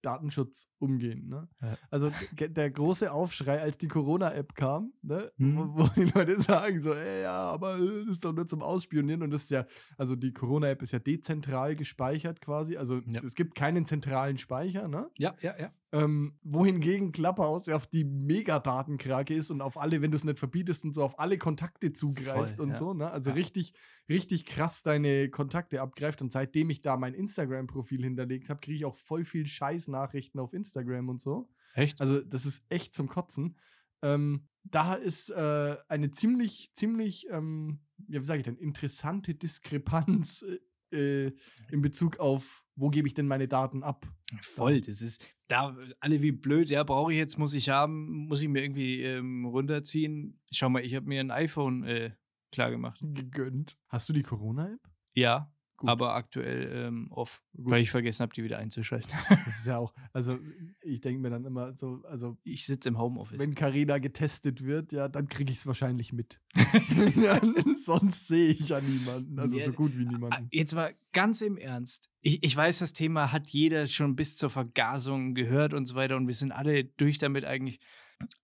Datenschutz 0.03 0.69
umgehen. 0.79 1.27
Ne? 1.27 1.49
Ja. 1.61 1.77
Also 1.89 2.11
der 2.39 2.69
große 2.71 3.11
Aufschrei, 3.11 3.59
als 3.59 3.77
die 3.77 3.87
Corona-App 3.87 4.55
kam, 4.55 4.93
ne? 5.01 5.31
Mhm. 5.37 5.57
wo, 5.57 5.79
wo 5.79 5.87
die 5.95 6.03
Leute 6.15 6.39
sagen 6.41 6.79
so, 6.79 6.93
ey, 6.93 7.23
ja, 7.23 7.35
aber 7.49 7.77
äh, 7.77 7.99
das 8.05 8.15
ist 8.17 8.23
doch 8.25 8.31
nur 8.33 8.47
zum 8.47 8.61
Ausspionieren 8.61 9.23
und 9.23 9.31
das 9.31 9.43
ist 9.43 9.51
ja, 9.51 9.65
also 9.97 10.15
die 10.15 10.31
Corona-App 10.33 10.81
ist 10.83 10.93
ja 10.93 10.99
dezentral 10.99 11.75
gespeichert 11.75 12.39
quasi, 12.41 12.77
also 12.77 13.01
Ja. 13.07 13.21
es 13.23 13.33
gibt 13.35 13.55
keinen 13.55 13.85
zentralen 13.85 14.37
Speicher, 14.37 14.87
ne? 14.87 15.09
Ja, 15.17 15.35
ja, 15.41 15.59
ja. 15.59 15.73
Ähm, 15.93 16.37
wohingegen 16.43 17.13
Clubhouse 17.13 17.67
ja 17.67 17.77
auf 17.77 17.87
die 17.87 18.03
Megadatenkrake 18.03 19.33
ist 19.33 19.51
und 19.51 19.61
auf 19.61 19.77
alle, 19.77 20.01
wenn 20.01 20.11
du 20.11 20.15
es 20.17 20.25
nicht 20.25 20.37
verbietest 20.37 20.83
und 20.83 20.93
so 20.93 21.01
auf 21.01 21.17
alle 21.17 21.37
Kontakte 21.37 21.93
zugreift 21.93 22.57
Voll, 22.57 22.65
und 22.65 22.69
ja. 22.71 22.75
so, 22.75 22.93
ne? 22.93 23.09
Also 23.09 23.29
Ja. 23.29 23.35
richtig, 23.35 23.73
richtig 24.09 24.45
krass 24.45 24.83
deine 24.83 25.29
Kontakte 25.29 25.81
abgreift. 25.81 26.21
Und 26.21 26.33
seitdem 26.33 26.69
ich 26.69 26.81
da 26.81 26.97
mein 26.97 27.13
Instagram-Profil 27.13 28.03
hinterlegt 28.03 28.49
habe, 28.49 28.59
kriege 28.59 28.75
ich 28.75 28.85
auch 28.85 28.95
voll 28.95 29.23
viel 29.23 29.47
Scheiß-Nachrichten 29.47 30.39
auf 30.39 30.53
Instagram 30.53 31.07
und 31.07 31.21
so. 31.21 31.49
Echt? 31.73 32.01
Also, 32.01 32.19
das 32.19 32.45
ist 32.45 32.63
echt 32.67 32.93
zum 32.93 33.07
Kotzen. 33.07 33.57
Ähm, 34.01 34.47
da 34.63 34.93
ist 34.93 35.29
äh, 35.29 35.77
eine 35.87 36.11
ziemlich, 36.11 36.73
ziemlich, 36.73 37.27
ähm, 37.29 37.79
ja, 38.09 38.19
wie 38.19 38.25
sage 38.25 38.39
ich 38.39 38.45
denn, 38.45 38.57
interessante 38.57 39.35
Diskrepanz 39.35 40.43
äh, 40.91 41.31
in 41.71 41.81
Bezug 41.81 42.19
auf, 42.19 42.65
wo 42.75 42.89
gebe 42.89 43.07
ich 43.07 43.13
denn 43.13 43.27
meine 43.27 43.47
Daten 43.47 43.83
ab? 43.83 44.05
Voll, 44.41 44.81
das 44.81 45.01
ist 45.01 45.36
da 45.47 45.75
alle 45.99 46.21
wie 46.21 46.31
blöd, 46.31 46.69
ja, 46.69 46.83
brauche 46.83 47.11
ich 47.11 47.17
jetzt, 47.17 47.37
muss 47.37 47.53
ich 47.53 47.69
haben, 47.69 48.27
muss 48.27 48.41
ich 48.41 48.49
mir 48.49 48.61
irgendwie 48.63 49.01
ähm, 49.01 49.45
runterziehen. 49.45 50.39
Schau 50.51 50.69
mal, 50.69 50.83
ich 50.83 50.95
habe 50.95 51.07
mir 51.07 51.19
ein 51.19 51.31
iPhone 51.31 51.83
äh, 51.83 52.11
klar 52.51 52.69
gemacht. 52.69 52.99
Gegönnt. 53.01 53.77
Hast 53.87 54.09
du 54.09 54.13
die 54.13 54.23
Corona-App? 54.23 54.79
Ja, 55.13 55.51
Gut. 55.77 55.89
aber 55.89 56.15
aktuell 56.15 56.71
ähm, 56.73 57.11
off, 57.11 57.43
Gut. 57.55 57.69
weil 57.71 57.81
ich 57.83 57.91
vergessen 57.91 58.23
habe, 58.23 58.33
die 58.33 58.43
wieder 58.43 58.57
einzuschalten. 58.57 59.09
Das 59.29 59.47
ist 59.59 59.65
ja 59.67 59.77
auch, 59.77 59.93
also 60.11 60.39
ich 60.81 61.01
denke 61.01 61.21
mir 61.21 61.29
dann 61.29 61.45
immer 61.45 61.75
so, 61.75 62.01
also 62.05 62.35
Ich 62.43 62.65
sitze 62.65 62.89
im 62.89 62.97
Homeoffice. 62.97 63.37
wenn 63.39 63.53
Carina 63.53 63.99
getestet 63.99 64.63
wird, 64.63 64.91
ja, 64.91 65.07
dann 65.07 65.27
kriege 65.27 65.51
ich 65.53 65.59
es 65.59 65.67
wahrscheinlich 65.67 66.13
mit. 66.13 66.41
ja, 67.15 67.39
sonst 67.75 68.27
sehe 68.27 68.49
ich 68.53 68.69
ja 68.69 68.81
niemanden, 68.81 69.37
also 69.39 69.55
Ja, 69.57 69.65
so 69.65 69.71
gut 69.73 69.95
wie 69.97 70.05
Ah, 70.07 70.11
niemanden. 70.11 70.47
Jetzt 70.51 70.73
mal 70.73 70.95
ganz 71.13 71.41
im 71.41 71.57
Ernst. 71.57 72.09
Ich, 72.21 72.43
ich 72.43 72.55
weiß, 72.55 72.79
das 72.79 72.93
Thema 72.93 73.31
hat 73.31 73.47
jeder 73.49 73.85
schon 73.87 74.15
bis 74.15 74.35
zur 74.37 74.49
Vergasung 74.49 75.35
gehört 75.35 75.73
und 75.73 75.85
so 75.85 75.95
weiter 75.95 76.15
und 76.17 76.25
wir 76.27 76.33
sind 76.33 76.51
alle 76.51 76.85
durch 76.85 77.19
damit 77.19 77.45
eigentlich. 77.45 77.79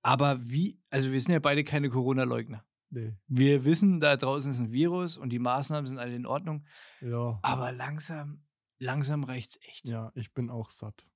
Aber 0.03 0.39
wie, 0.47 0.79
also 0.91 1.11
wir 1.11 1.19
sind 1.19 1.31
ja 1.33 1.39
beide 1.39 1.63
keine 1.63 1.89
Corona-Leugner. 1.89 2.63
Nee, 2.93 3.15
Wir 3.27 3.65
wissen, 3.65 3.99
da 3.99 4.15
draußen 4.17 4.51
ist 4.51 4.59
ein 4.59 4.71
Virus 4.71 5.17
und 5.17 5.29
die 5.31 5.39
Maßnahmen 5.39 5.87
sind 5.87 5.97
alle 5.97 6.15
in 6.15 6.25
Ordnung. 6.25 6.65
ja, 7.01 7.39
Aber 7.41 7.71
langsam, 7.71 8.43
langsam 8.79 9.23
reicht's 9.23 9.59
echt. 9.67 9.87
ja, 9.87 10.11
ich 10.15 10.33
bin 10.33 10.49
auch 10.49 10.69
satt. 10.69 11.07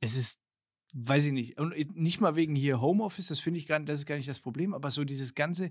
Es 0.00 0.16
ist, 0.16 0.38
weiß 0.94 1.26
ich 1.26 1.32
nicht, 1.32 1.58
und 1.58 1.74
nicht 1.96 2.20
mal 2.20 2.36
wegen 2.36 2.54
hier 2.54 2.80
Homeoffice, 2.80 3.28
das 3.28 3.40
finde 3.40 3.58
ich 3.58 3.66
gar 3.66 3.78
nicht, 3.78 3.88
das 3.88 4.00
ist 4.00 4.06
gar 4.06 4.16
nicht 4.16 4.28
das 4.28 4.40
Problem, 4.40 4.74
aber 4.74 4.90
so 4.90 5.04
dieses 5.04 5.34
ganze, 5.34 5.70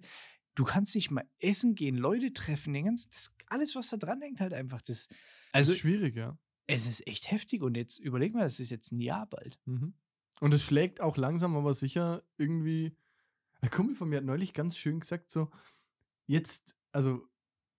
du 0.56 0.64
kannst 0.64 0.96
nicht 0.96 1.12
mal 1.12 1.26
essen 1.40 1.76
gehen, 1.76 1.96
Leute 1.96 2.34
treffen, 2.34 2.74
den 2.74 2.86
ganzen, 2.86 3.10
das, 3.12 3.34
alles, 3.48 3.76
was 3.76 3.90
da 3.90 3.98
dran 3.98 4.22
hängt, 4.22 4.42
halt 4.42 4.54
einfach. 4.54 4.82
Das, 4.82 5.08
also, 5.54 5.72
Also 5.72 5.80
schwierig, 5.82 6.16
ja. 6.18 6.38
es 6.68 6.88
ist 6.88 7.08
echt 7.08 7.32
heftig 7.32 7.62
und 7.62 7.78
jetzt 7.78 8.00
überleg 8.00 8.34
mal, 8.34 8.44
das 8.44 8.60
ist 8.60 8.70
jetzt 8.72 8.92
ein 8.92 9.00
Jahr 9.00 9.28
bald. 9.28 9.60
Mhm. 9.66 9.94
Und 10.40 10.54
es 10.54 10.64
schlägt 10.64 11.02
auch 11.02 11.18
langsam, 11.18 11.56
aber 11.56 11.74
sicher 11.74 12.22
irgendwie. 12.38 12.96
Ein 13.62 13.70
Kumpel 13.70 13.96
von 13.96 14.10
mir 14.10 14.18
hat 14.18 14.26
neulich 14.26 14.54
ganz 14.54 14.78
schön 14.78 15.00
gesagt: 15.00 15.32
so, 15.32 15.50
jetzt, 16.28 16.76
also, 16.92 17.28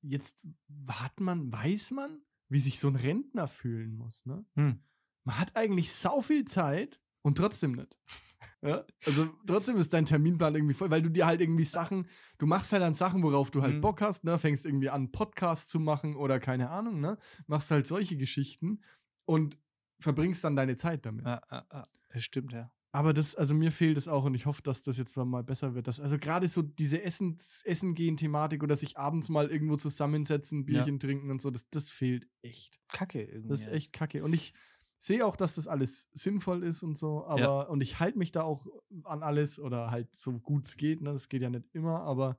jetzt 0.03 0.47
hat 0.89 1.21
man, 1.21 1.53
weiß 1.53 1.93
man, 1.93 2.23
wie 2.49 2.61
sich 2.61 2.79
so 2.81 2.89
ein 2.89 2.97
Rentner 2.97 3.49
fühlen 3.49 3.97
muss, 3.97 4.25
ne? 4.27 4.45
Hm. 4.55 4.81
Man 5.25 5.39
hat 5.39 5.57
eigentlich 5.57 5.93
sau 5.93 6.21
viel 6.21 6.45
Zeit 6.47 7.01
und 7.23 7.37
trotzdem 7.37 7.73
nicht. 7.73 7.97
Ja? 8.61 8.85
Also 9.07 9.29
trotzdem 9.47 9.77
ist 9.77 9.93
dein 9.93 10.05
Terminplan 10.05 10.55
irgendwie 10.57 10.75
voll, 10.75 10.91
weil 10.91 11.03
du 11.03 11.11
dir 11.11 11.27
halt 11.27 11.41
irgendwie 11.41 11.65
Sachen, 11.65 12.09
du 12.39 12.47
machst 12.47 12.73
halt 12.73 12.83
an 12.83 12.95
Sachen, 12.95 13.23
worauf 13.23 13.53
du 13.53 13.63
halt 13.63 13.77
Mhm. 13.77 13.81
Bock 13.81 14.01
hast, 14.01 14.25
ne? 14.25 14.37
Fängst 14.37 14.65
irgendwie 14.67 14.91
an, 14.91 15.13
Podcasts 15.13 15.69
zu 15.69 15.79
machen 15.79 16.17
oder 16.17 16.41
keine 16.41 16.71
Ahnung, 16.71 17.01
ne? 17.01 17.19
Machst 17.47 17.71
halt 17.71 17.87
solche 17.87 18.17
Geschichten 18.17 18.83
und 19.27 19.59
verbringst 20.01 20.43
dann 20.43 20.57
deine 20.57 20.75
Zeit 20.77 21.07
damit. 21.07 21.25
Ja, 21.25 21.41
ja, 21.51 21.67
ja. 21.73 21.87
Das 22.11 22.25
stimmt, 22.25 22.53
ja. 22.53 22.73
Aber 22.91 23.13
das, 23.13 23.35
also 23.35 23.55
mir 23.55 23.71
fehlt 23.71 23.99
es 23.99 24.09
auch 24.09 24.25
und 24.25 24.35
ich 24.35 24.47
hoffe, 24.47 24.63
dass 24.63 24.83
das 24.83 24.97
jetzt 24.97 25.17
mal 25.17 25.43
besser 25.43 25.75
wird. 25.75 25.87
Dass, 25.89 26.01
also 26.01 26.19
gerade 26.19 26.49
so 26.49 26.63
diese 26.63 27.03
Essen, 27.03 27.37
Essen 27.65 27.95
gehen 27.95 28.17
Thematik 28.17 28.63
oder 28.63 28.77
sich 28.77 28.97
abends 28.97 29.29
mal 29.29 29.51
irgendwo 29.51 29.77
zusammensetzen, 29.77 30.65
Bierchen 30.65 30.99
trinken 30.99 31.31
und 31.31 31.43
so, 31.43 31.51
das, 31.51 31.69
das 31.69 31.91
fehlt 31.91 32.27
echt. 32.41 32.81
Kacke 32.89 33.23
irgendwie. 33.23 33.49
Das 33.51 33.61
ist 33.61 33.67
ja. 33.67 33.73
echt 33.73 33.93
kacke. 33.93 34.25
Und 34.25 34.33
ich 34.33 34.55
sehe 34.97 35.25
auch, 35.27 35.37
dass 35.37 35.57
das 35.57 35.69
alles 35.69 36.09
sinnvoll 36.13 36.63
ist 36.65 36.83
und 36.83 36.97
so, 36.97 37.25
aber 37.27 37.41
Ja. 37.41 37.61
und 37.63 37.83
ich 37.83 38.01
halte 38.01 38.19
mich 38.19 38.33
da 38.33 38.43
auch 38.43 38.67
an 39.05 39.23
alles 39.23 39.61
oder 39.61 39.91
halt 39.91 40.09
so 40.17 40.33
gut 40.41 40.65
es 40.65 40.77
geht. 40.77 41.03
Ne? 41.03 41.13
Das 41.13 41.29
geht 41.29 41.43
ja 41.43 41.51
nicht 41.51 41.67
immer, 41.73 42.01
aber 42.01 42.39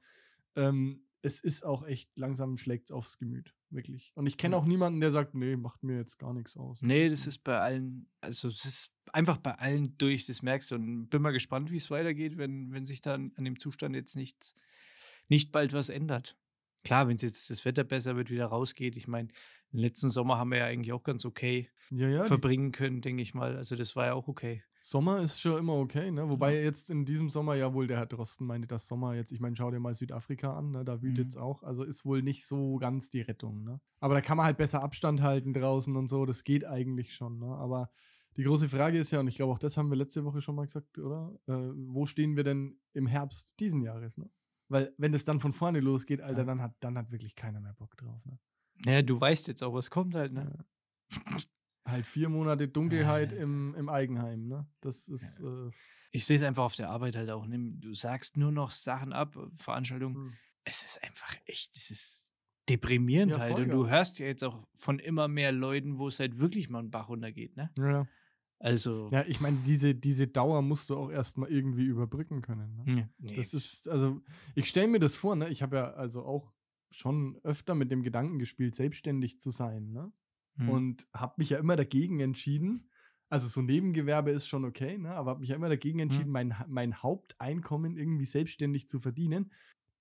ähm, 0.56 1.04
es 1.22 1.42
ist 1.42 1.64
auch 1.64 1.86
echt 1.86 2.10
langsam 2.18 2.58
schlägt 2.58 2.92
aufs 2.92 3.20
Gemüt. 3.20 3.54
Wirklich. 3.72 4.12
Und 4.16 4.26
ich 4.26 4.38
kenne 4.38 4.58
auch 4.58 4.66
niemanden, 4.66 5.00
der 5.00 5.12
sagt, 5.12 5.36
nee, 5.36 5.56
macht 5.56 5.84
mir 5.84 5.98
jetzt 5.98 6.18
gar 6.18 6.34
nichts 6.34 6.58
aus. 6.58 6.82
Nee, 6.82 7.08
das 7.10 7.28
ist 7.28 7.44
bei 7.44 7.60
allen, 7.60 8.08
also 8.20 8.48
es 8.48 8.66
ist 8.66 8.92
einfach 9.14 9.38
bei 9.38 9.54
allen 9.56 9.96
durch, 9.98 10.26
das 10.26 10.42
merkst 10.42 10.72
du. 10.72 10.76
Und 10.76 11.10
bin 11.10 11.22
mal 11.22 11.32
gespannt, 11.32 11.72
wie 11.72 11.76
es 11.78 11.92
weitergeht, 11.92 12.38
wenn, 12.38 12.72
wenn 12.72 12.86
sich 12.86 13.02
dann 13.02 13.32
an 13.36 13.46
dem 13.46 13.60
Zustand 13.60 13.96
jetzt 13.96 14.16
nichts, 14.16 14.56
nicht 15.28 15.52
bald 15.52 15.74
was 15.74 15.90
ändert. 15.90 16.36
Klar, 16.84 17.08
wenn 17.08 17.16
es 17.16 17.22
jetzt 17.22 17.50
das 17.50 17.66
Wetter 17.66 17.84
besser 17.84 18.16
wird, 18.16 18.32
wieder 18.32 18.48
rausgeht. 18.48 18.96
Ich 18.96 19.08
meine, 19.08 19.28
den 19.72 19.80
letzten 19.80 20.10
Sommer 20.10 20.38
haben 20.38 20.52
wir 20.52 20.60
ja 20.60 20.66
eigentlich 20.66 20.94
auch 20.94 21.04
ganz 21.04 21.26
okay 21.26 21.70
Ja, 21.92 22.08
ja. 22.08 22.24
verbringen 22.24 22.72
können, 22.72 23.02
denke 23.02 23.22
ich 23.22 23.34
mal. 23.34 23.56
Also 23.56 23.76
das 23.76 23.96
war 23.96 24.08
ja 24.08 24.14
auch 24.14 24.28
okay. 24.28 24.64
Sommer 24.82 25.20
ist 25.22 25.42
schon 25.42 25.58
immer 25.58 25.74
okay, 25.76 26.10
ne? 26.10 26.30
Wobei 26.30 26.62
jetzt 26.64 26.90
in 26.90 27.04
diesem 27.06 27.30
Sommer 27.30 27.56
ja 27.56 27.74
wohl 27.74 27.88
der 27.88 27.98
Herr 27.98 28.06
Drosten 28.06 28.48
meinte, 28.48 28.68
dass 28.68 28.88
Sommer 28.88 29.14
jetzt, 29.16 29.32
ich 29.32 29.40
meine, 29.40 29.56
schau 29.56 29.70
dir 29.72 29.80
mal 29.80 29.94
Südafrika 29.94 30.58
an, 30.58 30.72
ne? 30.72 30.86
Da 30.86 31.02
wütet 31.02 31.30
es 31.30 31.36
Mhm. 31.36 31.42
auch. 31.42 31.64
Also 31.64 31.84
ist 31.84 32.06
wohl 32.06 32.22
nicht 32.22 32.46
so 32.46 32.78
ganz 32.78 33.10
die 33.10 33.22
Rettung, 33.22 33.64
ne? 33.64 33.82
Aber 34.00 34.14
da 34.14 34.22
kann 34.22 34.38
man 34.38 34.46
halt 34.46 34.58
besser 34.58 34.82
Abstand 34.82 35.22
halten 35.22 35.54
draußen 35.54 35.96
und 35.96 36.08
so, 36.08 36.26
das 36.26 36.44
geht 36.44 36.66
eigentlich 36.66 37.14
schon, 37.14 37.40
ne? 37.40 37.48
Aber 37.48 37.90
die 38.38 38.44
große 38.44 38.70
Frage 38.70 38.98
ist 38.98 39.12
ja, 39.12 39.20
und 39.20 39.28
ich 39.28 39.36
glaube 39.36 39.52
auch 39.52 39.60
das 39.60 39.76
haben 39.76 39.90
wir 39.90 39.98
letzte 39.98 40.24
Woche 40.24 40.42
schon 40.42 40.56
mal 40.56 40.66
gesagt, 40.66 40.98
oder? 40.98 41.34
Äh, 41.48 41.72
wo 41.76 42.06
stehen 42.06 42.38
wir 42.38 42.44
denn 42.46 42.80
im 42.94 43.06
Herbst 43.08 43.60
diesen 43.60 43.82
Jahres, 43.82 44.18
ne? 44.18 44.30
Weil 44.70 44.94
wenn 44.98 45.12
das 45.12 45.26
dann 45.26 45.40
von 45.42 45.52
vorne 45.52 45.82
losgeht, 45.82 46.22
Alter, 46.22 46.40
Ja. 46.42 46.46
dann 46.46 46.62
hat, 46.62 46.76
dann 46.80 46.98
hat 46.98 47.12
wirklich 47.12 47.36
keiner 47.36 47.60
mehr 47.60 47.74
Bock 47.74 47.98
drauf, 47.98 48.24
ne? 48.26 48.40
Naja, 48.86 49.02
du 49.02 49.20
weißt 49.20 49.50
jetzt 49.50 49.62
auch, 49.64 49.74
was 49.74 49.90
kommt 49.90 50.16
halt, 50.16 50.32
ne? 50.32 50.64
Halt 51.90 52.06
vier 52.06 52.30
Monate 52.30 52.68
Dunkelheit 52.68 53.32
Alter. 53.32 53.42
im, 53.42 53.76
im 53.76 53.90
Eigenheim, 53.90 54.48
ne? 54.48 54.68
Das 54.82 55.08
ist, 55.08 55.40
äh, 55.40 55.72
Ich 56.12 56.26
sehe 56.26 56.38
es 56.38 56.44
einfach 56.44 56.64
auf 56.64 56.76
der 56.76 56.90
Arbeit 56.90 57.16
halt 57.16 57.30
auch. 57.30 57.46
Ne? 57.46 57.74
Du 57.80 57.94
sagst 57.94 58.38
nur 58.38 58.52
noch 58.52 58.72
Sachen 58.72 59.14
ab, 59.14 59.36
Veranstaltungen. 59.56 60.16
hm. 60.16 60.34
es 60.64 60.84
ist 60.84 61.04
einfach 61.04 61.36
echt, 61.46 61.76
es 61.76 61.92
ist 61.92 62.32
deprimierend 62.70 63.34
Ja, 63.34 63.40
halt. 63.40 63.60
Und 63.60 63.70
du 63.70 63.90
hörst 63.90 64.20
ja 64.20 64.28
jetzt 64.28 64.44
auch 64.44 64.68
von 64.76 65.00
immer 65.00 65.28
mehr 65.28 65.52
Leuten, 65.52 65.98
wo 65.98 66.08
es 66.08 66.20
halt 66.20 66.40
wirklich 66.40 66.70
mal 66.70 66.80
einen 66.80 66.92
Bach 66.92 67.10
runtergeht, 67.10 67.56
ne? 67.58 67.72
ja. 67.78 68.08
Also, 68.62 69.08
Ja, 69.12 69.24
ich 69.26 69.40
meine, 69.40 69.58
diese, 69.66 69.96
diese 69.96 70.28
Dauer 70.28 70.62
musst 70.62 70.90
du 70.90 70.98
auch 70.98 71.10
erstmal 71.10 71.50
irgendwie 71.50 71.86
überbrücken 71.86 72.42
können. 72.42 72.76
Ne? 72.76 73.10
nee. 73.18 73.36
Das 73.38 73.54
ist, 73.54 73.88
also, 73.88 74.22
ich 74.54 74.68
stelle 74.68 74.90
mir 74.90 75.00
das 75.00 75.16
vor, 75.16 75.38
ne? 75.38 75.48
Ich 75.48 75.62
habe 75.62 75.78
ja 75.78 75.92
also 75.94 76.26
auch 76.26 76.52
schon 76.92 77.40
öfter 77.44 77.74
mit 77.74 77.90
dem 77.90 78.04
Gedanken 78.04 78.38
gespielt, 78.38 78.76
selbstständig 78.76 79.40
zu 79.40 79.52
sein, 79.52 79.92
ne? 79.92 80.12
Hm. 80.58 80.70
Und 80.70 81.08
habe 81.14 81.36
mich 81.38 81.50
ja 81.52 81.60
immer 81.60 81.76
dagegen 81.76 82.20
entschieden. 82.20 82.90
Also 83.30 83.48
so 83.48 83.62
Nebengewerbe 83.62 84.32
ist 84.32 84.48
schon 84.48 84.66
okay, 84.66 84.98
ne? 84.98 85.12
Aber 85.12 85.32
habe 85.32 85.40
mich 85.42 85.50
ja 85.50 85.56
immer 85.56 85.70
dagegen 85.70 86.00
entschieden, 86.00 86.26
Hm. 86.28 86.32
mein, 86.32 86.56
mein 86.68 87.04
Haupteinkommen 87.04 87.98
irgendwie 87.98 88.26
selbstständig 88.26 88.88
zu 88.90 89.00
verdienen, 89.00 89.52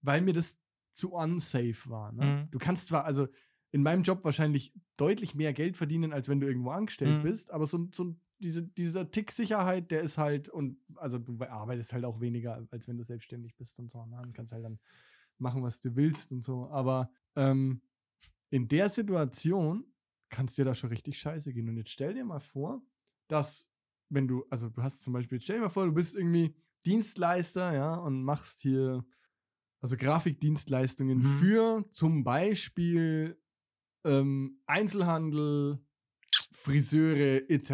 weil 0.03 0.21
mir 0.23 0.33
das 0.33 0.61
zu 0.93 1.13
unsafe 1.13 1.91
war. 1.91 2.13
Ne? 2.13 2.25
Mhm. 2.25 2.51
Du 2.51 2.59
kannst 2.59 2.89
zwar, 2.89 3.05
also 3.05 3.29
in 3.71 3.83
meinem 3.83 4.03
Job 4.03 4.25
wahrscheinlich 4.25 4.73
deutlich 4.97 5.35
mehr 5.35 5.53
Geld 5.53 5.77
verdienen, 5.77 6.13
als 6.13 6.29
wenn 6.29 6.41
du 6.41 6.47
irgendwo 6.47 6.71
angestellt 6.71 7.19
Mhm. 7.19 7.23
bist, 7.23 7.51
aber 7.53 7.67
so, 7.67 7.89
so 7.93 8.17
diese, 8.41 8.63
dieser 8.63 9.11
Tick 9.11 9.31
Sicherheit, 9.31 9.91
der 9.91 10.01
ist 10.01 10.17
halt, 10.17 10.49
und 10.49 10.79
also 10.97 11.19
du 11.19 11.39
arbeitest 11.45 11.93
halt 11.93 12.05
auch 12.05 12.21
weniger, 12.21 12.67
als 12.71 12.89
wenn 12.89 12.97
du 12.97 13.05
selbstständig 13.05 13.55
bist 13.57 13.79
und 13.79 13.91
so. 13.91 14.07
Ne? 14.07 14.21
Und 14.23 14.35
kannst 14.35 14.53
halt 14.53 14.65
dann 14.65 14.79
machen, 15.39 15.63
was 15.63 15.81
du 15.81 15.95
willst 15.97 16.33
und 16.33 16.43
so. 16.43 16.69
Aber 16.71 17.11
ähm, 17.37 17.83
in 18.51 18.69
der 18.69 18.89
Situation 18.89 19.85
kannst 20.31 20.59
dir 20.59 20.65
da 20.65 20.75
schon 20.75 20.91
richtig 20.91 21.19
scheiße 21.19 21.53
gehen. 21.53 21.69
Und 21.69 21.77
jetzt 21.77 21.91
stell 21.91 22.15
dir 22.15 22.25
mal 22.25 22.41
vor, 22.41 22.83
dass, 23.29 23.71
wenn 24.09 24.29
du, 24.29 24.45
also 24.51 24.69
du 24.69 24.83
hast 24.83 25.03
zum 25.03 25.13
Beispiel, 25.13 25.41
stell 25.41 25.57
dir 25.57 25.63
mal 25.63 25.69
vor, 25.69 25.87
du 25.87 25.93
bist 25.93 26.15
irgendwie 26.17 26.55
Dienstleister, 26.85 27.75
ja, 27.75 27.95
und 27.97 28.23
machst 28.23 28.61
hier, 28.61 29.05
also 29.81 29.97
Grafikdienstleistungen 29.97 31.19
Mhm. 31.19 31.23
für 31.23 31.85
zum 31.91 32.25
Beispiel 32.25 33.41
ähm, 34.05 34.61
Einzelhandel, 34.67 35.85
Friseure 36.53 37.49
etc. 37.51 37.71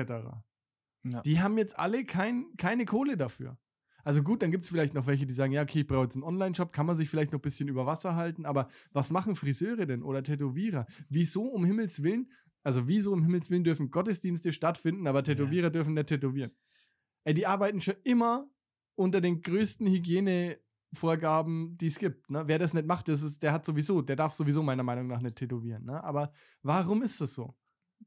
Ja. 1.05 1.21
Die 1.23 1.41
haben 1.41 1.59
jetzt 1.59 1.79
alle 1.79 2.05
kein, 2.05 2.57
keine 2.57 2.85
Kohle 2.85 3.17
dafür. 3.17 3.59
Also 4.05 4.23
gut, 4.23 4.43
dann 4.43 4.51
gibt 4.51 4.65
es 4.65 4.71
vielleicht 4.71 4.95
noch 4.95 5.07
welche, 5.07 5.27
die 5.27 5.35
sagen, 5.35 5.53
ja, 5.53 5.63
okay, 5.63 5.81
ich 5.81 5.87
brauche 5.87 6.05
jetzt 6.05 6.15
einen 6.15 6.25
Online-Shop, 6.25 6.73
kann 6.73 6.87
man 6.87 6.95
sich 6.95 7.09
vielleicht 7.11 7.33
noch 7.33 7.41
ein 7.41 7.43
bisschen 7.43 7.69
über 7.69 7.87
Wasser 7.87 8.15
halten, 8.15 8.45
aber 8.47 8.69
was 8.93 9.11
machen 9.11 9.35
Friseure 9.35 9.87
denn 9.87 10.03
oder 10.03 10.23
Tätowierer? 10.23 10.87
Wieso 11.09 11.43
um 11.43 11.65
Himmels 11.65 12.03
Willen, 12.03 12.31
also 12.63 12.87
wieso 12.87 13.13
um 13.13 13.23
Himmels 13.23 13.51
Willen 13.51 13.65
dürfen 13.65 13.91
Gottesdienste 13.91 14.53
stattfinden, 14.53 15.07
aber 15.07 15.25
Tätowierer 15.25 15.71
dürfen 15.71 15.95
nicht 15.95 16.07
tätowieren? 16.07 16.53
Ey, 17.25 17.35
die 17.35 17.47
arbeiten 17.47 17.81
schon 17.81 17.97
immer 18.05 18.49
unter 18.95 19.21
den 19.21 19.41
größten 19.41 19.87
Hygienevorgaben, 19.87 21.79
die 21.79 21.87
es 21.87 21.99
gibt. 21.99 22.31
Ne? 22.31 22.45
Wer 22.47 22.59
das 22.59 22.75
nicht 22.75 22.87
macht, 22.87 23.09
das 23.09 23.23
ist, 23.23 23.43
der 23.43 23.53
hat 23.53 23.65
sowieso, 23.65 24.03
der 24.03 24.17
darf 24.17 24.35
sowieso 24.35 24.63
meiner 24.63 24.83
Meinung 24.83 25.07
nach 25.07 25.23
nicht 25.23 25.37
tätowieren. 25.37 25.85
Ne? 25.85 26.05
Aber 26.05 26.33
warum 26.63 27.03
ist 27.03 27.21
das 27.21 27.35
so? 27.35 27.55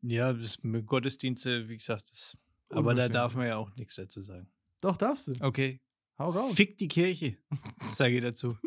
ja, 0.02 0.34
das 0.34 0.64
mit 0.64 0.86
Gottesdienste, 0.86 1.68
wie 1.70 1.78
gesagt, 1.78 2.12
das, 2.12 2.38
aber 2.70 2.94
da 2.94 3.10
darf 3.10 3.36
man 3.36 3.48
ja 3.48 3.58
auch 3.58 3.74
nichts 3.76 3.96
dazu 3.96 4.22
sagen. 4.22 4.48
Doch, 4.82 4.98
darfst 4.98 5.28
du. 5.28 5.34
Okay. 5.40 5.82
Hau 6.20 6.30
raus. 6.30 6.54
Fick 6.56 6.78
die 6.78 6.88
Kirche, 6.88 7.38
sage 7.90 8.16
ich 8.16 8.22
dazu. 8.22 8.58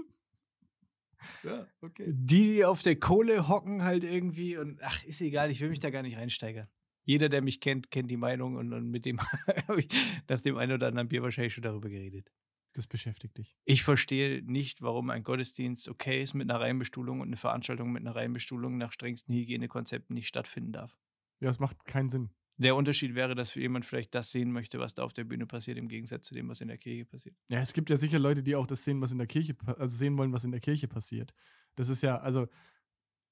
Ja, 1.42 1.66
okay. 1.80 2.06
Die, 2.08 2.54
die 2.54 2.64
auf 2.64 2.82
der 2.82 2.96
Kohle 2.96 3.48
hocken 3.48 3.82
halt 3.82 4.04
irgendwie 4.04 4.56
und 4.56 4.82
ach, 4.82 5.04
ist 5.04 5.20
egal, 5.20 5.50
ich 5.50 5.60
will 5.60 5.70
mich 5.70 5.80
da 5.80 5.90
gar 5.90 6.02
nicht 6.02 6.16
reinsteigern. 6.16 6.68
Jeder, 7.04 7.28
der 7.28 7.42
mich 7.42 7.60
kennt, 7.60 7.90
kennt 7.90 8.10
die 8.10 8.16
Meinung 8.16 8.56
und, 8.56 8.72
und 8.72 8.90
mit 8.90 9.04
dem 9.04 9.20
habe 9.68 9.80
ich 9.80 9.88
nach 10.28 10.40
dem 10.40 10.56
einen 10.56 10.72
oder 10.72 10.88
anderen 10.88 11.08
Bier 11.08 11.22
wahrscheinlich 11.22 11.54
schon 11.54 11.62
darüber 11.62 11.88
geredet. 11.88 12.30
Das 12.74 12.86
beschäftigt 12.86 13.36
dich. 13.36 13.56
Ich 13.64 13.82
verstehe 13.82 14.42
nicht, 14.44 14.80
warum 14.80 15.10
ein 15.10 15.24
Gottesdienst 15.24 15.88
okay 15.88 16.22
ist 16.22 16.34
mit 16.34 16.48
einer 16.48 16.60
Reihenbestuhlung 16.60 17.20
und 17.20 17.28
eine 17.28 17.36
Veranstaltung 17.36 17.90
mit 17.90 18.02
einer 18.02 18.14
Reihenbestuhlung 18.14 18.78
nach 18.78 18.92
strengsten 18.92 19.34
Hygienekonzepten 19.34 20.14
nicht 20.14 20.28
stattfinden 20.28 20.72
darf. 20.72 20.96
Ja, 21.40 21.50
es 21.50 21.58
macht 21.58 21.84
keinen 21.84 22.10
Sinn. 22.10 22.30
Der 22.60 22.76
Unterschied 22.76 23.14
wäre, 23.14 23.34
dass 23.34 23.52
für 23.52 23.60
jemand 23.60 23.86
vielleicht 23.86 24.14
das 24.14 24.32
sehen 24.32 24.52
möchte, 24.52 24.78
was 24.78 24.92
da 24.92 25.02
auf 25.02 25.14
der 25.14 25.24
Bühne 25.24 25.46
passiert, 25.46 25.78
im 25.78 25.88
Gegensatz 25.88 26.26
zu 26.26 26.34
dem, 26.34 26.48
was 26.48 26.60
in 26.60 26.68
der 26.68 26.76
Kirche 26.76 27.06
passiert. 27.06 27.34
Ja, 27.48 27.60
es 27.60 27.72
gibt 27.72 27.88
ja 27.88 27.96
sicher 27.96 28.18
Leute, 28.18 28.42
die 28.42 28.54
auch 28.54 28.66
das 28.66 28.84
sehen, 28.84 29.00
was 29.00 29.12
in 29.12 29.18
der 29.18 29.26
Kirche, 29.26 29.56
also 29.78 29.96
sehen 29.96 30.18
wollen, 30.18 30.32
was 30.34 30.44
in 30.44 30.50
der 30.50 30.60
Kirche 30.60 30.86
passiert. 30.86 31.32
Das 31.76 31.88
ist 31.88 32.02
ja, 32.02 32.18
also 32.18 32.48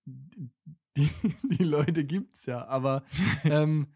die, 0.07 0.41
die 1.59 1.65
Leute 1.65 2.05
gibt's 2.05 2.47
ja, 2.47 2.67
aber 2.67 3.05
ähm, 3.45 3.89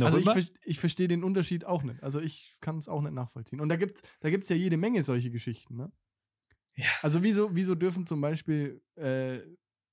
also 0.00 0.16
ich, 0.16 0.52
ich 0.64 0.80
verstehe 0.80 1.08
den 1.08 1.22
Unterschied 1.22 1.66
auch 1.66 1.82
nicht. 1.82 2.02
Also 2.02 2.18
ich 2.20 2.56
kann 2.60 2.78
es 2.78 2.88
auch 2.88 3.02
nicht 3.02 3.12
nachvollziehen. 3.12 3.60
Und 3.60 3.68
da 3.68 3.76
gibt's, 3.76 4.02
da 4.20 4.30
gibt's 4.30 4.48
ja 4.48 4.56
jede 4.56 4.78
Menge 4.78 5.02
solche 5.02 5.30
Geschichten, 5.30 5.76
ne? 5.76 5.92
Ja. 6.76 6.86
Also 7.02 7.22
wieso, 7.22 7.54
wieso 7.54 7.74
dürfen 7.74 8.06
zum 8.06 8.22
Beispiel, 8.22 8.82
äh, 8.94 9.40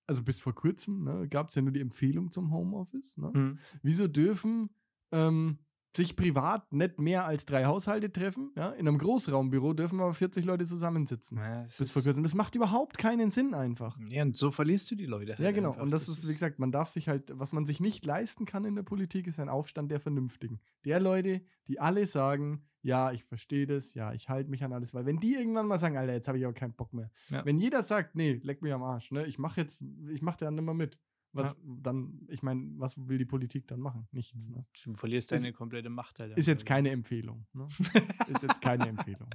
also 0.10 0.24
bis 0.24 0.40
vor 0.40 0.54
kurzem, 0.54 1.04
ne, 1.04 1.28
gab 1.30 1.50
es 1.50 1.56
ja 1.56 1.62
nur 1.62 1.72
die 1.72 1.80
Empfehlung 1.82 2.32
zum 2.32 2.52
Homeoffice, 2.52 3.18
ne? 3.18 3.32
Mhm. 3.34 3.60
Wieso 3.84 4.08
dürfen 4.08 4.70
ähm, 5.12 5.60
sich 5.96 6.16
privat 6.16 6.72
nicht 6.72 7.00
mehr 7.00 7.26
als 7.26 7.46
drei 7.46 7.66
Haushalte 7.66 8.12
treffen? 8.12 8.52
Ja? 8.56 8.70
In 8.72 8.88
einem 8.88 8.98
Großraumbüro 8.98 9.74
dürfen 9.74 10.00
aber 10.00 10.14
40 10.14 10.46
Leute 10.46 10.66
zusammensitzen. 10.66 11.38
Ja, 11.38 11.64
das 11.64 11.78
Bis 11.78 11.92
vor 11.92 12.04
kurzem. 12.04 12.24
Das 12.24 12.36
macht 12.36 12.56
überhaupt 12.56 12.98
keinen 12.98 13.32
Sinn 13.32 13.54
einfach. 13.54 13.98
ja, 14.10 14.22
und 14.24 14.36
so 14.36 14.52
verlierst 14.52 14.90
du 14.92 14.96
die 14.96 15.06
Leute. 15.08 15.32
Halt 15.32 15.40
Ja, 15.40 15.52
genau. 15.52 15.70
einfach. 15.70 15.82
Und 15.84 15.92
das, 15.92 16.08
ist, 16.08 16.28
wie 16.28 16.34
gesagt, 16.34 16.60
man 16.60 16.72
darf 16.72 16.90
sich 16.90 17.08
halt, 17.08 17.32
was 17.34 17.54
man 17.54 17.66
sich 17.66 17.80
nicht 17.80 18.06
leisten 18.06 18.46
kann 18.46 18.66
in 18.66 18.76
der 18.76 18.84
Politik, 18.84 19.26
ist 19.28 19.40
ein 19.40 19.50
Aufstand 19.50 19.92
der 19.92 20.00
Vernünftigen. 20.00 20.60
Der 20.86 21.00
Leute, 21.00 21.42
die 21.68 21.80
alle 21.80 22.06
sagen, 22.06 22.64
ja, 22.82 23.12
ich 23.12 23.24
verstehe 23.26 23.68
das, 23.68 23.94
ja, 23.94 24.14
ich 24.14 24.30
halte 24.30 24.50
mich 24.50 24.64
an 24.64 24.74
alles. 24.74 24.94
Weil 24.94 25.06
wenn 25.06 25.18
die 25.18 25.34
irgendwann 25.34 25.68
mal 25.68 25.78
sagen, 25.78 25.98
Alter, 25.98 26.14
jetzt 26.14 26.28
habe 26.28 26.38
ich 26.38 26.46
aber 26.46 26.54
keinen 26.54 26.74
Bock 26.74 26.94
mehr. 26.94 27.12
Ja. 27.30 27.44
Wenn 27.46 27.60
jeder 27.60 27.84
sagt, 27.84 28.16
nee, 28.16 28.40
leck 28.44 28.62
mich 28.62 28.74
am 28.74 28.84
Arsch, 28.84 29.12
ne, 29.12 29.26
ich 29.26 29.38
mache 29.40 29.62
jetzt, 29.62 29.84
ich 30.12 30.22
mache 30.22 30.38
da 30.40 30.52
nicht 30.52 30.64
mehr 30.64 30.74
mit. 30.74 30.98
Was 31.32 31.56
dann, 31.64 32.26
ich 32.28 32.42
meine, 32.42 32.72
was 32.78 32.98
will 33.08 33.20
die 33.20 33.26
Politik 33.26 33.68
dann 33.68 33.80
machen? 33.80 34.08
Nichts, 34.12 34.50
ne? 34.50 34.66
Du 34.84 34.96
verlierst 34.96 35.32
Ist- 35.32 35.46
deine 35.46 35.54
komplette 35.54 35.90
Macht. 35.90 36.20
Halt 36.20 36.36
Ist 36.36 36.48
jetzt 36.48 36.62
einfach. 36.62 36.76
keine 36.76 36.90
Empfehlung. 36.90 37.46
Ne? 37.54 37.68
ist 38.34 38.42
jetzt 38.42 38.60
keine 38.62 38.88
Empfehlung. 38.88 39.30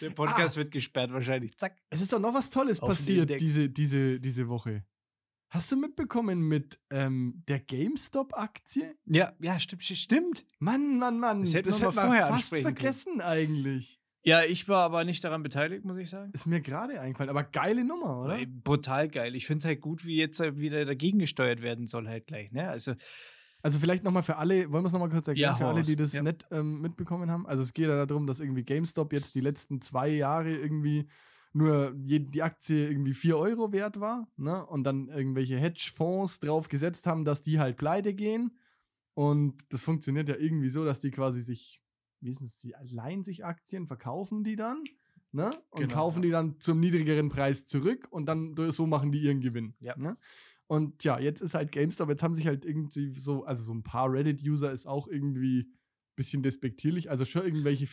Der 0.00 0.08
Podcast 0.08 0.56
wird 0.56 0.70
gesperrt 0.70 1.12
wahrscheinlich. 1.12 1.54
Zack. 1.58 1.76
Es 1.90 2.00
ist 2.00 2.14
doch 2.14 2.18
noch 2.18 2.32
was 2.32 2.48
Tolles 2.48 2.80
passiert 2.80 3.28
diese, 3.40 3.68
diese, 3.68 4.18
diese 4.18 4.48
Woche. 4.48 4.86
Hast 5.50 5.72
du 5.72 5.76
mitbekommen 5.76 6.40
mit 6.46 6.78
ähm, 6.90 7.42
der 7.48 7.58
GameStop-Aktie? 7.60 8.94
Ja, 9.06 9.32
ja, 9.40 9.58
stimmt, 9.58 9.82
stimmt. 9.82 10.44
Mann, 10.58 10.98
Mann, 10.98 11.18
Mann. 11.18 11.40
Das 11.42 11.54
hätten 11.54 11.70
wir 11.70 11.74
hätte 11.78 11.92
vorher 11.92 12.26
fast 12.26 12.32
ansprechen 12.34 12.64
können. 12.64 12.76
vergessen 12.76 13.20
eigentlich. 13.20 14.00
Ja, 14.24 14.42
ich 14.42 14.68
war 14.68 14.82
aber 14.84 15.04
nicht 15.04 15.24
daran 15.24 15.42
beteiligt, 15.42 15.84
muss 15.86 15.96
ich 15.96 16.10
sagen. 16.10 16.32
Ist 16.34 16.46
mir 16.46 16.60
gerade 16.60 17.00
eingefallen. 17.00 17.30
Aber 17.30 17.44
geile 17.44 17.84
Nummer, 17.84 18.20
oder? 18.24 18.38
Brutal 18.46 19.08
geil. 19.08 19.34
Ich 19.34 19.46
finde 19.46 19.58
es 19.60 19.64
halt 19.64 19.80
gut, 19.80 20.04
wie 20.04 20.16
jetzt 20.16 20.38
halt 20.40 20.58
wieder 20.58 20.84
dagegen 20.84 21.18
gesteuert 21.18 21.62
werden 21.62 21.86
soll, 21.86 22.06
halt 22.08 22.26
gleich. 22.26 22.52
Ne? 22.52 22.68
Also, 22.68 22.92
Also 23.62 23.78
vielleicht 23.78 24.04
nochmal 24.04 24.22
für 24.22 24.36
alle, 24.36 24.70
wollen 24.70 24.82
wir 24.84 24.88
es 24.88 24.92
nochmal 24.92 25.08
kurz 25.08 25.28
erklären, 25.28 25.52
Ja, 25.52 25.56
für 25.56 25.66
alle, 25.66 25.82
die 25.82 25.96
das 25.96 26.12
Ja. 26.12 26.22
nicht 26.22 26.46
ähm, 26.50 26.82
mitbekommen 26.82 27.30
haben. 27.30 27.46
Also 27.46 27.62
es 27.62 27.72
geht 27.72 27.86
ja 27.88 28.04
darum, 28.04 28.26
dass 28.26 28.38
irgendwie 28.40 28.64
GameStop 28.64 29.12
jetzt 29.14 29.34
die 29.34 29.40
letzten 29.40 29.80
zwei 29.80 30.08
Jahre 30.10 30.50
irgendwie 30.54 31.08
nur 31.52 31.92
die 31.94 32.42
Aktie 32.42 32.88
irgendwie 32.88 33.14
4 33.14 33.38
Euro 33.38 33.72
wert 33.72 34.00
war, 34.00 34.28
ne? 34.36 34.64
Und 34.66 34.84
dann 34.84 35.08
irgendwelche 35.08 35.58
Hedgefonds 35.58 36.40
drauf 36.40 36.68
gesetzt 36.68 37.06
haben, 37.06 37.24
dass 37.24 37.42
die 37.42 37.58
halt 37.58 37.76
pleite 37.76 38.14
gehen. 38.14 38.58
Und 39.14 39.64
das 39.70 39.82
funktioniert 39.82 40.28
ja 40.28 40.36
irgendwie 40.36 40.68
so, 40.68 40.84
dass 40.84 41.00
die 41.00 41.10
quasi 41.10 41.40
sich, 41.40 41.82
wie 42.20 42.30
ist 42.30 42.40
es, 42.42 42.60
sie 42.60 42.74
leihen 42.82 43.24
sich 43.24 43.44
Aktien, 43.44 43.86
verkaufen 43.86 44.44
die 44.44 44.56
dann, 44.56 44.84
ne? 45.32 45.50
Und 45.70 45.80
Genau, 45.80 45.94
kaufen 45.94 46.22
ja. 46.22 46.26
die 46.26 46.30
dann 46.30 46.60
zum 46.60 46.78
niedrigeren 46.80 47.28
Preis 47.28 47.66
zurück 47.66 48.06
und 48.10 48.26
dann 48.26 48.54
so 48.70 48.86
machen 48.86 49.10
die 49.10 49.20
ihren 49.20 49.40
Gewinn. 49.40 49.74
Ja. 49.80 49.96
Ne? 49.96 50.16
Und 50.68 51.02
ja, 51.02 51.18
jetzt 51.18 51.40
ist 51.40 51.54
halt 51.54 51.72
GameStop, 51.72 52.10
jetzt 52.10 52.22
haben 52.22 52.34
sich 52.34 52.46
halt 52.46 52.66
irgendwie 52.66 53.10
so, 53.14 53.44
also 53.44 53.64
so 53.64 53.72
ein 53.72 53.82
paar 53.82 54.12
Reddit-User 54.12 54.70
ist 54.70 54.86
auch 54.86 55.08
irgendwie 55.08 55.62
ein 55.62 55.72
bisschen 56.14 56.42
despektierlich. 56.42 57.10
Also 57.10 57.24
schon 57.24 57.42
irgendwelche 57.42 57.86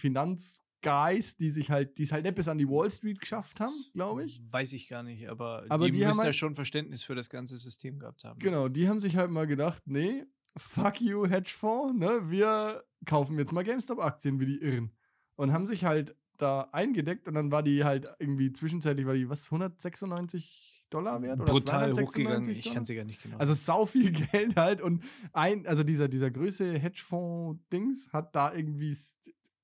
Finanzguys, 0.82 1.38
die 1.38 1.50
sich 1.52 1.72
halt, 1.72 1.98
die 1.98 2.04
es 2.04 2.12
halt 2.12 2.24
nicht 2.24 2.36
bis 2.36 2.48
an 2.48 2.58
die 2.58 2.68
Wall 2.68 2.90
Street 2.92 3.20
geschafft 3.20 3.60
haben, 3.60 3.74
glaube 3.94 4.24
ich. 4.26 4.42
Weiß 4.52 4.74
ich 4.74 4.88
gar 4.88 5.04
nicht, 5.04 5.28
aber, 5.30 5.66
Aber 5.70 5.86
die, 5.86 5.92
die 5.92 6.04
haben 6.04 6.10
müssen 6.10 6.20
ja 6.20 6.26
halt- 6.26 6.36
schon 6.36 6.56
Verständnis 6.56 7.04
für 7.04 7.16
das 7.16 7.30
ganze 7.30 7.58
System 7.58 8.00
gehabt 8.00 8.24
haben. 8.24 8.40
Genau, 8.40 8.68
die 8.68 8.88
haben 8.88 9.00
sich 9.00 9.16
halt 9.18 9.32
mal 9.32 9.48
gedacht, 9.48 9.82
nee, 9.86 10.26
fuck 10.58 11.02
you, 11.02 11.26
Hedgefonds, 11.28 11.98
ne? 12.00 12.30
Wir 12.30 12.84
kaufen 13.06 13.38
jetzt 13.40 13.52
mal 13.52 13.64
GameStop-Aktien 13.64 14.40
wie 14.40 14.46
die 14.46 14.58
Irren. 14.62 14.92
Und 15.36 15.52
haben 15.52 15.68
sich 15.68 15.84
halt 15.86 16.16
da 16.38 16.70
eingedeckt 16.72 17.28
und 17.28 17.34
dann 17.34 17.52
war 17.52 17.64
die 17.64 17.84
halt 17.84 18.08
irgendwie 18.20 18.52
zwischenzeitlich, 18.54 19.06
war 19.06 19.14
die 19.14 19.30
was, 19.30 19.46
196 19.52 20.86
Dollar 20.90 21.22
wert? 21.22 21.42
Oder 21.42 21.52
Brutal 21.52 21.94
296 21.94 22.08
hochgegangen. 22.08 22.60
Ich 22.60 22.74
kann 22.74 22.86
sie 22.86 22.96
gar 22.96 23.04
nicht 23.06 23.22
genau. 23.24 23.38
Also 23.38 23.54
sau 23.54 23.86
viel 23.86 24.12
Geld 24.32 24.56
halt 24.56 24.82
und 24.82 25.04
ein, 25.34 25.66
also 25.66 25.84
dieser, 25.84 26.08
dieser 26.08 26.32
größte 26.32 26.78
Hedgefonds-Dings 26.78 28.14
hat 28.14 28.36
da 28.36 28.54
irgendwie 28.54 28.96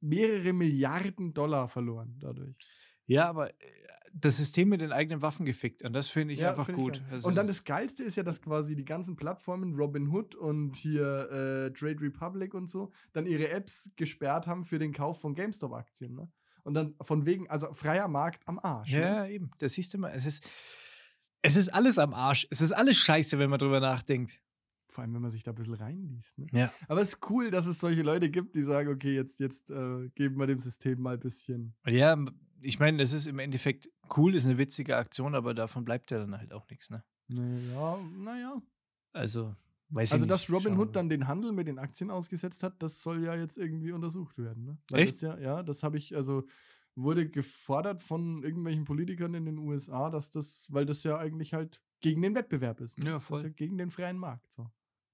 mehrere 0.02 0.54
Milliarden 0.54 1.34
Dollar 1.34 1.70
verloren 1.70 2.18
dadurch. 2.20 2.56
ja, 3.06 3.30
aber 3.30 3.50
äh, 3.50 3.54
das 4.14 4.38
System 4.38 4.70
mit 4.70 4.82
den 4.82 4.92
eigenen 4.92 5.22
Waffen 5.22 5.46
gefickt 5.46 5.86
und 5.86 5.94
das 5.94 6.10
finde 6.10 6.34
ich 6.34 6.46
einfach 6.46 6.66
find 6.66 6.78
ich 6.78 6.84
gut. 6.84 7.02
und 7.24 7.36
dann 7.36 7.48
das 7.48 7.64
Geilste 7.64 8.04
ist 8.04 8.18
ja, 8.18 8.24
dass 8.24 8.42
quasi 8.42 8.76
die 8.76 8.84
ganzen 8.84 9.16
Plattformen, 9.16 9.76
Robinhood 9.76 10.36
und 10.36 10.76
hier 10.76 11.30
äh, 11.32 11.74
Trade 11.74 12.02
Republic 12.02 12.54
und 12.54 12.70
so, 12.70 12.92
dann 13.14 13.26
ihre 13.26 13.50
Apps 13.50 13.90
gesperrt 13.96 14.48
haben 14.48 14.66
für 14.66 14.80
den 14.80 14.92
Kauf 14.92 15.22
von 15.22 15.34
GameStop-Aktien. 15.34 16.16
Ne? 16.16 16.30
Und 16.64 16.74
dann 16.74 16.96
von 17.02 17.26
wegen, 17.26 17.50
also 17.50 17.74
freier 17.74 18.08
Markt 18.08 18.48
am 18.48 18.60
Arsch. 18.60 18.92
Ne? 18.92 19.02
Ja, 19.02 19.26
eben. 19.28 19.52
Das 19.60 19.74
siehst 19.74 19.94
du 19.94 19.98
mal. 19.98 20.12
Es 20.14 20.26
ist, 20.26 20.48
es 21.42 21.56
ist 21.56 21.70
alles 21.70 21.98
am 21.98 22.14
Arsch. 22.14 22.48
Es 22.50 22.62
ist 22.62 22.72
alles 22.72 22.98
scheiße, 22.98 23.40
wenn 23.40 23.50
man 23.50 23.60
drüber 23.60 23.80
nachdenkt. 23.80 24.42
Vor 24.92 25.04
allem, 25.04 25.14
wenn 25.14 25.22
man 25.22 25.32
sich 25.32 25.44
da 25.44 25.52
ein 25.52 25.56
bisschen 25.56 25.74
reinliest. 25.74 26.38
Ne? 26.38 26.48
Ja. 26.52 26.72
Aber 26.90 27.02
es 27.02 27.14
ist 27.14 27.30
cool, 27.30 27.50
dass 27.50 27.66
es 27.66 27.80
solche 27.80 28.02
Leute 28.02 28.30
gibt, 28.30 28.56
die 28.56 28.64
sagen, 28.64 28.90
okay, 28.90 29.16
jetzt, 29.16 29.40
jetzt 29.40 29.72
äh, 29.72 30.10
geben 30.16 30.38
wir 30.38 30.48
dem 30.48 30.60
System 30.60 31.02
mal 31.02 31.14
ein 31.14 31.20
bisschen. 31.20 31.74
Ja, 31.88 32.18
ich 32.62 32.78
meine, 32.80 33.02
es 33.02 33.14
ist 33.14 33.26
im 33.26 33.40
Endeffekt 33.40 33.90
cool, 34.18 34.36
ist 34.36 34.46
eine 34.46 34.58
witzige 34.58 34.98
Aktion, 34.98 35.34
aber 35.34 35.54
davon 35.54 35.86
bleibt 35.86 36.12
ja 36.12 36.20
dann 36.20 36.38
halt 36.38 36.52
auch 36.54 36.70
nichts, 36.70 36.90
ne? 36.90 37.04
Naja, 37.30 37.98
naja. 38.18 38.62
Also, 39.14 39.56
weiß 39.90 40.10
ich 40.10 40.14
Also, 40.14 40.26
nicht. 40.26 40.32
dass 40.32 40.44
Schauen 40.44 40.52
wir 40.52 40.58
Robinhood 40.72 40.88
mal. 40.88 40.92
dann 40.94 41.10
den 41.10 41.28
Handel 41.30 41.54
mit 41.54 41.68
den 41.68 41.80
Aktien 41.80 42.12
ausgesetzt 42.12 42.62
hat, 42.64 42.84
das 42.84 43.02
soll 43.02 43.24
ja 43.24 43.36
jetzt 43.36 43.58
irgendwie 43.58 43.94
untersucht 43.94 44.38
werden. 44.38 44.66
Ne? 44.66 44.78
Weil 44.90 45.00
Echt? 45.02 45.14
Das 45.14 45.22
ja, 45.22 45.38
ja, 45.40 45.64
das 45.64 45.84
habe 45.84 45.98
ich, 45.98 46.16
also 46.16 46.46
wurde 46.96 47.30
gefordert 47.30 48.02
von 48.02 48.44
irgendwelchen 48.44 48.84
Politikern 48.84 49.34
in 49.34 49.46
den 49.46 49.58
USA, 49.58 50.10
dass 50.10 50.30
das, 50.30 50.68
weil 50.72 50.86
das 50.86 51.04
ja 51.04 51.18
eigentlich 51.18 51.54
halt 51.54 51.82
gegen 52.02 52.22
den 52.22 52.36
Wettbewerb 52.36 52.82
ist. 52.82 53.00
Ne? 53.00 53.06
Ja, 53.06 53.14
Das 53.14 53.26
voll. 53.28 53.38
ist 53.38 53.44
ja 53.44 53.50
gegen 53.50 53.78
den 53.78 53.90
freien 53.90 54.18
Markt. 54.18 54.52
So. 54.52 54.68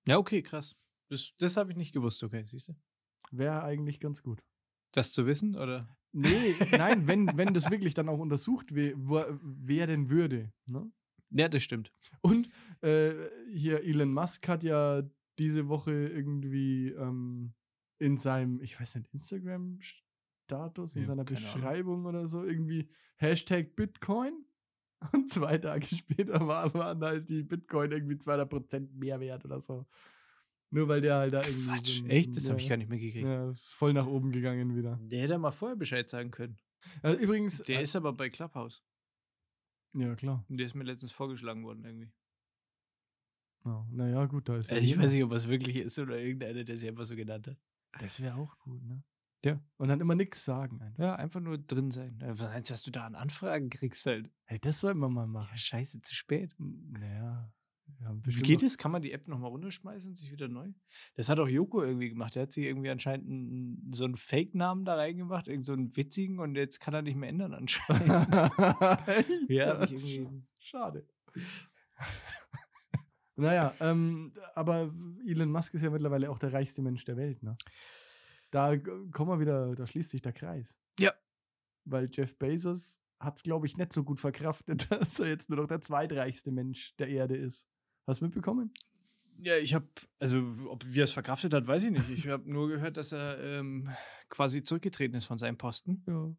Ja, 0.07 0.17
okay, 0.17 0.41
krass. 0.41 0.75
Das, 1.09 1.33
das 1.37 1.57
habe 1.57 1.71
ich 1.71 1.77
nicht 1.77 1.93
gewusst, 1.93 2.23
okay, 2.23 2.43
siehst 2.45 2.69
du? 2.69 2.73
Wäre 3.31 3.63
eigentlich 3.63 3.99
ganz 3.99 4.23
gut. 4.23 4.43
Das 4.93 5.11
zu 5.13 5.25
wissen, 5.25 5.55
oder? 5.55 5.87
Nee, 6.13 6.55
nein, 6.71 7.07
wenn, 7.07 7.37
wenn 7.37 7.53
das 7.53 7.69
wirklich 7.71 7.93
dann 7.93 8.09
auch 8.09 8.19
untersucht 8.19 8.73
we 8.73 8.93
werden 9.43 10.09
würde. 10.09 10.51
Ne? 10.65 10.91
Ja, 11.31 11.49
das 11.49 11.63
stimmt. 11.63 11.91
Und 12.21 12.49
äh, 12.81 13.13
hier 13.51 13.83
Elon 13.83 14.13
Musk 14.13 14.47
hat 14.47 14.63
ja 14.63 15.03
diese 15.39 15.67
Woche 15.67 15.91
irgendwie 15.91 16.89
ähm, 16.89 17.53
in 17.99 18.17
seinem, 18.17 18.61
ich 18.61 18.79
weiß 18.79 18.95
nicht, 18.95 19.09
Instagram-Status, 19.13 20.95
in 20.95 21.01
Ja, 21.01 21.07
seiner 21.07 21.25
keine 21.25 21.39
Ahnung. 21.39 21.53
Beschreibung 21.53 22.05
oder 22.05 22.27
so, 22.27 22.43
irgendwie 22.43 22.89
Hashtag 23.17 23.75
Bitcoin. 23.75 24.45
Und 25.13 25.29
zwei 25.29 25.57
Tage 25.59 25.85
später 25.85 26.45
war, 26.47 26.73
waren 26.73 27.01
halt 27.03 27.29
die 27.29 27.43
Bitcoin 27.43 27.91
irgendwie 27.91 28.15
200% 28.15 28.89
mehr 28.93 29.19
wert 29.19 29.45
oder 29.45 29.59
so. 29.61 29.85
Nur 30.69 30.87
weil 30.89 31.01
der 31.01 31.15
halt 31.17 31.33
da 31.33 31.41
irgendwie. 31.41 31.65
Quatsch, 31.67 31.97
so 31.99 32.03
ein- 32.03 32.09
echt? 32.09 32.35
Das 32.35 32.49
habe 32.49 32.59
ja, 32.59 32.63
ich 32.63 32.69
gar 32.69 32.77
nicht 32.77 32.89
mitgekriegt. 32.89 33.29
Ja, 33.29 33.51
ist 33.51 33.73
voll 33.73 33.93
nach 33.93 34.07
oben 34.07 34.31
gegangen 34.31 34.75
wieder. 34.75 34.99
Der 35.01 35.21
hätte 35.21 35.37
mal 35.37 35.51
vorher 35.51 35.77
Bescheid 35.77 36.09
sagen 36.09 36.31
können. 36.31 36.57
Also 37.01 37.17
übrigens. 37.19 37.59
Der 37.63 37.81
ist 37.81 37.95
aber 37.95 38.11
bei 38.13 38.29
Clubhouse. 38.29 38.83
ja, 39.93 40.15
klar. 40.15 40.43
Der 40.49 40.65
ist 40.65 40.75
mir 40.75 40.83
letztens 40.83 41.11
vorgeschlagen 41.11 41.63
worden 41.63 41.83
irgendwie. 41.85 42.11
Ja, 43.65 43.85
naja, 43.91 44.25
gut, 44.25 44.49
da 44.49 44.57
ist. 44.57 44.69
ja 44.69 44.75
Also 44.75 44.83
ich 44.83 44.91
jeder. 44.91 45.03
weiß 45.03 45.13
nicht, 45.13 45.23
ob 45.23 45.31
es 45.31 45.47
wirklich 45.47 45.75
ist 45.77 45.97
oder 45.99 46.19
irgendeiner, 46.19 46.63
der 46.63 46.77
sich 46.77 46.87
einfach 46.89 47.05
so 47.05 47.15
genannt 47.15 47.47
hat. 47.47 47.57
Das 47.99 48.19
wäre 48.21 48.35
auch 48.35 48.57
gut, 48.59 48.83
ne? 48.83 49.03
Ja. 49.47 49.59
Und 49.77 49.89
dann 49.89 50.01
immer 50.01 50.15
nichts 50.15 50.43
sagen 50.45 50.81
einfach. 50.81 50.99
Ja, 51.03 51.15
einfach 51.15 51.39
nur 51.39 51.57
drin 51.57 51.91
sein. 51.91 52.19
Äh, 52.21 52.39
Was 52.39 52.49
meinst 52.49 52.69
du, 52.69 52.73
was 52.73 52.83
du 52.83 52.91
da 52.91 53.05
an 53.05 53.15
Anfragen 53.15 53.69
kriegst 53.69 54.05
halt? 54.05 54.29
Hey, 54.45 54.59
das 54.59 54.79
sollten 54.79 54.99
wir 54.99 55.09
mal 55.09 55.27
machen. 55.27 55.49
Ja, 55.51 55.57
scheiße, 55.57 56.01
zu 56.01 56.15
spät. 56.15 56.55
Naja. 56.59 57.51
Ja, 58.01 58.13
Wie 58.25 58.41
geht 58.41 58.61
es? 58.63 58.77
Kann 58.77 58.91
man 58.91 59.01
die 59.01 59.13
App 59.13 59.27
nochmal 59.29 59.49
runterschmeißen 59.49 60.11
und 60.11 60.15
sich 60.15 60.29
wieder 60.31 60.49
neu? 60.49 60.71
Das 61.15 61.29
hat 61.29 61.39
auch 61.39 61.47
Joko 61.47 61.81
irgendwie 61.81 62.09
gemacht. 62.09 62.35
Der 62.35 62.43
hat 62.43 62.51
sich 62.51 62.65
irgendwie 62.65 62.89
anscheinend 62.89 63.29
einen, 63.29 63.93
so 63.93 64.03
einen 64.03 64.17
Fake-Namen 64.17 64.83
da 64.83 64.95
reingemacht, 64.95 65.47
irgend 65.47 65.63
so 65.65 65.71
einen 65.73 65.95
witzigen 65.95 66.39
und 66.39 66.55
jetzt 66.55 66.79
kann 66.81 66.93
er 66.93 67.01
nicht 67.01 67.15
mehr 67.15 67.29
ändern 67.29 67.53
anscheinend. 67.53 68.09
Ja, 69.47 69.79
irgendwie- 69.81 70.27
Schade. 70.61 71.07
naja, 73.35 73.73
ähm, 73.79 74.33
aber 74.55 74.93
Elon 75.25 75.51
Musk 75.51 75.73
ist 75.73 75.83
ja 75.83 75.89
mittlerweile 75.89 76.29
auch 76.29 76.39
der 76.39 76.53
reichste 76.53 76.81
Mensch 76.81 77.05
der 77.05 77.17
Welt, 77.17 77.43
ne? 77.43 77.57
Da 78.51 78.77
kommen 78.77 79.31
wir 79.31 79.39
wieder, 79.39 79.75
da 79.75 79.85
schließt 79.85 80.11
sich 80.11 80.21
der 80.21 80.33
Kreis. 80.33 80.77
Ja. 80.99 81.13
Weil 81.85 82.09
Jeff 82.11 82.37
Bezos 82.37 82.99
hat 83.19 83.37
es, 83.37 83.43
glaube 83.43 83.65
ich, 83.65 83.77
nicht 83.77 83.93
so 83.93 84.03
gut 84.03 84.19
verkraftet, 84.19 84.89
dass 84.91 85.19
er 85.19 85.27
jetzt 85.27 85.49
nur 85.49 85.59
noch 85.59 85.67
der 85.67 85.81
zweitreichste 85.81 86.51
Mensch 86.51 86.95
der 86.97 87.09
Erde 87.09 87.35
ist. 87.35 87.67
Hast 88.05 88.21
du 88.21 88.25
mitbekommen? 88.25 88.71
ja, 89.39 89.57
ich 89.57 89.73
habe, 89.73 89.87
also 90.19 90.45
ob 90.67 90.85
wie 90.85 90.99
er 90.99 91.03
es 91.03 91.11
verkraftet 91.11 91.53
hat, 91.53 91.67
weiß 91.67 91.85
ich 91.85 91.91
nicht. 91.91 92.09
Ich 92.09 92.27
habe 92.27 92.49
nur 92.51 92.67
gehört, 92.69 92.97
dass 92.97 93.11
er 93.11 93.39
ähm, 93.39 93.89
quasi 94.29 94.63
zurückgetreten 94.63 95.15
ist 95.15 95.25
von 95.25 95.37
seinem 95.37 95.57
Posten. 95.57 96.03
Ja. 96.07 96.35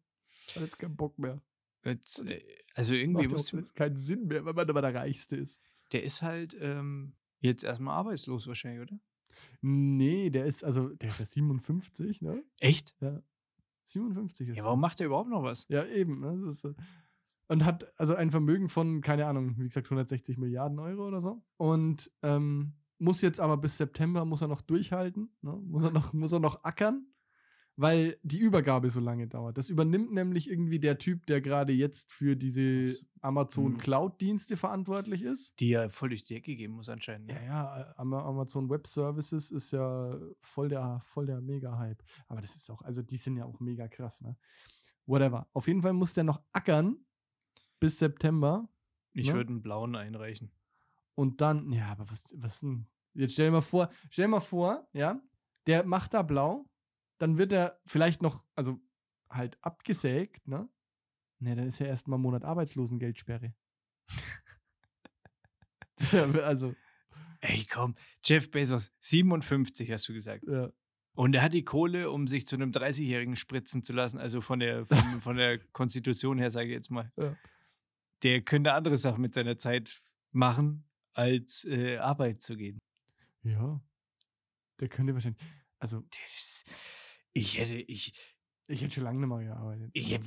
Hat 0.55 0.63
jetzt 0.63 0.79
keinen 0.79 0.95
Bock 0.95 1.17
mehr. 1.17 1.41
Jetzt, 1.85 2.29
äh, 2.29 2.43
also 2.73 2.93
irgendwie 2.93 3.27
Macht 3.27 3.53
alles 3.53 3.73
keinen 3.73 3.95
Sinn 3.95 4.27
mehr, 4.27 4.45
wenn 4.45 4.55
man 4.55 4.69
aber 4.69 4.81
der 4.81 4.93
Reichste 4.93 5.37
ist. 5.37 5.61
Der 5.91 6.03
ist 6.03 6.21
halt 6.21 6.57
ähm, 6.59 7.13
jetzt 7.39 7.63
erstmal 7.63 7.95
arbeitslos 7.95 8.47
wahrscheinlich, 8.47 8.81
oder? 8.81 8.99
Nee, 9.61 10.29
der 10.29 10.45
ist, 10.45 10.63
also, 10.63 10.89
der 10.89 11.09
ist 11.09 11.19
ja 11.19 11.25
57, 11.25 12.21
ne? 12.21 12.43
Echt? 12.59 12.95
57 13.85 14.49
ist 14.49 14.57
Ja, 14.57 14.63
warum 14.65 14.79
macht 14.79 14.99
er 14.99 15.07
überhaupt 15.07 15.29
noch 15.29 15.43
was? 15.43 15.67
Ja, 15.69 15.85
eben. 15.85 16.19
Ne? 16.19 16.49
Ist, 16.49 16.67
und 17.49 17.65
hat 17.65 17.91
also 17.99 18.13
ein 18.15 18.31
Vermögen 18.31 18.69
von, 18.69 19.01
keine 19.01 19.25
Ahnung, 19.25 19.55
wie 19.57 19.67
gesagt, 19.67 19.87
160 19.87 20.37
Milliarden 20.37 20.77
Euro 20.79 21.07
oder 21.07 21.19
so. 21.19 21.41
Und 21.57 22.11
ähm, 22.21 22.73
muss 22.99 23.21
jetzt 23.21 23.39
aber 23.39 23.57
bis 23.57 23.77
September, 23.77 24.23
muss 24.23 24.41
er 24.41 24.47
noch 24.47 24.61
durchhalten, 24.61 25.31
ne? 25.41 25.53
muss, 25.65 25.83
er 25.83 25.91
noch, 25.91 26.13
muss 26.13 26.31
er 26.31 26.39
noch 26.39 26.63
ackern, 26.63 27.07
weil 27.81 28.17
die 28.23 28.39
Übergabe 28.39 28.89
so 28.89 28.99
lange 28.99 29.27
dauert. 29.27 29.57
Das 29.57 29.69
übernimmt 29.69 30.11
nämlich 30.11 30.49
irgendwie 30.49 30.79
der 30.79 30.97
Typ, 30.97 31.25
der 31.27 31.39
gerade 31.39 31.71
jetzt 31.71 32.11
für 32.11 32.35
diese. 32.35 32.83
Amazon 33.21 33.73
Mhm. 33.73 33.77
Cloud-Dienste 33.77 34.55
verantwortlich 34.57 35.23
ist. 35.23 35.59
Die 35.59 35.69
ja 35.69 35.89
voll 35.89 36.09
durch 36.09 36.23
die 36.23 36.35
Ecke 36.35 36.55
gehen 36.55 36.71
muss 36.71 36.87
anscheinend. 36.89 37.29
Ja, 37.31 37.39
Ne? 37.39 37.45
ja, 37.45 37.93
Ama- 37.97 38.23
Amazon 38.23 38.69
Web 38.69 38.87
Services 38.87 39.51
ist 39.51 39.71
ja 39.71 40.17
voll 40.41 40.69
der, 40.69 41.01
voll 41.03 41.25
der 41.25 41.41
Mega-Hype. 41.41 42.01
Aber 42.27 42.39
das 42.41 42.55
ist 42.55 42.69
auch, 42.69 42.81
also 42.81 43.01
die 43.01 43.17
sind 43.17 43.35
ja 43.35 43.43
auch 43.45 43.59
mega 43.59 43.87
krass, 43.89 44.21
ne? 44.21 44.37
Whatever. 45.05 45.49
Auf 45.53 45.67
jeden 45.67 45.81
Fall 45.81 45.91
muss 45.93 46.13
der 46.13 46.23
noch 46.23 46.41
ackern 46.53 46.97
bis 47.79 47.99
September 47.99 48.69
Ich 49.13 49.27
Ne? 49.27 49.33
würde 49.33 49.49
einen 49.49 49.61
blauen 49.61 49.95
einreichen. 49.95 50.51
und 51.15 51.41
dann, 51.41 51.71
ja, 51.73 51.91
aber 51.91 52.09
was, 52.09 52.33
was 52.37 52.61
denn? 52.61 52.87
Jetzt 53.13 53.33
stell 53.33 53.47
dir 53.47 53.51
mal 53.53 53.61
vor, 53.61 53.89
stell 54.09 54.25
dir 54.25 54.29
mal 54.31 54.39
vor, 54.39 54.87
ja, 54.93 55.19
der 55.67 55.83
macht 55.85 56.13
da 56.13 56.21
blau, 56.23 56.69
dann 57.19 57.37
wird 57.37 57.51
er 57.51 57.79
vielleicht 57.85 58.21
noch, 58.21 58.43
also 58.55 58.79
halt 59.29 59.57
abgesägt, 59.63 60.47
ne? 60.47 60.67
Ne, 61.41 61.55
dann 61.55 61.67
ist 61.67 61.79
ja 61.79 61.85
erstmal 61.85 62.17
einen 62.17 62.23
Monat 62.23 62.43
Arbeitslosengeldsperre. 62.43 63.53
Also, 66.43 66.75
Ey, 67.41 67.65
komm, 67.69 67.95
Jeff 68.23 68.49
Bezos, 68.51 68.91
57 69.01 69.91
hast 69.91 70.07
du 70.07 70.13
gesagt. 70.13 70.45
ja. 70.47 70.71
Und 71.13 71.35
er 71.35 71.41
hat 71.41 71.53
die 71.53 71.65
Kohle, 71.65 72.11
um 72.11 72.27
sich 72.27 72.47
zu 72.47 72.55
einem 72.55 72.71
30-Jährigen 72.71 73.35
spritzen 73.35 73.83
zu 73.83 73.91
lassen, 73.91 74.17
also 74.19 74.39
von 74.39 74.59
der, 74.59 74.85
von, 74.85 74.97
von 75.21 75.35
der 75.35 75.59
Konstitution 75.73 76.37
her, 76.37 76.49
sage 76.51 76.67
ich 76.67 76.73
jetzt 76.73 76.89
mal. 76.91 77.11
Ja. 77.17 77.35
Der 78.23 78.41
könnte 78.41 78.71
andere 78.73 78.95
Sachen 78.95 79.21
mit 79.21 79.33
seiner 79.33 79.57
Zeit 79.57 79.99
machen, 80.31 80.85
als 81.13 81.65
äh, 81.65 81.97
Arbeit 81.97 82.41
zu 82.41 82.55
gehen. 82.55 82.79
Ja. 83.43 83.81
Der 84.79 84.87
könnte 84.87 85.13
wahrscheinlich. 85.13 85.41
Also, 85.79 86.01
Das 86.09 86.33
ist, 86.33 86.71
ich 87.39 87.57
hätte, 87.59 87.75
ich, 87.75 88.13
ich 88.67 88.81
hätte 88.81 88.93
schon 88.95 89.03
lange 89.03 89.19
nicht 89.19 89.29
mehr 89.29 89.43
gearbeitet. 89.43 89.89
ich 89.93 90.11
hätt- 90.11 90.23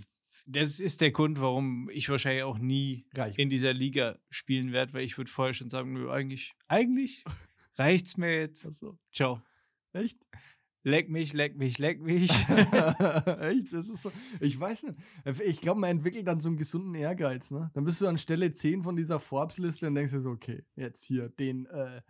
das 0.46 0.80
ist 0.80 1.00
der 1.00 1.12
Grund, 1.12 1.40
warum 1.40 1.88
ich 1.90 2.08
wahrscheinlich 2.08 2.42
auch 2.42 2.58
nie 2.58 3.06
Reich. 3.14 3.38
in 3.38 3.48
dieser 3.48 3.72
Liga 3.72 4.18
spielen 4.30 4.72
werde, 4.72 4.92
weil 4.94 5.04
ich 5.04 5.16
würde 5.16 5.30
vorher 5.30 5.54
schon 5.54 5.70
sagen, 5.70 5.92
nö, 5.92 6.10
eigentlich, 6.10 6.52
eigentlich 6.66 7.22
reicht's 7.76 8.16
mir 8.16 8.40
jetzt. 8.40 8.66
Achso. 8.66 8.98
Ciao. 9.12 9.40
Echt? 9.92 10.18
Leck 10.84 11.10
mich, 11.10 11.32
leck 11.32 11.56
mich, 11.56 11.78
leck 11.78 12.00
mich. 12.00 12.30
Echt? 13.40 13.72
Das 13.72 13.88
ist 13.88 14.02
so. 14.02 14.10
Ich 14.40 14.58
weiß 14.58 14.82
nicht. 14.84 14.98
Ich 15.46 15.60
glaube, 15.60 15.78
man 15.80 15.90
entwickelt 15.90 16.26
dann 16.26 16.40
so 16.40 16.48
einen 16.48 16.56
gesunden 16.58 16.94
Ehrgeiz, 16.96 17.52
ne? 17.52 17.70
Dann 17.74 17.84
bist 17.84 18.00
du 18.00 18.08
an 18.08 18.18
Stelle 18.18 18.50
10 18.50 18.82
von 18.82 18.96
dieser 18.96 19.20
Forbes-Liste 19.20 19.86
und 19.86 19.94
denkst 19.94 20.12
dir 20.12 20.20
so, 20.20 20.30
okay, 20.30 20.64
jetzt 20.74 21.04
hier, 21.04 21.28
den, 21.28 21.66
äh, 21.66 22.02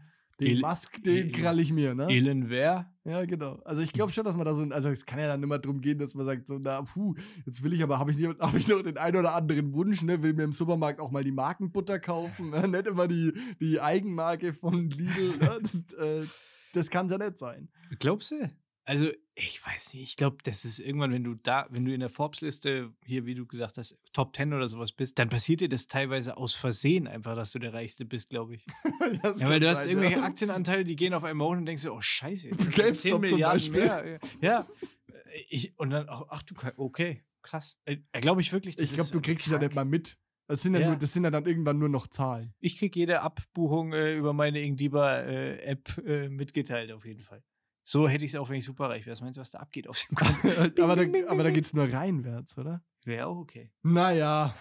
den 0.43 0.57
El- 0.57 0.61
Musk, 0.61 1.03
den 1.03 1.27
El- 1.27 1.33
krall 1.33 1.61
ich 1.61 1.73
mir, 1.73 1.95
ne? 1.95 2.07
Elon 2.09 2.49
wer? 2.51 2.93
Ja, 3.05 3.25
genau. 3.25 3.61
Also 3.65 3.83
ich 3.83 3.93
glaube 3.93 4.13
schon, 4.13 4.25
dass 4.25 4.37
man 4.37 4.45
da 4.45 4.55
so, 4.55 4.63
also 4.63 4.89
es 4.91 5.05
kann 5.07 5.19
ja 5.19 5.27
dann 5.27 5.43
immer 5.43 5.59
darum 5.59 5.81
gehen, 5.81 5.99
dass 5.99 6.15
man 6.15 6.25
sagt, 6.27 6.47
so, 6.47 6.61
na, 6.63 6.83
puh, 6.83 7.15
jetzt 7.47 7.63
will 7.65 7.73
ich 7.73 7.83
aber, 7.83 7.99
habe 7.99 8.11
ich, 8.13 8.17
nicht- 8.19 8.39
hab 8.39 8.55
ich 8.55 8.69
noch 8.69 8.83
den 8.83 8.97
einen 8.99 9.17
oder 9.17 9.35
anderen 9.35 9.73
Wunsch, 9.73 10.03
ne, 10.03 10.23
will 10.23 10.35
mir 10.35 10.45
im 10.45 10.53
Supermarkt 10.53 11.01
auch 11.01 11.11
mal 11.11 11.25
die 11.25 11.33
Markenbutter 11.33 11.99
kaufen, 11.99 12.51
ne? 12.51 12.69
nicht 12.69 12.87
immer 12.87 13.09
die, 13.09 13.33
die 13.61 13.81
Eigenmarke 13.81 14.53
von 14.53 14.89
Lidl, 14.91 15.37
ne? 15.39 15.59
das, 15.63 15.75
äh, 15.95 16.27
das 16.75 16.91
kann 16.91 17.09
ja 17.09 17.19
nicht 17.19 17.39
sein. 17.39 17.69
Glaubst 17.99 18.31
du? 18.31 18.51
Also, 18.85 19.11
ich 19.35 19.65
weiß 19.65 19.95
nicht. 19.95 20.03
Ich 20.03 20.17
glaube, 20.17 20.39
das 20.43 20.65
ist 20.65 20.81
irgendwann, 20.81 21.13
wenn 21.13 21.23
du 21.25 21.35
da, 21.35 21.67
wenn 21.71 21.85
du 21.85 21.95
in 21.95 22.01
der 22.01 22.09
Forbes-Liste 22.09 22.93
hier, 23.05 23.25
wie 23.27 23.35
du 23.35 23.47
gesagt 23.47 23.79
hast, 23.79 23.97
Top 24.13 24.35
10 24.35 24.53
oder 24.53 24.67
sowas 24.67 24.93
bist, 24.93 25.19
dann 25.19 25.29
passiert 25.29 25.61
dir 25.61 25.69
das 25.69 25.87
teilweise 25.87 26.37
aus 26.37 26.55
Versehen 26.55 27.07
einfach, 27.07 27.37
dass 27.37 27.53
du 27.53 27.59
der 27.61 27.73
Reichste 27.73 28.05
bist, 28.05 28.31
glaube 28.31 28.57
ich. 28.57 28.67
Ja, 29.37 29.49
weil 29.49 29.61
du 29.61 29.69
hast 29.69 29.79
sein, 29.79 29.91
irgendwelche 29.91 30.19
ja. 30.19 30.25
Aktienanteile, 30.25 30.85
die 30.85 30.97
gehen 30.97 31.13
auf 31.15 31.25
einmal 31.25 31.49
hoch 31.49 31.53
und 31.53 31.67
denkst 31.67 31.83
dir, 31.83 31.93
oh 31.93 32.01
Scheiße, 32.01 32.49
jetzt 32.49 32.71
GameStop 32.71 32.97
10 32.97 33.13
zum 33.13 33.21
Milliarden 33.21 33.55
Beispiel. 33.55 33.81
mehr. 33.83 34.21
Ja. 34.41 34.67
Ich, 35.49 35.79
und 35.79 35.91
dann, 35.91 36.09
auch, 36.09 36.27
ach 36.31 36.43
du, 36.43 36.55
okay, 36.77 37.25
krass. 37.43 37.79
Äh, 37.85 37.99
Glaube 38.21 38.41
ich 38.41 38.53
wirklich. 38.53 38.77
das 38.77 38.91
Ich 38.91 38.95
glaube, 38.95 39.11
du 39.11 39.21
kriegst 39.21 39.47
es 39.47 39.53
ja 39.53 39.59
nicht 39.59 39.75
mal 39.75 39.85
mit. 39.85 40.19
Das 40.49 40.63
sind 40.63 40.75
ja, 40.75 40.81
Ja. 40.81 40.87
Nur, 40.89 40.97
das 40.97 41.13
sind 41.13 41.25
ja 41.25 41.31
dann 41.31 41.47
irgendwann 41.47 41.79
nur 41.79 41.89
noch 41.89 42.09
Zahlen. 42.09 42.55
Ich 42.61 42.79
kriege 42.79 42.99
jede 42.99 43.23
Abbuchung 43.23 43.93
äh, 43.93 44.15
über 44.17 44.33
meine 44.33 44.61
Ingdiba-App 44.61 45.99
äh, 46.05 46.29
mitgeteilt, 46.29 46.93
auf 46.93 47.05
jeden 47.05 47.23
Fall. 47.23 47.43
So 47.83 48.09
hätte 48.09 48.25
ich 48.25 48.33
es 48.33 48.37
auch, 48.37 48.49
wenn 48.49 48.57
ich 48.57 48.65
superreich 48.65 49.07
wäre. 49.07 49.13
Was 49.13 49.21
meinst 49.21 49.37
du, 49.37 49.41
was 49.41 49.51
da 49.51 49.59
abgeht 49.59 49.89
auf 49.89 50.03
dem 50.09 50.15
Konto? 50.17 50.83
aber 50.83 50.97
da, 50.97 51.03
aber 51.29 51.43
da 51.43 51.51
geht 51.51 51.65
es 51.65 51.75
nur 51.75 51.93
reinwärts, 51.93 52.57
oder? 52.59 52.83
Wäre 53.05 53.27
auch 53.27 53.37
okay. 53.37 53.71
Naja. 53.83 54.55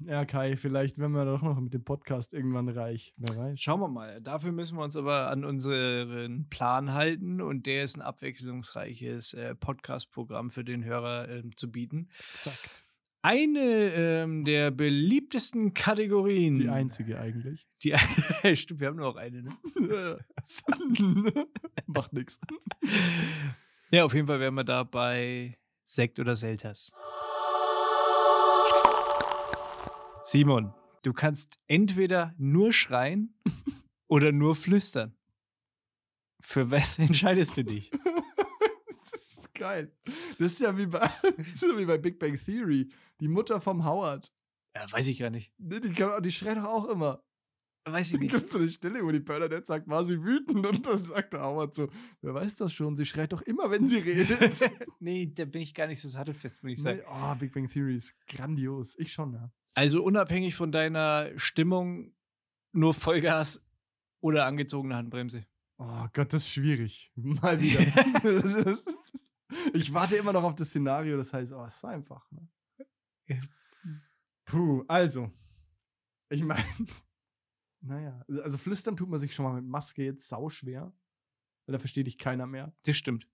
Ja, 0.00 0.26
Kai, 0.26 0.56
vielleicht 0.56 0.98
werden 0.98 1.12
wir 1.12 1.24
doch 1.24 1.40
noch 1.40 1.58
mit 1.58 1.72
dem 1.72 1.82
Podcast 1.82 2.34
irgendwann 2.34 2.68
reich. 2.68 3.14
Wer 3.16 3.34
weiß. 3.34 3.60
Schauen 3.60 3.80
wir 3.80 3.88
mal. 3.88 4.20
Dafür 4.20 4.52
müssen 4.52 4.76
wir 4.76 4.84
uns 4.84 4.94
aber 4.94 5.30
an 5.30 5.44
unseren 5.44 6.48
Plan 6.50 6.92
halten 6.92 7.40
und 7.40 7.64
der 7.64 7.82
ist 7.82 7.96
ein 7.96 8.02
abwechslungsreiches 8.02 9.32
äh, 9.34 9.54
Podcast-Programm 9.54 10.50
für 10.50 10.64
den 10.64 10.84
Hörer 10.84 11.30
ähm, 11.30 11.56
zu 11.56 11.70
bieten. 11.70 12.08
Exakt. 12.10 12.85
Eine 13.26 13.92
ähm, 13.92 14.44
der 14.44 14.70
beliebtesten 14.70 15.74
Kategorien. 15.74 16.54
Die 16.60 16.68
einzige 16.68 17.18
eigentlich. 17.18 17.66
Die, 17.82 17.92
Stimmt, 18.54 18.78
wir 18.78 18.86
haben 18.86 18.94
nur 18.98 19.06
noch 19.06 19.16
eine. 19.16 19.42
Ne? 19.42 20.24
Macht 21.86 22.12
nix. 22.12 22.38
Ja, 23.90 24.04
auf 24.04 24.14
jeden 24.14 24.28
Fall 24.28 24.38
wären 24.38 24.54
wir 24.54 24.62
da 24.62 24.84
bei 24.84 25.58
Sekt 25.82 26.20
oder 26.20 26.36
Selters. 26.36 26.92
Simon, 30.22 30.72
du 31.02 31.12
kannst 31.12 31.56
entweder 31.66 32.32
nur 32.38 32.72
schreien 32.72 33.34
oder 34.06 34.30
nur 34.30 34.54
flüstern. 34.54 35.16
Für 36.38 36.70
was 36.70 37.00
entscheidest 37.00 37.56
du 37.56 37.64
dich? 37.64 37.90
Das 39.58 39.60
ist 39.60 39.60
geil. 39.60 39.92
Das 40.38 40.52
ist 40.52 40.60
ja 40.60 40.76
wie 40.76 40.86
bei, 40.86 40.98
das 41.36 41.48
ist 41.48 41.62
ja 41.62 41.76
wie 41.78 41.84
bei 41.84 41.98
Big 41.98 42.18
Bang 42.18 42.36
Theory. 42.36 42.90
Die 43.20 43.28
Mutter 43.28 43.60
vom 43.60 43.84
Howard. 43.84 44.32
Ja, 44.74 44.90
weiß 44.90 45.08
ich 45.08 45.18
gar 45.18 45.30
nicht. 45.30 45.52
Ne, 45.58 45.80
Die, 45.80 45.92
kann, 45.92 46.22
die 46.22 46.32
schreit 46.32 46.58
doch 46.58 46.64
auch 46.64 46.84
immer. 46.86 47.22
Weiß 47.88 48.08
ich 48.08 48.14
Da 48.14 48.20
nicht. 48.20 48.34
gibt 48.34 48.48
so 48.50 48.58
eine 48.58 48.68
Stelle, 48.68 49.02
wo 49.04 49.12
die 49.12 49.20
Bernadette 49.20 49.64
sagt, 49.64 49.86
war 49.88 50.04
sie 50.04 50.20
wütend? 50.22 50.66
Und 50.66 50.84
dann 50.86 51.04
sagt 51.04 51.32
der 51.34 51.42
Howard 51.42 51.72
so, 51.72 51.88
wer 52.20 52.34
weiß 52.34 52.56
das 52.56 52.72
schon, 52.72 52.96
sie 52.96 53.06
schreit 53.06 53.32
doch 53.32 53.42
immer, 53.42 53.70
wenn 53.70 53.86
sie 53.88 53.98
redet. 53.98 54.58
nee, 54.98 55.30
da 55.32 55.44
bin 55.44 55.62
ich 55.62 55.72
gar 55.72 55.86
nicht 55.86 56.00
so 56.00 56.08
sattelfest, 56.08 56.62
würde 56.64 56.72
ich 56.72 56.82
sagen. 56.82 56.98
nee, 56.98 57.04
oh, 57.08 57.34
Big 57.36 57.52
Bang 57.54 57.68
Theory 57.68 57.94
ist 57.94 58.16
grandios. 58.26 58.96
Ich 58.98 59.12
schon, 59.12 59.32
ja. 59.34 59.50
Also 59.74 60.02
unabhängig 60.02 60.56
von 60.56 60.72
deiner 60.72 61.30
Stimmung, 61.36 62.12
nur 62.72 62.92
Vollgas 62.92 63.64
oder 64.20 64.46
angezogene 64.46 64.96
Handbremse. 64.96 65.46
Oh 65.78 66.06
Gott, 66.12 66.32
das 66.32 66.42
ist 66.42 66.48
schwierig. 66.50 67.12
Mal 67.14 67.60
wieder. 67.62 67.80
ich 69.74 69.92
warte 69.92 70.16
immer 70.16 70.32
noch 70.32 70.42
auf 70.42 70.54
das 70.54 70.68
Szenario, 70.68 71.16
das 71.16 71.32
heißt, 71.32 71.52
oh, 71.52 71.64
es 71.64 71.76
ist 71.76 71.84
einfach. 71.84 72.30
Ne? 72.30 72.48
Puh, 74.44 74.84
also. 74.88 75.30
Ich 76.28 76.42
meine, 76.42 76.64
naja, 77.80 78.24
also 78.42 78.58
flüstern 78.58 78.96
tut 78.96 79.08
man 79.08 79.20
sich 79.20 79.34
schon 79.34 79.44
mal 79.44 79.60
mit 79.60 79.64
Maske 79.64 80.04
jetzt 80.04 80.28
sauschwer. 80.28 80.92
Weil 81.66 81.72
da 81.72 81.78
versteht 81.78 82.06
dich 82.06 82.18
keiner 82.18 82.46
mehr. 82.46 82.74
Das 82.84 82.96
stimmt. 82.96 83.28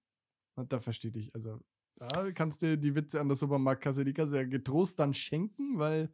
Und 0.55 0.73
da 0.73 0.81
versteht 0.81 1.17
dich, 1.17 1.35
also 1.35 1.61
da 1.97 2.33
kannst 2.33 2.63
du 2.63 2.77
die 2.77 2.95
Witze 2.95 3.21
an 3.21 3.29
der 3.29 3.37
Supermarktkasse, 3.37 4.05
die 4.05 4.13
kannst 4.13 4.33
du 4.33 4.37
ja 4.39 4.45
getrost 4.45 4.99
dann 4.99 5.15
schenken, 5.15 5.79
weil 5.79 6.13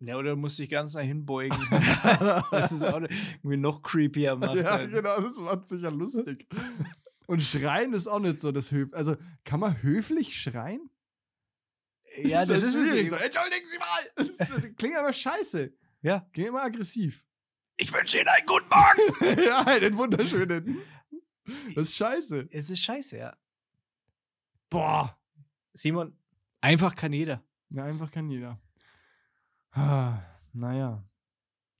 Ja, 0.00 0.16
oder 0.16 0.34
musst 0.36 0.58
dich 0.58 0.70
ganz 0.70 0.94
nach 0.94 1.02
hinten 1.02 1.26
beugen. 1.26 1.56
das 2.50 2.72
ist 2.72 2.82
auch 2.82 3.00
irgendwie 3.00 3.56
noch 3.56 3.82
creepier 3.82 4.36
macht. 4.36 4.56
ja, 4.56 4.72
halt. 4.72 4.92
genau, 4.92 5.20
das 5.20 5.36
macht 5.36 5.68
sicher 5.68 5.90
lustig. 5.90 6.48
Und 7.30 7.40
schreien 7.42 7.92
ist 7.92 8.08
auch 8.08 8.18
nicht 8.18 8.40
so 8.40 8.50
das 8.50 8.72
Höf. 8.72 8.92
Also, 8.92 9.16
kann 9.44 9.60
man 9.60 9.80
höflich 9.84 10.36
schreien? 10.36 10.90
ja, 12.16 12.44
das 12.44 12.64
ist 12.64 12.74
schwierig. 12.74 13.08
So, 13.08 13.14
Entschuldigen 13.14 13.66
Sie 13.68 13.78
mal! 13.78 14.10
Das, 14.16 14.26
ist- 14.28 14.50
das 14.50 14.74
klingt 14.76 14.96
aber 14.96 15.12
scheiße. 15.12 15.72
Ja. 16.02 16.28
Klingt 16.32 16.48
immer 16.48 16.62
aggressiv. 16.64 17.24
Ich 17.76 17.92
wünsche 17.92 18.18
Ihnen 18.18 18.26
einen 18.26 18.46
guten 18.46 18.68
Morgen. 18.68 19.40
ja, 19.46 19.64
einen 19.64 19.96
wunderschönen. 19.96 20.82
Das 21.76 21.76
ist 21.90 21.94
scheiße. 21.94 22.48
es 22.50 22.68
ist 22.68 22.80
scheiße, 22.80 23.16
ja. 23.18 23.32
Boah. 24.68 25.16
Simon, 25.72 26.18
einfach 26.60 26.96
kann 26.96 27.12
jeder. 27.12 27.44
Ja, 27.68 27.84
einfach 27.84 28.10
kann 28.10 28.28
jeder. 28.28 28.60
Ah, 29.70 30.20
naja. 30.52 31.08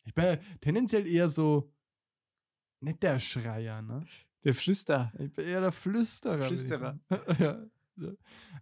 Ich 0.04 0.14
bin 0.14 0.24
ja 0.26 0.36
tendenziell 0.60 1.08
eher 1.08 1.28
so 1.28 1.74
nicht 2.78 3.02
der 3.02 3.18
Schreier, 3.18 3.82
ne? 3.82 4.06
Der 4.44 4.54
Flüster. 4.54 5.12
Ich 5.18 5.32
bin 5.32 5.46
eher 5.46 5.60
der 5.60 5.72
Flüsterer. 5.72 6.44
Flüsterer. 6.44 6.98
ja. 7.38 7.62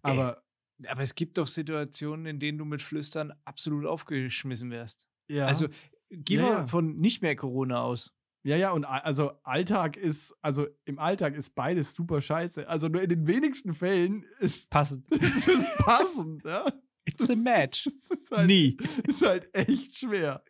Aber 0.03 0.43
Aber 0.89 1.03
es 1.03 1.15
gibt 1.15 1.39
doch 1.39 1.47
Situationen, 1.47 2.27
in 2.27 2.39
denen 2.41 2.59
du 2.59 2.65
mit 2.65 2.83
Flüstern 2.83 3.33
absolut 3.45 3.87
aufgeschmissen 3.87 4.71
wärst. 4.71 5.07
ja. 5.29 5.47
Also, 5.47 5.67
geh 6.11 6.39
mal 6.39 6.51
ja. 6.51 6.67
von 6.67 6.97
nicht 6.99 7.21
mehr 7.23 7.37
Corona 7.37 7.81
aus. 7.83 8.15
Ja, 8.45 8.57
ja, 8.57 8.71
und 8.71 8.85
also 8.85 9.33
Alltag 9.43 9.97
ist, 9.97 10.35
also 10.41 10.69
im 10.85 10.99
Alltag 10.99 11.35
ist 11.35 11.55
beides 11.55 11.93
super 11.95 12.21
scheiße. 12.21 12.69
Also 12.69 12.89
nur 12.89 13.03
in 13.03 13.09
den 13.09 13.27
wenigsten 13.27 13.75
Fällen 13.75 14.25
ist, 14.39 14.71
Passend. 14.71 15.11
ist 15.11 15.49
es 15.49 15.77
passend, 15.79 16.45
ja. 16.45 16.65
It's 17.05 17.29
a 17.29 17.35
match. 17.35 17.87
Ist 18.11 18.31
halt, 18.31 18.47
Nie. 18.47 18.77
ist 19.07 19.27
halt 19.27 19.49
echt 19.55 19.97
schwer. 19.97 20.45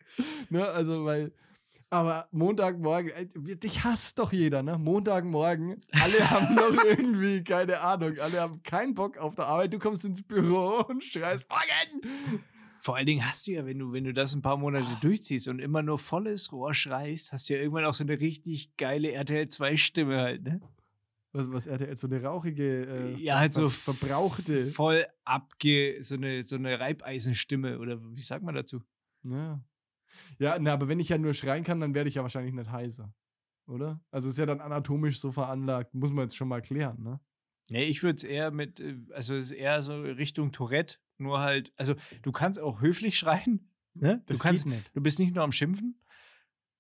Ne, 0.50 0.66
also, 0.66 1.04
weil, 1.04 1.32
aber 1.91 2.28
Montagmorgen, 2.32 3.12
dich 3.34 3.84
hasst 3.84 4.18
doch 4.18 4.32
jeder, 4.32 4.62
ne? 4.62 4.76
Montagmorgen, 4.78 5.76
alle 5.93 6.30
haben 6.30 6.55
noch 6.55 6.84
irgendwie, 6.84 7.43
keine 7.43 7.80
Ahnung, 7.80 8.18
alle 8.18 8.41
haben 8.41 8.62
keinen 8.62 8.95
Bock 8.95 9.16
auf 9.18 9.34
der 9.34 9.47
Arbeit. 9.47 9.72
Du 9.72 9.78
kommst 9.78 10.05
ins 10.05 10.22
Büro 10.22 10.84
und 10.89 11.03
schreist, 11.05 11.47
morgen! 11.49 12.43
Vor 12.80 12.97
allen 12.97 13.07
Dingen 13.07 13.26
hast 13.26 13.47
du 13.47 13.53
ja, 13.53 13.66
wenn 13.66 13.78
du, 13.78 13.93
wenn 13.93 14.05
du 14.05 14.12
das 14.12 14.34
ein 14.34 14.43
paar 14.43 14.57
Monate 14.57 14.86
Ah. 14.86 14.99
durchziehst 15.01 15.49
und 15.49 15.59
immer 15.59 15.82
nur 15.82 15.99
volles 15.99 16.53
Rohr 16.53 16.74
schreist, 16.74 17.32
hast 17.32 17.49
du 17.49 17.55
ja 17.55 17.61
irgendwann 17.61 17.84
auch 17.84 17.95
so 17.95 18.05
eine 18.05 18.20
richtig 18.20 18.76
geile 18.76 19.11
RTL 19.12 19.49
2 19.49 19.76
Stimme 19.76 20.18
halt, 20.20 20.43
ne? 20.45 20.61
Was, 21.32 21.51
was 21.51 21.66
RTL, 21.66 21.97
so 21.97 22.07
eine 22.07 22.22
rauchige, 22.22 22.86
äh, 22.86 23.14
Ja, 23.20 23.39
halt 23.39 23.53
so 23.53 23.68
ver 23.68 23.93
verbrauchte. 23.95 24.66
Voll 24.66 25.05
abge, 25.24 25.99
so 26.03 26.14
eine, 26.14 26.43
so 26.45 26.57
eine 26.57 26.78
Reibeisenstimme 26.78 27.78
oder 27.78 27.99
wie 28.14 28.20
sagt 28.22 28.45
man 28.45 28.55
dazu? 28.55 28.80
Ja. 29.24 29.61
Ja, 30.38 30.59
na, 30.59 30.72
aber 30.72 30.88
wenn 30.88 31.00
ich 31.00 31.09
ja 31.09 31.18
nur 31.18 31.34
schreien 31.34 31.64
kann, 31.64 31.80
dann 31.80 31.94
werde 31.94 32.09
ich 32.09 32.14
ja 32.14 32.22
wahrscheinlich 32.22 32.54
nicht 32.54 32.70
heiser. 32.70 33.14
Oder? 33.66 34.00
Also 34.11 34.28
ist 34.28 34.38
ja 34.38 34.46
dann 34.46 34.61
anatomisch 34.61 35.20
so 35.20 35.30
veranlagt. 35.30 35.94
Muss 35.94 36.11
man 36.11 36.24
jetzt 36.24 36.36
schon 36.36 36.48
mal 36.48 36.62
klären, 36.62 37.02
ne? 37.02 37.20
Nee, 37.70 37.84
ich 37.84 38.02
würde 38.02 38.16
es 38.16 38.24
eher 38.24 38.50
mit, 38.50 38.80
äh, 38.80 38.98
also 39.12 39.34
es 39.34 39.46
ist 39.46 39.52
eher 39.52 39.82
so 39.82 40.00
Richtung 40.00 40.52
Tourette, 40.52 40.98
nur 41.18 41.40
halt, 41.40 41.72
also 41.76 41.94
du 42.22 42.32
kannst 42.32 42.59
auch 42.59 42.80
höflich 42.80 43.18
schreien, 43.18 43.70
ne? 43.94 44.22
Du 44.26 44.38
kannst, 44.38 44.66
nicht. 44.66 44.96
du 44.96 45.02
bist 45.02 45.18
nicht 45.18 45.34
nur 45.34 45.44
am 45.44 45.52
Schimpfen, 45.52 46.00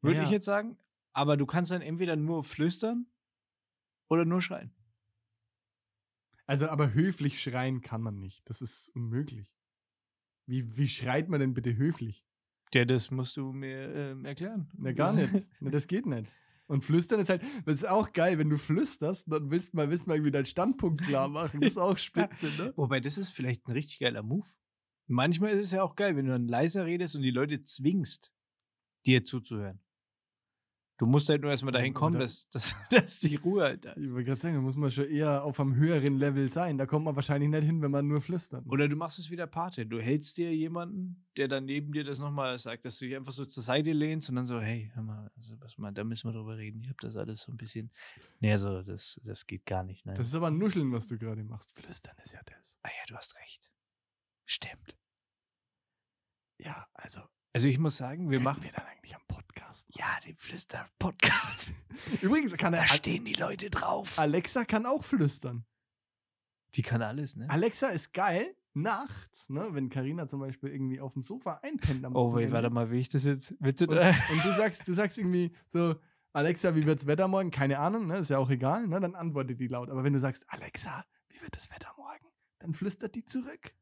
würde 0.00 0.18
Ja, 0.18 0.22
ich 0.24 0.30
jetzt 0.30 0.46
sagen, 0.46 0.78
aber 1.12 1.36
du 1.36 1.44
kannst 1.44 1.70
dann 1.72 1.82
entweder 1.82 2.16
nur 2.16 2.42
flüstern 2.42 3.06
oder 4.08 4.24
nur 4.24 4.40
schreien. 4.40 4.72
Also, 6.46 6.68
aber 6.68 6.94
höflich 6.94 7.42
schreien 7.42 7.82
kann 7.82 8.00
man 8.00 8.18
nicht. 8.18 8.48
Das 8.48 8.62
ist 8.62 8.88
unmöglich. 8.94 9.46
Wie, 10.46 10.78
wie 10.78 10.88
schreit 10.88 11.28
man 11.28 11.40
denn 11.40 11.52
bitte 11.52 11.76
höflich? 11.76 12.24
Ja, 12.74 12.84
das 12.84 13.10
musst 13.10 13.36
du 13.36 13.52
mir 13.52 13.94
ähm, 13.94 14.24
erklären. 14.24 14.70
Na, 14.76 14.92
gar 14.92 15.12
nicht. 15.12 15.32
Na, 15.60 15.70
das 15.70 15.86
geht 15.86 16.06
nicht. 16.06 16.32
Und 16.66 16.84
flüstern 16.84 17.18
ist 17.20 17.30
halt, 17.30 17.42
das 17.64 17.76
ist 17.76 17.88
auch 17.88 18.12
geil, 18.12 18.38
wenn 18.38 18.50
du 18.50 18.58
flüsterst, 18.58 19.24
dann 19.26 19.50
willst 19.50 19.72
du 19.72 19.78
mal 19.78 19.90
wissen, 19.90 20.06
mal 20.06 20.16
irgendwie 20.16 20.32
deinen 20.32 20.46
Standpunkt 20.46 21.02
klar 21.02 21.26
machen. 21.28 21.60
Das 21.60 21.70
ist 21.70 21.78
auch 21.78 21.96
spitze, 21.96 22.46
ne? 22.58 22.74
Wobei, 22.76 23.00
das 23.00 23.16
ist 23.16 23.30
vielleicht 23.30 23.66
ein 23.66 23.72
richtig 23.72 23.98
geiler 24.00 24.22
Move. 24.22 24.46
Manchmal 25.06 25.52
ist 25.52 25.64
es 25.64 25.72
ja 25.72 25.82
auch 25.82 25.96
geil, 25.96 26.14
wenn 26.16 26.26
du 26.26 26.32
dann 26.32 26.46
leiser 26.46 26.84
redest 26.84 27.16
und 27.16 27.22
die 27.22 27.30
Leute 27.30 27.62
zwingst, 27.62 28.30
dir 29.06 29.24
zuzuhören. 29.24 29.80
Du 30.98 31.06
musst 31.06 31.28
halt 31.28 31.42
nur 31.42 31.50
erstmal 31.52 31.72
dahin 31.72 31.94
kommen, 31.94 32.14
da- 32.14 32.18
dass, 32.20 32.48
dass, 32.50 32.74
dass 32.90 33.20
die 33.20 33.36
Ruhe 33.36 33.62
halt 33.62 33.84
da 33.84 33.92
Ich 33.92 34.02
ist. 34.02 34.12
wollte 34.12 34.24
gerade 34.24 34.40
sagen, 34.40 34.54
da 34.56 34.60
muss 34.60 34.74
man 34.76 34.90
schon 34.90 35.08
eher 35.08 35.44
auf 35.44 35.60
einem 35.60 35.76
höheren 35.76 36.18
Level 36.18 36.48
sein. 36.50 36.76
Da 36.76 36.86
kommt 36.86 37.04
man 37.04 37.14
wahrscheinlich 37.14 37.48
nicht 37.48 37.62
hin, 37.64 37.80
wenn 37.82 37.92
man 37.92 38.08
nur 38.08 38.20
flüstert. 38.20 38.66
Oder 38.66 38.88
du 38.88 38.96
machst 38.96 39.18
es 39.20 39.30
wieder 39.30 39.46
Pate. 39.46 39.86
Du 39.86 40.00
hältst 40.00 40.38
dir 40.38 40.52
jemanden, 40.54 41.24
der 41.36 41.46
dann 41.46 41.66
neben 41.66 41.92
dir 41.92 42.02
das 42.02 42.18
nochmal 42.18 42.58
sagt, 42.58 42.84
dass 42.84 42.98
du 42.98 43.04
dich 43.06 43.14
einfach 43.14 43.30
so 43.30 43.44
zur 43.44 43.62
Seite 43.62 43.92
lehnst 43.92 44.28
und 44.28 44.34
dann 44.36 44.46
so, 44.46 44.60
hey, 44.60 44.90
hör 44.94 45.02
mal, 45.04 45.30
also, 45.36 45.54
was 45.60 45.78
mal, 45.78 45.92
da 45.92 46.02
müssen 46.02 46.28
wir 46.28 46.32
drüber 46.32 46.56
reden. 46.58 46.82
Ich 46.82 46.88
hab 46.90 46.98
das 46.98 47.14
alles 47.16 47.42
so 47.42 47.52
ein 47.52 47.56
bisschen. 47.56 47.92
Nee, 48.40 48.50
also 48.50 48.82
das, 48.82 49.20
das 49.24 49.46
geht 49.46 49.66
gar 49.66 49.84
nicht. 49.84 50.04
Nein. 50.04 50.16
Das 50.16 50.26
ist 50.26 50.34
aber 50.34 50.48
ein 50.48 50.58
Nuscheln, 50.58 50.90
was 50.92 51.06
du 51.06 51.16
gerade 51.16 51.44
machst. 51.44 51.78
Flüstern 51.78 52.16
ist 52.24 52.32
ja 52.32 52.40
das. 52.44 52.76
ah 52.82 52.88
ja, 52.88 53.04
du 53.06 53.14
hast 53.16 53.36
recht. 53.36 53.70
Stimmt. 54.46 54.96
Ja, 56.58 56.86
also. 56.94 57.20
Also 57.54 57.68
ich 57.68 57.78
muss 57.78 57.96
sagen, 57.96 58.30
wir 58.30 58.40
machen. 58.40 58.62
wir 58.62 58.72
dann 58.72 58.84
eigentlich 58.86 59.14
am 59.14 59.22
Podcast. 59.26 59.86
Ja, 59.90 60.06
den 60.26 60.36
Flüster-Podcast. 60.36 61.72
Übrigens 62.22 62.56
kann 62.56 62.74
er. 62.74 62.80
Da 62.80 62.86
stehen 62.86 63.24
die 63.24 63.34
Leute 63.34 63.70
drauf. 63.70 64.18
Alexa 64.18 64.64
kann 64.64 64.86
auch 64.86 65.02
flüstern. 65.04 65.64
Die 66.74 66.82
kann 66.82 67.02
alles, 67.02 67.36
ne? 67.36 67.48
Alexa 67.50 67.88
ist 67.88 68.12
geil. 68.12 68.54
Nachts, 68.74 69.48
ne, 69.48 69.66
wenn 69.72 69.88
Karina 69.88 70.28
zum 70.28 70.38
Beispiel 70.38 70.70
irgendwie 70.70 71.00
auf 71.00 71.14
dem 71.14 71.22
Sofa 71.22 71.58
einpennt 71.64 72.04
am 72.04 72.14
Oh, 72.14 72.32
wait, 72.34 72.52
warte 72.52 72.70
mal, 72.70 72.92
wie 72.92 73.00
ich 73.00 73.08
das 73.08 73.24
jetzt. 73.24 73.56
Willst 73.58 73.80
du 73.80 73.86
Und, 73.86 73.98
und 73.98 74.44
du 74.44 74.52
sagst, 74.54 74.86
du 74.86 74.92
sagst 74.92 75.18
irgendwie 75.18 75.52
so, 75.66 75.96
Alexa, 76.32 76.76
wie 76.76 76.86
wird's 76.86 77.06
Wetter 77.08 77.26
morgen? 77.26 77.50
Keine 77.50 77.80
Ahnung, 77.80 78.06
ne? 78.06 78.18
Ist 78.18 78.28
ja 78.30 78.38
auch 78.38 78.50
egal, 78.50 78.86
ne? 78.86 79.00
Dann 79.00 79.16
antwortet 79.16 79.58
die 79.58 79.66
laut. 79.66 79.90
Aber 79.90 80.04
wenn 80.04 80.12
du 80.12 80.20
sagst, 80.20 80.44
Alexa, 80.48 81.04
wie 81.30 81.40
wird 81.40 81.56
das 81.56 81.70
Wetter 81.72 81.92
morgen? 81.96 82.26
Dann 82.60 82.72
flüstert 82.72 83.16
die 83.16 83.24
zurück. 83.24 83.74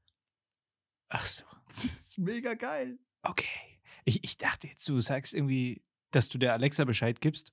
Ach 1.08 1.22
so. 1.26 1.44
Das 1.66 1.84
ist 1.84 2.18
mega 2.18 2.54
geil. 2.54 2.98
Okay. 3.22 3.78
Ich, 4.04 4.22
ich 4.22 4.36
dachte 4.36 4.68
jetzt, 4.68 4.88
du 4.88 5.00
sagst 5.00 5.34
irgendwie, 5.34 5.82
dass 6.10 6.28
du 6.28 6.38
der 6.38 6.52
Alexa 6.52 6.84
Bescheid 6.84 7.20
gibst 7.20 7.52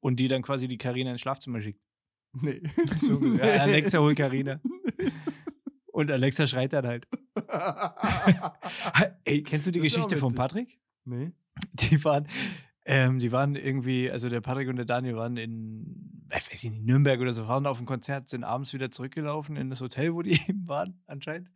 und 0.00 0.16
die 0.16 0.28
dann 0.28 0.42
quasi 0.42 0.68
die 0.68 0.78
Karina 0.78 1.12
ins 1.12 1.20
Schlafzimmer 1.20 1.60
schickt. 1.60 1.80
Nee. 2.32 2.62
So, 2.98 3.22
ja, 3.34 3.62
Alexa 3.62 3.98
hol 3.98 4.14
Karina. 4.14 4.60
Und 5.92 6.10
Alexa 6.10 6.46
schreit 6.46 6.72
dann 6.72 6.86
halt. 6.86 7.08
Ey, 9.24 9.42
kennst 9.42 9.66
du 9.66 9.72
die 9.72 9.80
Das 9.80 9.92
Geschichte 9.92 10.16
von. 10.16 10.34
Patrick? 10.34 10.78
nee. 11.04 11.32
Die 11.74 12.02
waren, 12.04 12.26
ähm, 12.86 13.18
die 13.18 13.32
waren 13.32 13.54
irgendwie, 13.54 14.10
also 14.10 14.28
der 14.28 14.40
Patrick 14.40 14.68
und 14.68 14.76
der 14.76 14.86
Daniel 14.86 15.16
waren 15.16 15.36
in, 15.36 16.24
ich 16.28 16.50
weiß 16.50 16.64
nicht, 16.64 16.82
Nürnberg 16.82 17.20
oder 17.20 17.32
so, 17.32 17.48
waren 17.48 17.66
auf 17.66 17.78
dem 17.78 17.86
Konzert, 17.86 18.30
sind 18.30 18.44
abends 18.44 18.72
wieder 18.72 18.90
zurückgelaufen 18.90 19.56
in 19.56 19.68
das 19.68 19.80
Hotel, 19.80 20.14
wo 20.14 20.22
die 20.22 20.40
eben 20.48 20.66
waren, 20.68 21.02
anscheinend, 21.06 21.50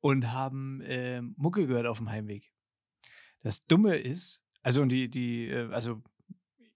und 0.00 0.32
haben 0.32 0.82
ähm, 0.84 1.34
Mucke 1.36 1.66
gehört 1.66 1.86
auf 1.86 1.98
dem 1.98 2.10
Heimweg. 2.10 2.52
Das 3.42 3.60
Dumme 3.60 3.96
ist, 3.96 4.42
also 4.62 4.82
und 4.82 4.90
die, 4.90 5.10
die, 5.10 5.48
äh, 5.48 5.72
also 5.72 6.02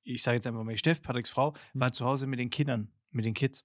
ich 0.02 0.22
sage 0.22 0.36
jetzt 0.36 0.46
einfach 0.46 0.64
mal, 0.64 0.76
Steff, 0.76 1.02
Patricks 1.02 1.30
Frau, 1.30 1.54
war 1.72 1.92
zu 1.92 2.04
Hause 2.04 2.26
mit 2.26 2.38
den 2.38 2.50
Kindern, 2.50 2.92
mit 3.10 3.24
den 3.24 3.34
Kids. 3.34 3.64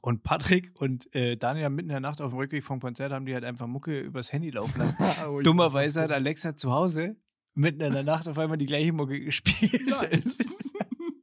Und 0.00 0.22
Patrick 0.22 0.72
und 0.80 1.12
äh, 1.14 1.36
Daniel 1.36 1.64
haben 1.64 1.74
mitten 1.74 1.88
in 1.88 1.94
der 1.94 2.00
Nacht 2.00 2.20
auf 2.20 2.30
dem 2.30 2.38
Rückweg 2.38 2.62
vom 2.62 2.78
Konzert 2.78 3.12
haben 3.12 3.26
die 3.26 3.34
halt 3.34 3.44
einfach 3.44 3.66
Mucke 3.66 3.98
übers 3.98 4.32
Handy 4.32 4.50
laufen 4.50 4.78
lassen. 4.78 4.96
Oh, 5.26 5.40
Dummerweise 5.40 6.02
hat 6.02 6.12
Alexa 6.12 6.54
zu 6.54 6.72
Hause 6.72 7.16
mitten 7.54 7.80
in 7.80 7.92
der 7.92 8.04
Nacht 8.04 8.28
auf 8.28 8.38
einmal 8.38 8.58
die 8.58 8.66
gleiche 8.66 8.92
Mucke 8.92 9.20
gespielt. 9.20 9.86
Nice. 9.86 10.38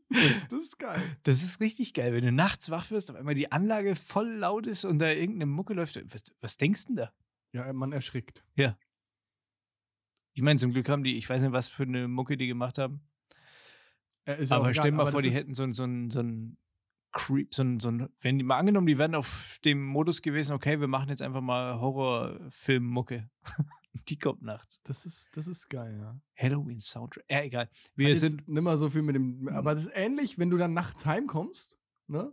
das 0.50 0.60
ist 0.60 0.80
geil. 0.80 1.02
Das 1.24 1.44
ist 1.44 1.60
richtig 1.60 1.94
geil, 1.94 2.14
wenn 2.14 2.24
du 2.24 2.32
nachts 2.32 2.70
wach 2.70 2.92
wirst, 2.92 3.10
auf 3.10 3.16
einmal 3.16 3.36
die 3.36 3.52
Anlage 3.52 3.96
voll 3.96 4.30
laut 4.30 4.68
ist 4.68 4.86
und 4.86 5.00
da 5.00 5.10
irgendeine 5.10 5.46
Mucke 5.46 5.74
läuft. 5.74 6.02
Was, 6.14 6.24
was 6.42 6.58
denkst 6.58 6.86
du 6.86 6.88
denn 6.88 6.96
da? 6.98 7.14
Ja, 7.52 7.72
man 7.74 7.92
erschrickt. 7.92 8.46
Ich 10.34 10.42
meine, 10.42 10.60
zum 10.60 10.72
Glück 10.72 10.88
haben 10.90 11.04
die, 11.04 11.18
ich 11.18 11.30
weiß 11.30 11.42
nicht, 11.42 11.52
was 11.52 11.68
für 11.68 11.84
eine 11.84 12.08
Mucke 12.08 12.38
die 12.38 12.48
gemacht 12.48 12.78
haben. 12.78 13.02
Ja, 14.26 14.36
auch 14.36 14.52
aber 14.52 14.74
stell 14.74 14.92
dir 14.92 14.98
mal 14.98 15.08
vor, 15.08 15.22
die 15.22 15.32
hätten 15.32 15.54
so 15.54 15.64
ein, 15.64 15.74
so 15.74 15.84
ein, 15.84 16.10
so 16.10 16.22
ein 16.22 16.58
Creep, 17.12 17.56
so 17.56 17.64
ein, 17.64 17.80
so 17.80 17.90
ein, 17.90 18.10
wenn 18.22 18.38
die 18.38 18.44
mal 18.44 18.58
angenommen, 18.58 18.86
die 18.86 18.98
wären 18.98 19.16
auf 19.16 19.60
dem 19.66 19.84
Modus 19.84 20.22
gewesen, 20.22 20.54
okay, 20.54 20.80
wir 20.80 20.88
machen 20.88 21.10
jetzt 21.10 21.24
einfach 21.24 21.42
mal 21.42 21.80
Horrorfilm-Mucke. 21.80 23.30
die 24.10 24.20
kommt 24.20 24.44
nachts. 24.44 24.80
Das 24.84 25.06
ist, 25.06 25.36
das 25.36 25.48
ist 25.48 25.70
geil, 25.70 25.98
ja. 26.00 26.22
Halloween-Soundtrack. 26.38 27.26
Ja, 27.30 27.42
egal. 27.42 27.70
Wir 27.96 28.16
sind. 28.16 28.48
nicht 28.48 28.62
mehr 28.62 28.78
so 28.78 28.90
viel 28.90 29.02
mit 29.02 29.16
dem. 29.16 29.48
Aber 29.50 29.74
das 29.74 29.88
ist 29.88 29.92
ähnlich, 29.96 30.38
wenn 30.38 30.52
du 30.52 30.58
dann 30.58 30.74
nachts 30.74 31.06
heimkommst, 31.06 31.80
ne? 32.08 32.32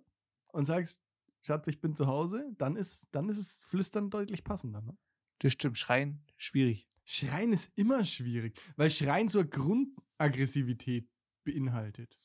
Und 0.49 0.65
sagst, 0.65 1.03
Schatz, 1.43 1.67
ich 1.69 1.81
bin 1.81 1.95
zu 1.95 2.07
Hause, 2.07 2.53
dann 2.59 2.77
ist, 2.77 3.09
dann 3.13 3.29
ist 3.29 3.39
es 3.39 3.65
Flüstern 3.65 4.11
deutlich 4.11 4.45
passender, 4.45 4.83
ne? 4.83 4.97
Das 5.41 5.53
stimmt, 5.53 5.79
schreien, 5.79 6.25
schwierig. 6.37 6.89
Schreien 7.05 7.53
ist 7.53 7.73
immer 7.77 8.05
schwierig, 8.05 8.61
weil 8.77 8.91
Schreien 8.91 9.29
so 9.29 9.39
eine 9.39 9.49
Grundaggressivität 9.49 11.09
beinhaltet. 11.45 12.17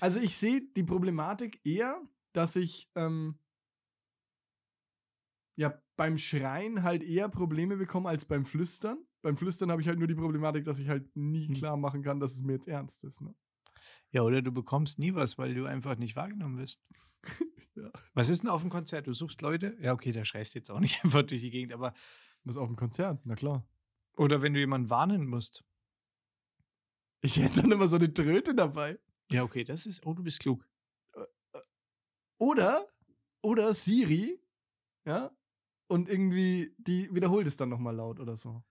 Also 0.00 0.18
ich 0.20 0.36
sehe 0.36 0.62
die 0.76 0.82
Problematik 0.84 1.60
eher, 1.64 2.00
dass 2.32 2.56
ich 2.56 2.88
ähm, 2.94 3.38
ja 5.56 5.80
beim 5.96 6.16
Schreien 6.16 6.82
halt 6.82 7.02
eher 7.02 7.28
Probleme 7.28 7.76
bekomme 7.76 8.08
als 8.08 8.24
beim 8.24 8.44
Flüstern. 8.44 8.98
Beim 9.22 9.36
Flüstern 9.36 9.70
habe 9.70 9.82
ich 9.82 9.88
halt 9.88 9.98
nur 9.98 10.08
die 10.08 10.14
Problematik, 10.14 10.64
dass 10.64 10.78
ich 10.78 10.88
halt 10.88 11.14
nie 11.14 11.48
Hm. 11.48 11.54
klar 11.54 11.76
machen 11.76 12.02
kann, 12.02 12.20
dass 12.20 12.32
es 12.32 12.42
mir 12.42 12.54
jetzt 12.54 12.68
ernst 12.68 13.04
ist. 13.04 13.20
Ne? 13.20 13.34
Ja, 14.10 14.22
oder 14.22 14.40
du 14.40 14.50
bekommst 14.52 14.98
nie 14.98 15.14
was, 15.14 15.36
weil 15.36 15.54
du 15.54 15.66
einfach 15.66 15.96
nicht 15.96 16.16
wahrgenommen 16.16 16.58
wirst. 16.58 16.82
Ja. 17.76 17.88
Was 18.14 18.30
ist 18.30 18.42
denn 18.42 18.50
auf 18.50 18.62
dem 18.62 18.68
Konzert? 18.68 19.06
Du 19.06 19.12
suchst 19.12 19.40
Leute? 19.42 19.76
Ja, 19.80 19.92
okay, 19.92 20.10
da 20.10 20.24
schreist 20.24 20.54
du 20.54 20.58
jetzt 20.58 20.70
auch 20.70 20.80
nicht 20.80 20.98
einfach 21.04 21.22
durch 21.22 21.40
die 21.40 21.50
Gegend, 21.50 21.72
aber. 21.72 21.94
Was 22.44 22.56
auf 22.56 22.68
dem 22.68 22.76
Konzert, 22.76 23.20
na 23.24 23.34
klar. 23.34 23.66
Oder 24.16 24.42
wenn 24.42 24.54
du 24.54 24.60
jemanden 24.60 24.90
warnen 24.90 25.26
musst. 25.26 25.64
Ich 27.22 27.36
hätte 27.36 27.62
dann 27.62 27.72
immer 27.72 27.88
so 27.88 27.96
eine 27.96 28.12
Tröte 28.12 28.54
dabei. 28.54 28.98
Ja, 29.30 29.42
okay, 29.42 29.62
das 29.62 29.86
ist. 29.86 30.04
Oh, 30.06 30.14
du 30.14 30.22
bist 30.22 30.40
klug. 30.40 30.66
Oder, 32.38 32.88
oder 33.42 33.74
Siri, 33.74 34.40
ja, 35.04 35.30
und 35.88 36.08
irgendwie, 36.08 36.74
die 36.78 37.14
wiederholt 37.14 37.46
es 37.46 37.56
dann 37.56 37.68
nochmal 37.68 37.94
laut 37.94 38.18
oder 38.18 38.36
so. 38.36 38.62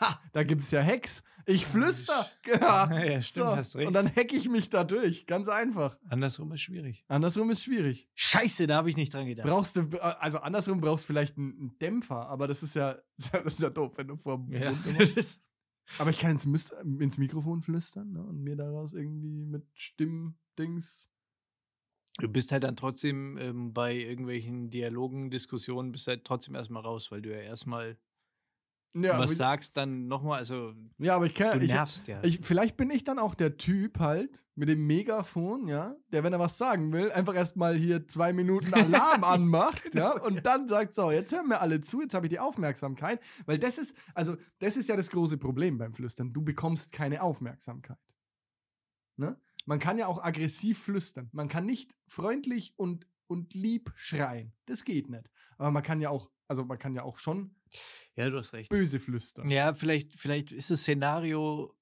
Ha, 0.00 0.20
da 0.32 0.42
gibt 0.42 0.60
es 0.60 0.70
ja 0.70 0.82
Hacks. 0.82 1.22
Ich 1.46 1.64
flüster. 1.64 2.26
Ja, 2.46 2.90
Ja, 3.04 3.20
stimmt, 3.20 3.46
so. 3.46 3.56
hast 3.56 3.76
recht. 3.76 3.86
Und 3.86 3.94
dann 3.94 4.08
hack 4.08 4.32
ich 4.32 4.48
mich 4.48 4.68
da 4.68 4.84
durch. 4.84 5.26
Ganz 5.26 5.48
einfach. 5.48 5.96
Andersrum 6.08 6.52
ist 6.52 6.62
schwierig. 6.62 7.04
Andersrum 7.08 7.50
ist 7.50 7.62
schwierig. 7.62 8.08
Scheiße, 8.14 8.66
da 8.66 8.76
habe 8.76 8.90
ich 8.90 8.96
nicht 8.96 9.14
dran 9.14 9.26
gedacht. 9.26 9.46
Brauchst 9.46 9.76
du, 9.76 9.88
also 10.20 10.38
andersrum 10.38 10.80
brauchst 10.80 11.04
du 11.04 11.06
vielleicht 11.08 11.38
einen, 11.38 11.78
Dämpfer, 11.78 12.28
aber 12.28 12.48
das 12.48 12.62
ist 12.62 12.74
ja, 12.74 12.96
das 13.32 13.54
ist 13.54 13.62
ja 13.62 13.70
doof, 13.70 13.92
wenn 13.96 14.08
du 14.08 14.16
vor 14.16 14.38
dem 14.38 14.52
Ja, 14.52 14.74
Aber 15.98 16.10
ich 16.10 16.18
kann 16.18 16.32
ins, 16.32 16.44
ins 16.44 17.18
Mikrofon 17.18 17.62
flüstern 17.62 18.12
ne? 18.12 18.24
und 18.24 18.42
mir 18.42 18.56
daraus 18.56 18.92
irgendwie 18.92 19.44
mit 19.44 19.64
Stimmdings. 19.74 21.08
Du 22.18 22.28
bist 22.28 22.50
halt 22.50 22.64
dann 22.64 22.76
trotzdem 22.76 23.36
ähm, 23.38 23.72
bei 23.74 23.94
irgendwelchen 23.94 24.70
Dialogen, 24.70 25.30
Diskussionen, 25.30 25.92
bist 25.92 26.06
halt 26.06 26.24
trotzdem 26.24 26.54
erstmal 26.54 26.82
raus, 26.82 27.12
weil 27.12 27.20
du 27.20 27.30
ja 27.30 27.40
erstmal 27.40 27.98
Ja, 28.94 29.18
was 29.18 29.32
ich, 29.32 29.36
sagst, 29.36 29.76
dann 29.76 30.06
nochmal, 30.08 30.38
also 30.38 30.72
ja, 30.98 31.16
aber 31.16 31.26
ich 31.26 31.34
kann. 31.34 31.58
du 31.58 31.64
Ich, 31.64 31.70
nervst 31.70 32.08
ja. 32.08 32.18
ich, 32.22 32.40
vielleicht 32.40 32.78
bin 32.78 32.90
ich 32.90 33.04
dann 33.04 33.18
auch 33.18 33.34
der 33.34 33.58
Typ 33.58 33.98
halt 33.98 34.46
mit 34.54 34.70
dem 34.70 34.86
Megafon, 34.86 35.68
ja, 35.68 35.96
der, 36.12 36.24
wenn 36.24 36.32
er 36.32 36.38
was 36.38 36.56
sagen 36.56 36.92
will, 36.92 37.12
einfach 37.12 37.34
erstmal 37.34 37.76
hier 37.76 38.08
zwei 38.08 38.32
Minuten 38.32 38.72
Alarm 38.72 39.22
anmacht, 39.24 39.94
ja, 39.94 40.12
und 40.12 40.46
dann 40.46 40.66
sagt, 40.66 40.94
so, 40.94 41.10
jetzt 41.10 41.32
hören 41.32 41.48
wir 41.48 41.60
alle 41.60 41.82
zu, 41.82 42.00
jetzt 42.00 42.14
habe 42.14 42.26
ich 42.26 42.30
die 42.30 42.38
Aufmerksamkeit, 42.38 43.20
weil 43.44 43.58
das 43.58 43.76
ist, 43.76 43.94
also, 44.14 44.36
das 44.60 44.78
ist 44.78 44.88
ja 44.88 44.96
das 44.96 45.10
große 45.10 45.36
Problem 45.36 45.76
beim 45.76 45.92
Flüstern. 45.92 46.32
Du 46.32 46.42
bekommst 46.42 46.92
keine 46.92 47.22
Aufmerksamkeit. 47.22 47.98
Ne? 49.16 49.38
Man 49.66 49.78
kann 49.78 49.98
ja 49.98 50.06
auch 50.06 50.22
aggressiv 50.22 50.78
flüstern. 50.78 51.28
Man 51.32 51.48
kann 51.48 51.66
nicht 51.66 51.96
freundlich 52.06 52.74
und, 52.76 53.06
und 53.26 53.52
lieb 53.52 53.92
schreien. 53.96 54.52
Das 54.66 54.84
geht 54.84 55.10
nicht. 55.10 55.28
Aber 55.58 55.70
man 55.70 55.82
kann 55.82 56.00
ja 56.00 56.10
auch, 56.10 56.30
also 56.46 56.64
man 56.64 56.78
kann 56.78 56.94
ja 56.94 57.02
auch 57.02 57.16
schon 57.16 57.55
ja, 58.16 58.28
du 58.30 58.38
hast 58.38 58.52
recht. 58.52 58.70
böse 58.70 58.98
flüstern. 59.00 59.50
Ja, 59.50 59.74
vielleicht, 59.74 60.18
vielleicht 60.18 60.52
ist 60.52 60.70
das 60.70 60.80
Szenario. 60.80 61.74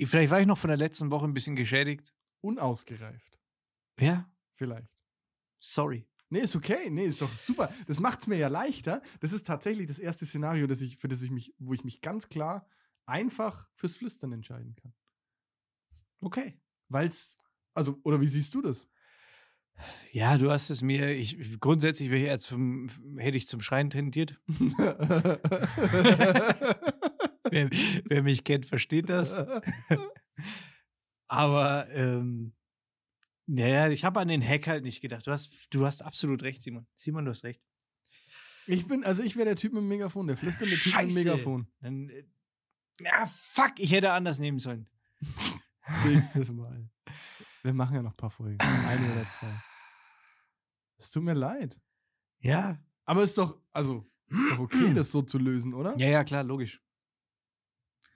Vielleicht 0.00 0.30
war 0.30 0.40
ich 0.40 0.46
noch 0.46 0.58
von 0.58 0.68
der 0.68 0.76
letzten 0.76 1.10
Woche 1.10 1.26
ein 1.26 1.34
bisschen 1.34 1.54
geschädigt. 1.56 2.12
Unausgereift. 2.40 3.40
Ja, 4.00 4.28
Vielleicht. 4.54 4.88
sorry. 5.60 6.08
Nee, 6.28 6.40
ist 6.40 6.56
okay. 6.56 6.88
Nee, 6.90 7.04
ist 7.04 7.20
doch 7.20 7.36
super. 7.36 7.72
Das 7.86 8.00
macht 8.00 8.20
es 8.20 8.26
mir 8.26 8.36
ja 8.36 8.48
leichter. 8.48 9.02
Das 9.20 9.32
ist 9.32 9.46
tatsächlich 9.46 9.86
das 9.86 9.98
erste 9.98 10.24
Szenario, 10.24 10.66
das 10.66 10.80
ich, 10.80 10.96
für 10.96 11.08
das 11.08 11.22
ich 11.22 11.30
mich, 11.30 11.54
wo 11.58 11.74
ich 11.74 11.84
mich 11.84 12.00
ganz 12.00 12.28
klar 12.30 12.66
einfach 13.06 13.68
fürs 13.74 13.96
Flüstern 13.96 14.32
entscheiden 14.32 14.74
kann. 14.74 14.94
Okay. 16.20 16.58
Weil's, 16.88 17.36
also, 17.74 18.00
oder 18.02 18.20
wie 18.20 18.28
siehst 18.28 18.54
du 18.54 18.62
das? 18.62 18.88
Ja, 20.12 20.36
du 20.38 20.50
hast 20.50 20.70
es 20.70 20.82
mir. 20.82 21.10
Ich, 21.10 21.58
grundsätzlich 21.60 22.10
wäre 22.10 22.20
ich 22.20 22.26
eher 22.26 22.38
zum, 22.38 22.88
hätte 23.16 23.36
ich 23.36 23.48
zum 23.48 23.60
Schreien 23.60 23.90
tendiert. 23.90 24.38
wer, 27.50 27.70
wer 28.04 28.22
mich 28.22 28.44
kennt, 28.44 28.66
versteht 28.66 29.08
das. 29.08 29.36
Aber 31.26 31.88
ähm, 31.90 32.52
naja, 33.46 33.88
ich 33.88 34.04
habe 34.04 34.20
an 34.20 34.28
den 34.28 34.46
Hack 34.46 34.66
halt 34.66 34.84
nicht 34.84 35.00
gedacht. 35.00 35.26
Du 35.26 35.30
hast, 35.30 35.50
du 35.70 35.84
hast 35.86 36.02
absolut 36.02 36.42
recht, 36.42 36.62
Simon. 36.62 36.86
Simon, 36.94 37.24
du 37.24 37.30
hast 37.30 37.44
recht. 37.44 37.60
ich 38.66 38.86
bin, 38.86 39.04
also 39.04 39.22
ich 39.22 39.36
wäre 39.36 39.46
der 39.46 39.56
Typ 39.56 39.72
mit 39.72 39.80
dem 39.80 39.88
Megafon, 39.88 40.26
der 40.26 40.36
flüsternde 40.36 40.76
Typ 40.76 40.94
mit 40.94 41.08
dem. 41.08 41.14
Megafon. 41.14 41.66
Dann, 41.80 42.08
äh, 42.10 42.24
ja, 43.00 43.26
fuck, 43.26 43.72
ich 43.78 43.92
hätte 43.92 44.12
anders 44.12 44.38
nehmen 44.38 44.58
sollen. 44.58 44.86
Nächstes 46.06 46.52
Mal. 46.52 46.88
Wir 47.62 47.72
machen 47.72 47.94
ja 47.94 48.02
noch 48.02 48.12
ein 48.12 48.16
paar 48.16 48.30
Folgen. 48.30 48.58
Eine 48.60 49.12
oder 49.12 49.28
zwei. 49.30 49.52
Es 50.98 51.10
tut 51.10 51.22
mir 51.22 51.34
leid. 51.34 51.80
Ja. 52.40 52.78
Aber 53.04 53.22
ist 53.22 53.38
doch, 53.38 53.60
also, 53.72 54.10
ist 54.28 54.50
doch 54.50 54.58
okay, 54.60 54.92
das 54.94 55.10
so 55.12 55.22
zu 55.22 55.38
lösen, 55.38 55.74
oder? 55.74 55.96
Ja, 55.96 56.08
ja, 56.08 56.24
klar, 56.24 56.42
logisch. 56.44 56.80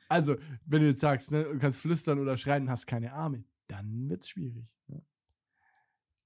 Also, 0.09 0.37
wenn 0.65 0.83
du 0.83 0.89
jetzt 0.89 1.01
sagst, 1.01 1.31
ne, 1.33 1.45
du 1.45 1.59
kannst 1.59 1.81
flüstern 1.81 2.19
oder 2.21 2.37
schreien 2.37 2.71
hast 2.71 2.87
keine 2.87 3.13
Arme, 3.13 3.45
dann 3.67 4.09
wird's 4.09 4.29
schwierig. 4.29 4.69
Ne? 4.87 5.05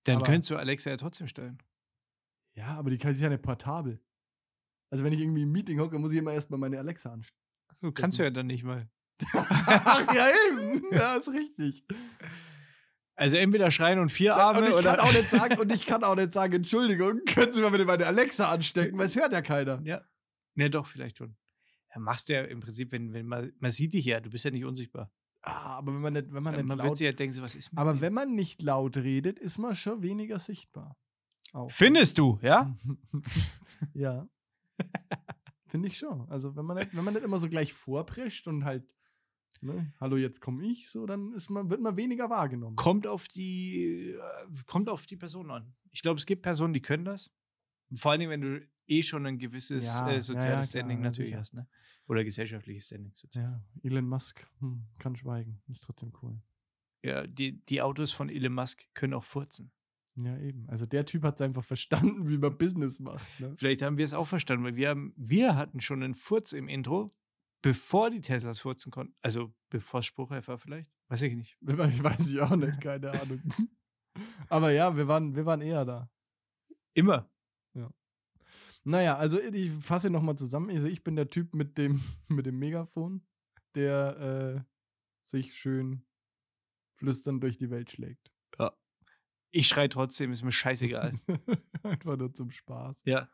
Dann 0.05 0.17
Aber- 0.17 0.27
könntest 0.27 0.51
du 0.51 0.57
Alexa 0.57 0.91
ja 0.91 0.97
trotzdem 0.97 1.29
steuern. 1.29 1.59
Ja, 2.55 2.77
aber 2.77 2.91
die 2.91 2.99
kann 2.99 3.13
ist 3.13 3.21
ja 3.21 3.29
nicht 3.29 3.43
portabel. 3.43 4.03
Also, 4.91 5.05
wenn 5.05 5.13
ich 5.13 5.21
irgendwie 5.21 5.43
im 5.43 5.53
Meeting 5.53 5.79
hocke, 5.79 5.99
muss 5.99 6.13
ich 6.13 6.19
immer 6.19 6.33
erstmal 6.33 6.59
meine 6.61 6.79
Alexa 6.79 7.13
anstellen. 7.13 7.39
Du 7.81 7.93
kannst 7.93 8.19
ja 8.19 8.29
dann 8.31 8.49
nicht 8.49 8.65
mal. 8.65 8.91
Ach, 9.33 10.15
ja, 10.15 10.27
eben. 10.51 10.83
Ja, 10.93 11.15
ist 11.15 11.29
richtig. 11.29 11.85
Also 13.21 13.37
entweder 13.37 13.71
schreien 13.71 13.99
und 13.99 14.11
vier 14.11 14.33
und 14.33 14.41
Arme 14.41 14.69
ich 14.69 14.75
oder. 14.75 14.97
kann 14.97 15.01
auch 15.01 15.13
nicht 15.13 15.29
sagen, 15.29 15.59
und 15.61 15.71
ich 15.71 15.85
kann 15.85 16.03
auch 16.05 16.17
nicht 16.17 16.33
sagen, 16.33 16.55
Entschuldigung, 16.55 17.21
können 17.27 17.53
Sie 17.53 17.61
mal 17.61 17.71
bitte 17.71 17.85
meine 17.85 18.07
Alexa 18.07 18.51
anstecken, 18.51 18.99
weil 18.99 19.07
es 19.07 19.15
hört 19.15 19.35
ja 19.35 19.43
keiner. 19.43 19.79
Ja. 19.85 20.01
Ne, 20.55 20.71
doch, 20.71 20.87
vielleicht 20.87 21.19
schon. 21.19 21.37
Ja, 21.95 22.01
machst 22.01 22.31
du 22.31 22.33
ja 22.33 22.45
im 22.45 22.61
Prinzip, 22.61 22.93
wenn, 22.93 23.13
wenn 23.13 23.27
man, 23.27 23.53
man 23.59 23.71
sieht 23.71 23.93
dich 23.93 24.07
ja, 24.07 24.21
du 24.21 24.31
bist 24.31 24.47
ja 24.47 24.51
nicht 24.51 24.65
unsichtbar. 24.65 25.13
Ah, 25.43 25.77
aber 25.77 25.93
wenn 25.93 26.01
man 26.01 26.15
nicht, 26.15 26.33
wenn 26.33 26.43
man 26.43 26.55
nicht 26.55 26.65
man 26.65 26.79
laut, 26.79 26.87
wird 26.87 26.97
sich 26.97 27.05
ja 27.05 27.13
denken, 27.13 27.35
so, 27.35 27.43
was 27.43 27.55
ist 27.57 27.71
aber 27.77 27.93
dir? 27.93 28.01
wenn 28.01 28.15
man 28.15 28.35
nicht 28.35 28.63
laut 28.63 28.97
redet, 28.97 29.39
ist 29.39 29.59
man 29.59 29.75
schon 29.75 30.01
weniger 30.01 30.39
sichtbar. 30.39 30.97
Auch. 31.53 31.71
Findest 31.71 32.17
du, 32.17 32.39
ja? 32.41 32.75
ja. 33.93 34.27
Finde 35.67 35.89
ich 35.89 35.99
schon. 35.99 36.27
Also, 36.31 36.57
wenn 36.57 36.65
man, 36.65 36.79
nicht, 36.79 36.97
wenn 36.97 37.05
man 37.05 37.13
nicht 37.13 37.23
immer 37.23 37.39
so 37.39 37.51
gleich 37.51 37.75
vorprescht 37.75 38.49
und 38.49 38.65
halt, 38.65 38.95
ne, 39.61 39.93
hallo, 40.01 40.17
jetzt 40.17 40.41
komme 40.41 40.67
ich, 40.67 40.89
so, 40.91 41.07
dann 41.07 41.33
ist 41.35 41.51
man, 41.51 41.71
wird 41.71 41.81
man 41.81 41.97
weniger 41.97 42.31
wahrgenommen. 42.31 42.77
Kommt 42.77 43.07
auf 43.07 43.29
die, 43.29 44.11
äh, 44.11 44.63
kommt 44.67 44.89
auf 44.89 45.07
die 45.07 45.17
Person 45.17 45.51
an. 45.51 45.75
Ich 45.91 46.03
glaube, 46.03 46.19
es 46.19 46.27
gibt 46.27 46.43
Personen, 46.43 46.73
die 46.73 46.83
können 46.83 47.05
das. 47.05 47.35
Vor 47.93 48.13
allen 48.13 48.21
Dingen, 48.21 48.31
wenn 48.31 48.41
du 48.41 48.69
eh 48.87 49.03
schon 49.03 49.27
ein 49.27 49.39
gewisses 49.39 49.87
Ja, 49.87 50.09
äh, 50.09 50.15
ja, 50.15 50.21
soziales 50.21 50.45
ja, 50.45 50.53
klar, 50.53 50.65
Standing 50.65 50.99
ja, 50.99 51.05
natürlich 51.05 51.35
hast, 51.35 51.55
ne? 51.55 51.69
Oder 52.07 52.25
gesellschaftliches 52.25 52.87
Standing 52.87 53.13
sozusagen. 53.15 53.53
Ja, 53.53 53.89
Elon 53.89 54.09
Musk 54.09 54.47
hm, 54.59 54.85
kann 54.99 55.15
schweigen. 55.15 55.63
Ist 55.69 55.85
trotzdem 55.85 56.13
cool. 56.23 56.41
Ja, 57.03 57.27
die, 57.27 57.65
die 57.67 57.83
Autos 57.83 58.13
von 58.13 58.29
Elon 58.29 58.53
Musk 58.53 58.87
können 58.95 59.15
auch 59.15 59.25
furzen. 59.25 59.73
Ja, 60.17 60.37
eben. 60.39 60.69
Also 60.69 60.87
der 60.87 61.07
Typ 61.07 61.23
hat 61.23 61.37
es 61.37 61.41
einfach 61.41 61.65
verstanden, 61.65 62.29
wie 62.29 62.39
man 62.39 62.57
Business 62.59 62.99
macht. 62.99 63.41
Ne? 63.41 63.55
Vielleicht 63.57 63.83
haben 63.83 63.97
wir 63.97 64.05
es 64.05 64.15
auch 64.15 64.27
verstanden, 64.27 64.65
weil 64.65 64.77
wir, 64.77 64.91
haben, 64.91 65.15
wir 65.17 65.57
hatten 65.57 65.81
schon 65.81 66.03
einen 66.03 66.15
Furz 66.15 66.53
im 66.53 66.69
Intro, 66.69 67.09
bevor 67.63 68.11
die 68.11 68.21
Teslas 68.21 68.61
furzen 68.61 68.91
konnten. 68.91 69.15
Also 69.23 69.53
bevor 69.69 70.03
Spruchreif 70.03 70.49
war 70.49 70.59
vielleicht. 70.59 70.93
Weiß 71.09 71.23
ich 71.23 71.35
nicht. 71.35 71.59
Ich 71.61 71.79
weiß 71.79 72.29
ich 72.29 72.41
auch 72.41 72.57
nicht, 72.57 72.81
keine 72.81 73.11
Ahnung. 73.21 73.43
Aber 74.49 74.71
ja, 74.71 74.97
wir 74.97 75.09
waren, 75.09 75.35
wir 75.35 75.47
waren 75.47 75.61
eher 75.61 75.85
da. 75.85 76.11
Immer. 76.95 77.31
Naja, 78.83 79.17
also 79.17 79.39
ich 79.39 79.71
fasse 79.73 80.09
nochmal 80.11 80.37
zusammen. 80.37 80.71
Also 80.71 80.89
ich 80.89 81.05
bin 81.05 81.17
der 81.17 81.29
Typ 81.29 81.55
mit 81.55 81.77
dem, 81.77 82.01
mit 82.29 82.47
dem 82.47 82.59
Megafon, 82.59 83.27
der 83.75 84.65
äh, 84.65 85.29
sich 85.29 85.55
schön 85.55 86.05
flüsternd 86.95 87.43
durch 87.43 87.59
die 87.59 87.71
Welt 87.71 87.91
schlägt. 87.91 88.33
Ich 89.53 89.67
schrei 89.67 89.89
trotzdem, 89.89 90.31
ist 90.31 90.45
mir 90.45 90.53
scheißegal. 90.53 91.13
Einfach 91.83 92.17
nur 92.17 92.33
zum 92.33 92.51
Spaß. 92.51 93.03
ja. 93.05 93.29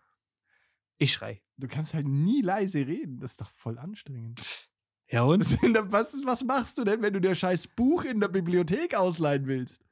Ich 0.99 1.13
schrei. 1.13 1.43
Du 1.59 1.69
kannst 1.69 1.95
halt 1.95 2.07
nie 2.07 2.43
leise 2.43 2.87
reden. 2.87 3.19
Das 3.19 3.33
ist 3.33 3.41
doch 3.41 3.51
voll 3.51 3.79
anstrengend. 3.79 4.41
Ja 5.09 5.23
und? 5.23 5.41
Was, 5.93 6.21
was, 6.25 6.43
machst 6.43 6.79
du 6.79 6.83
denn, 6.83 7.01
wenn 7.01 7.13
du 7.13 7.21
dir 7.21 7.37
scheiß 7.37 7.69
Buch 7.69 8.03
in 8.03 8.19
der 8.19 8.27
Bibliothek 8.27 8.97
ausleihen 8.97 9.47
willst? 9.47 9.87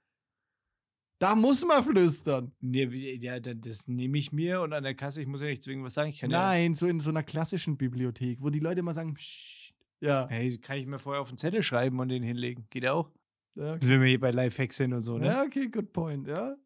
Da 1.20 1.36
muss 1.36 1.64
man 1.64 1.84
flüstern. 1.84 2.50
Nee, 2.60 2.86
ja, 2.86 3.38
das 3.38 3.86
nehme 3.86 4.18
ich 4.18 4.32
mir 4.32 4.60
und 4.60 4.72
an 4.72 4.82
der 4.82 4.96
Kasse, 4.96 5.22
ich 5.22 5.28
muss 5.28 5.40
ja 5.40 5.46
nicht 5.46 5.62
zwingend 5.62 5.84
was 5.86 5.94
sagen. 5.94 6.12
Nein, 6.26 6.74
so 6.74 6.88
in 6.88 6.98
so 6.98 7.10
einer 7.10 7.22
klassischen 7.22 7.76
Bibliothek, 7.76 8.42
wo 8.42 8.50
die 8.50 8.58
Leute 8.58 8.80
immer 8.80 8.92
sagen, 8.92 9.14
Psst. 9.14 9.72
ja. 10.00 10.22
ja. 10.22 10.28
Hey, 10.28 10.58
kann 10.58 10.78
ich 10.78 10.86
mir 10.86 10.98
vorher 10.98 11.22
auf 11.22 11.28
den 11.28 11.38
Zettel 11.38 11.62
schreiben 11.62 12.00
und 12.00 12.08
den 12.08 12.24
hinlegen. 12.24 12.66
Geht 12.70 12.82
ja 12.82 12.94
auch. 12.94 13.08
Ja, 13.54 13.74
Also 13.74 13.86
wenn 13.86 14.00
wir 14.00 14.08
hier 14.08 14.20
bei 14.20 14.32
Lifehacks 14.32 14.78
sind 14.78 14.92
und 14.92 15.02
so, 15.02 15.16
ne? 15.16 15.26
ja, 15.28 15.42
okay, 15.44 15.68
good 15.68 15.92
point, 15.92 16.26
ja. 16.26 16.56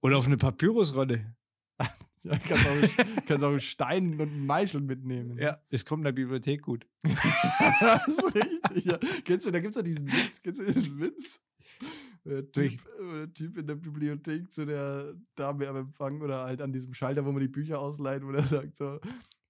Oder 0.00 0.16
auf 0.18 0.26
eine 0.26 0.36
Papyrusrolle. 0.36 1.34
Ja, 2.26 2.38
kannst 2.38 2.66
auch, 2.66 3.06
kannst 3.26 3.44
auch 3.44 3.50
einen 3.50 3.60
Stein 3.60 4.12
und 4.14 4.20
einen 4.20 4.46
Meißel 4.46 4.80
mitnehmen. 4.80 5.38
Ja, 5.38 5.60
das 5.70 5.84
kommt 5.84 6.00
in 6.00 6.04
der 6.04 6.12
Bibliothek 6.12 6.62
gut. 6.62 6.86
das 7.04 8.08
ist 8.08 8.34
richtig. 8.34 8.84
Ja. 8.84 8.98
Kennst 9.24 9.46
du, 9.46 9.50
da 9.50 9.60
gibt 9.60 9.70
es 9.70 9.76
doch 9.76 9.82
diesen 9.84 10.06
Witz. 10.06 10.42
Kennst 10.42 10.60
du 10.60 10.64
diesen 10.64 11.00
Witz? 11.00 11.40
Der 12.24 12.50
typ, 12.50 12.80
der 12.98 13.32
typ 13.34 13.56
in 13.58 13.66
der 13.68 13.74
Bibliothek 13.76 14.50
zu 14.50 14.66
der 14.66 15.14
Dame 15.36 15.68
am 15.68 15.76
Empfang 15.76 16.20
oder 16.20 16.44
halt 16.44 16.60
an 16.60 16.72
diesem 16.72 16.92
Schalter, 16.94 17.24
wo 17.24 17.30
man 17.32 17.40
die 17.40 17.48
Bücher 17.48 17.78
ausleiht, 17.80 18.24
wo 18.24 18.32
der 18.32 18.44
sagt 18.46 18.76
so, 18.76 18.98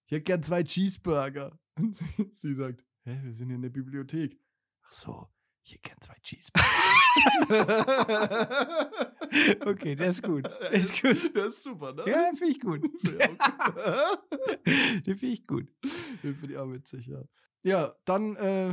ich 0.06 0.12
hätte 0.12 0.24
gern 0.24 0.42
zwei 0.42 0.62
Cheeseburger. 0.62 1.58
Und 1.78 1.96
sie- 2.16 2.28
sie 2.32 2.54
sagt, 2.54 2.84
hä, 3.04 3.18
wir 3.22 3.32
sind 3.32 3.46
hier 3.48 3.56
in 3.56 3.62
der 3.62 3.70
Bibliothek. 3.70 4.38
Ach 4.86 4.92
so, 4.92 5.28
ich 5.66 5.72
hätte 5.72 5.82
gern 5.82 6.00
zwei 6.00 6.14
Cheeseburger. 6.22 6.66
Okay, 9.66 9.94
der 9.96 10.08
ist 10.08 10.22
gut. 10.22 10.44
Der 10.44 10.70
ist 10.72 11.02
gut. 11.02 11.34
Der 11.36 11.46
ist 11.46 11.62
super, 11.62 11.92
ne? 11.92 12.04
Ja, 12.06 12.30
finde 12.34 12.52
ich 12.52 12.60
gut. 12.60 12.86
Ja, 13.18 13.28
okay. 13.30 15.00
Den 15.06 15.18
finde 15.18 15.34
ich 15.34 15.46
gut. 15.46 15.68
Den 16.22 16.36
finde 16.36 16.52
ich 16.52 16.58
auch 16.58 16.70
witzig, 16.70 17.06
ja. 17.06 17.22
Ja, 17.62 17.94
dann, 18.04 18.36
äh, 18.36 18.70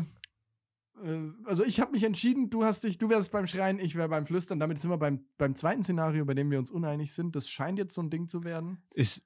äh, 1.04 1.32
also 1.46 1.64
ich 1.66 1.80
habe 1.80 1.92
mich 1.92 2.04
entschieden, 2.04 2.50
du 2.52 2.64
hast 2.64 2.84
dich, 2.84 2.98
du 3.00 3.10
wärst 3.10 3.32
beim 3.32 3.48
Schreien, 3.48 3.80
ich 3.80 3.96
wäre 3.96 4.10
beim 4.10 4.26
Flüstern. 4.28 4.60
Damit 4.60 4.80
sind 4.80 4.92
wir 4.92 4.98
beim, 4.98 5.26
beim 5.38 5.56
zweiten 5.56 5.82
Szenario, 5.84 6.24
bei 6.26 6.36
dem 6.36 6.52
wir 6.52 6.60
uns 6.60 6.70
uneinig 6.72 7.14
sind. 7.14 7.36
Das 7.36 7.50
scheint 7.50 7.80
jetzt 7.80 7.96
so 7.96 8.02
ein 8.02 8.10
Ding 8.12 8.28
zu 8.28 8.44
werden. 8.44 8.84
Ist, 8.94 9.26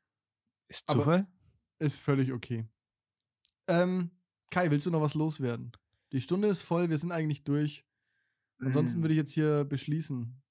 ist 0.69 0.87
Aber- 0.89 0.99
Zufall? 1.01 1.27
Ist 1.79 1.99
völlig 1.99 2.31
okay. 2.31 2.65
Ähm, 3.67 4.11
Kai, 4.49 4.71
willst 4.71 4.85
du 4.85 4.91
noch 4.91 5.01
was 5.01 5.13
loswerden? 5.13 5.71
Die 6.11 6.21
Stunde 6.21 6.47
ist 6.47 6.61
voll, 6.61 6.89
wir 6.89 6.97
sind 6.97 7.11
eigentlich 7.11 7.43
durch. 7.43 7.85
Ansonsten 8.59 9.01
würde 9.01 9.13
ich 9.13 9.17
jetzt 9.17 9.33
hier 9.33 9.65
beschließen. 9.65 10.41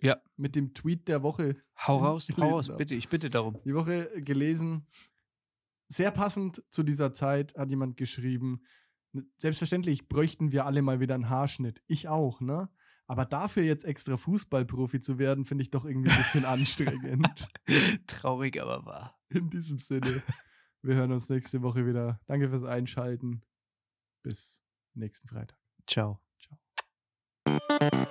Ja. 0.00 0.20
Mit 0.36 0.54
dem 0.56 0.74
Tweet 0.74 1.08
der 1.08 1.22
Woche. 1.22 1.56
Hau 1.76 1.98
raus, 1.98 2.28
hau 2.36 2.50
raus, 2.50 2.68
hab. 2.68 2.78
bitte, 2.78 2.94
ich 2.94 3.08
bitte 3.08 3.30
darum. 3.30 3.58
Die 3.64 3.74
Woche 3.74 4.10
gelesen. 4.22 4.86
Sehr 5.88 6.10
passend 6.10 6.62
zu 6.68 6.82
dieser 6.82 7.12
Zeit 7.12 7.54
hat 7.56 7.70
jemand 7.70 7.96
geschrieben: 7.96 8.62
Selbstverständlich 9.38 10.08
bräuchten 10.08 10.52
wir 10.52 10.66
alle 10.66 10.82
mal 10.82 11.00
wieder 11.00 11.14
einen 11.14 11.30
Haarschnitt. 11.30 11.82
Ich 11.86 12.08
auch, 12.08 12.40
ne? 12.40 12.68
Aber 13.06 13.26
dafür 13.26 13.62
jetzt 13.62 13.84
extra 13.84 14.16
Fußballprofi 14.16 15.00
zu 15.00 15.18
werden, 15.18 15.44
finde 15.44 15.62
ich 15.62 15.70
doch 15.70 15.84
irgendwie 15.84 16.10
ein 16.10 16.16
bisschen 16.16 16.44
anstrengend. 16.44 17.48
Traurig, 18.06 18.60
aber 18.60 18.84
wahr. 18.86 19.18
In 19.28 19.50
diesem 19.50 19.78
Sinne, 19.78 20.22
wir 20.82 20.94
hören 20.94 21.12
uns 21.12 21.28
nächste 21.28 21.62
Woche 21.62 21.86
wieder. 21.86 22.20
Danke 22.26 22.48
fürs 22.48 22.64
Einschalten. 22.64 23.42
Bis 24.22 24.63
nächsten 24.94 25.28
Freitag. 25.28 25.58
Ciao. 25.86 26.20
Ciao. 26.40 28.03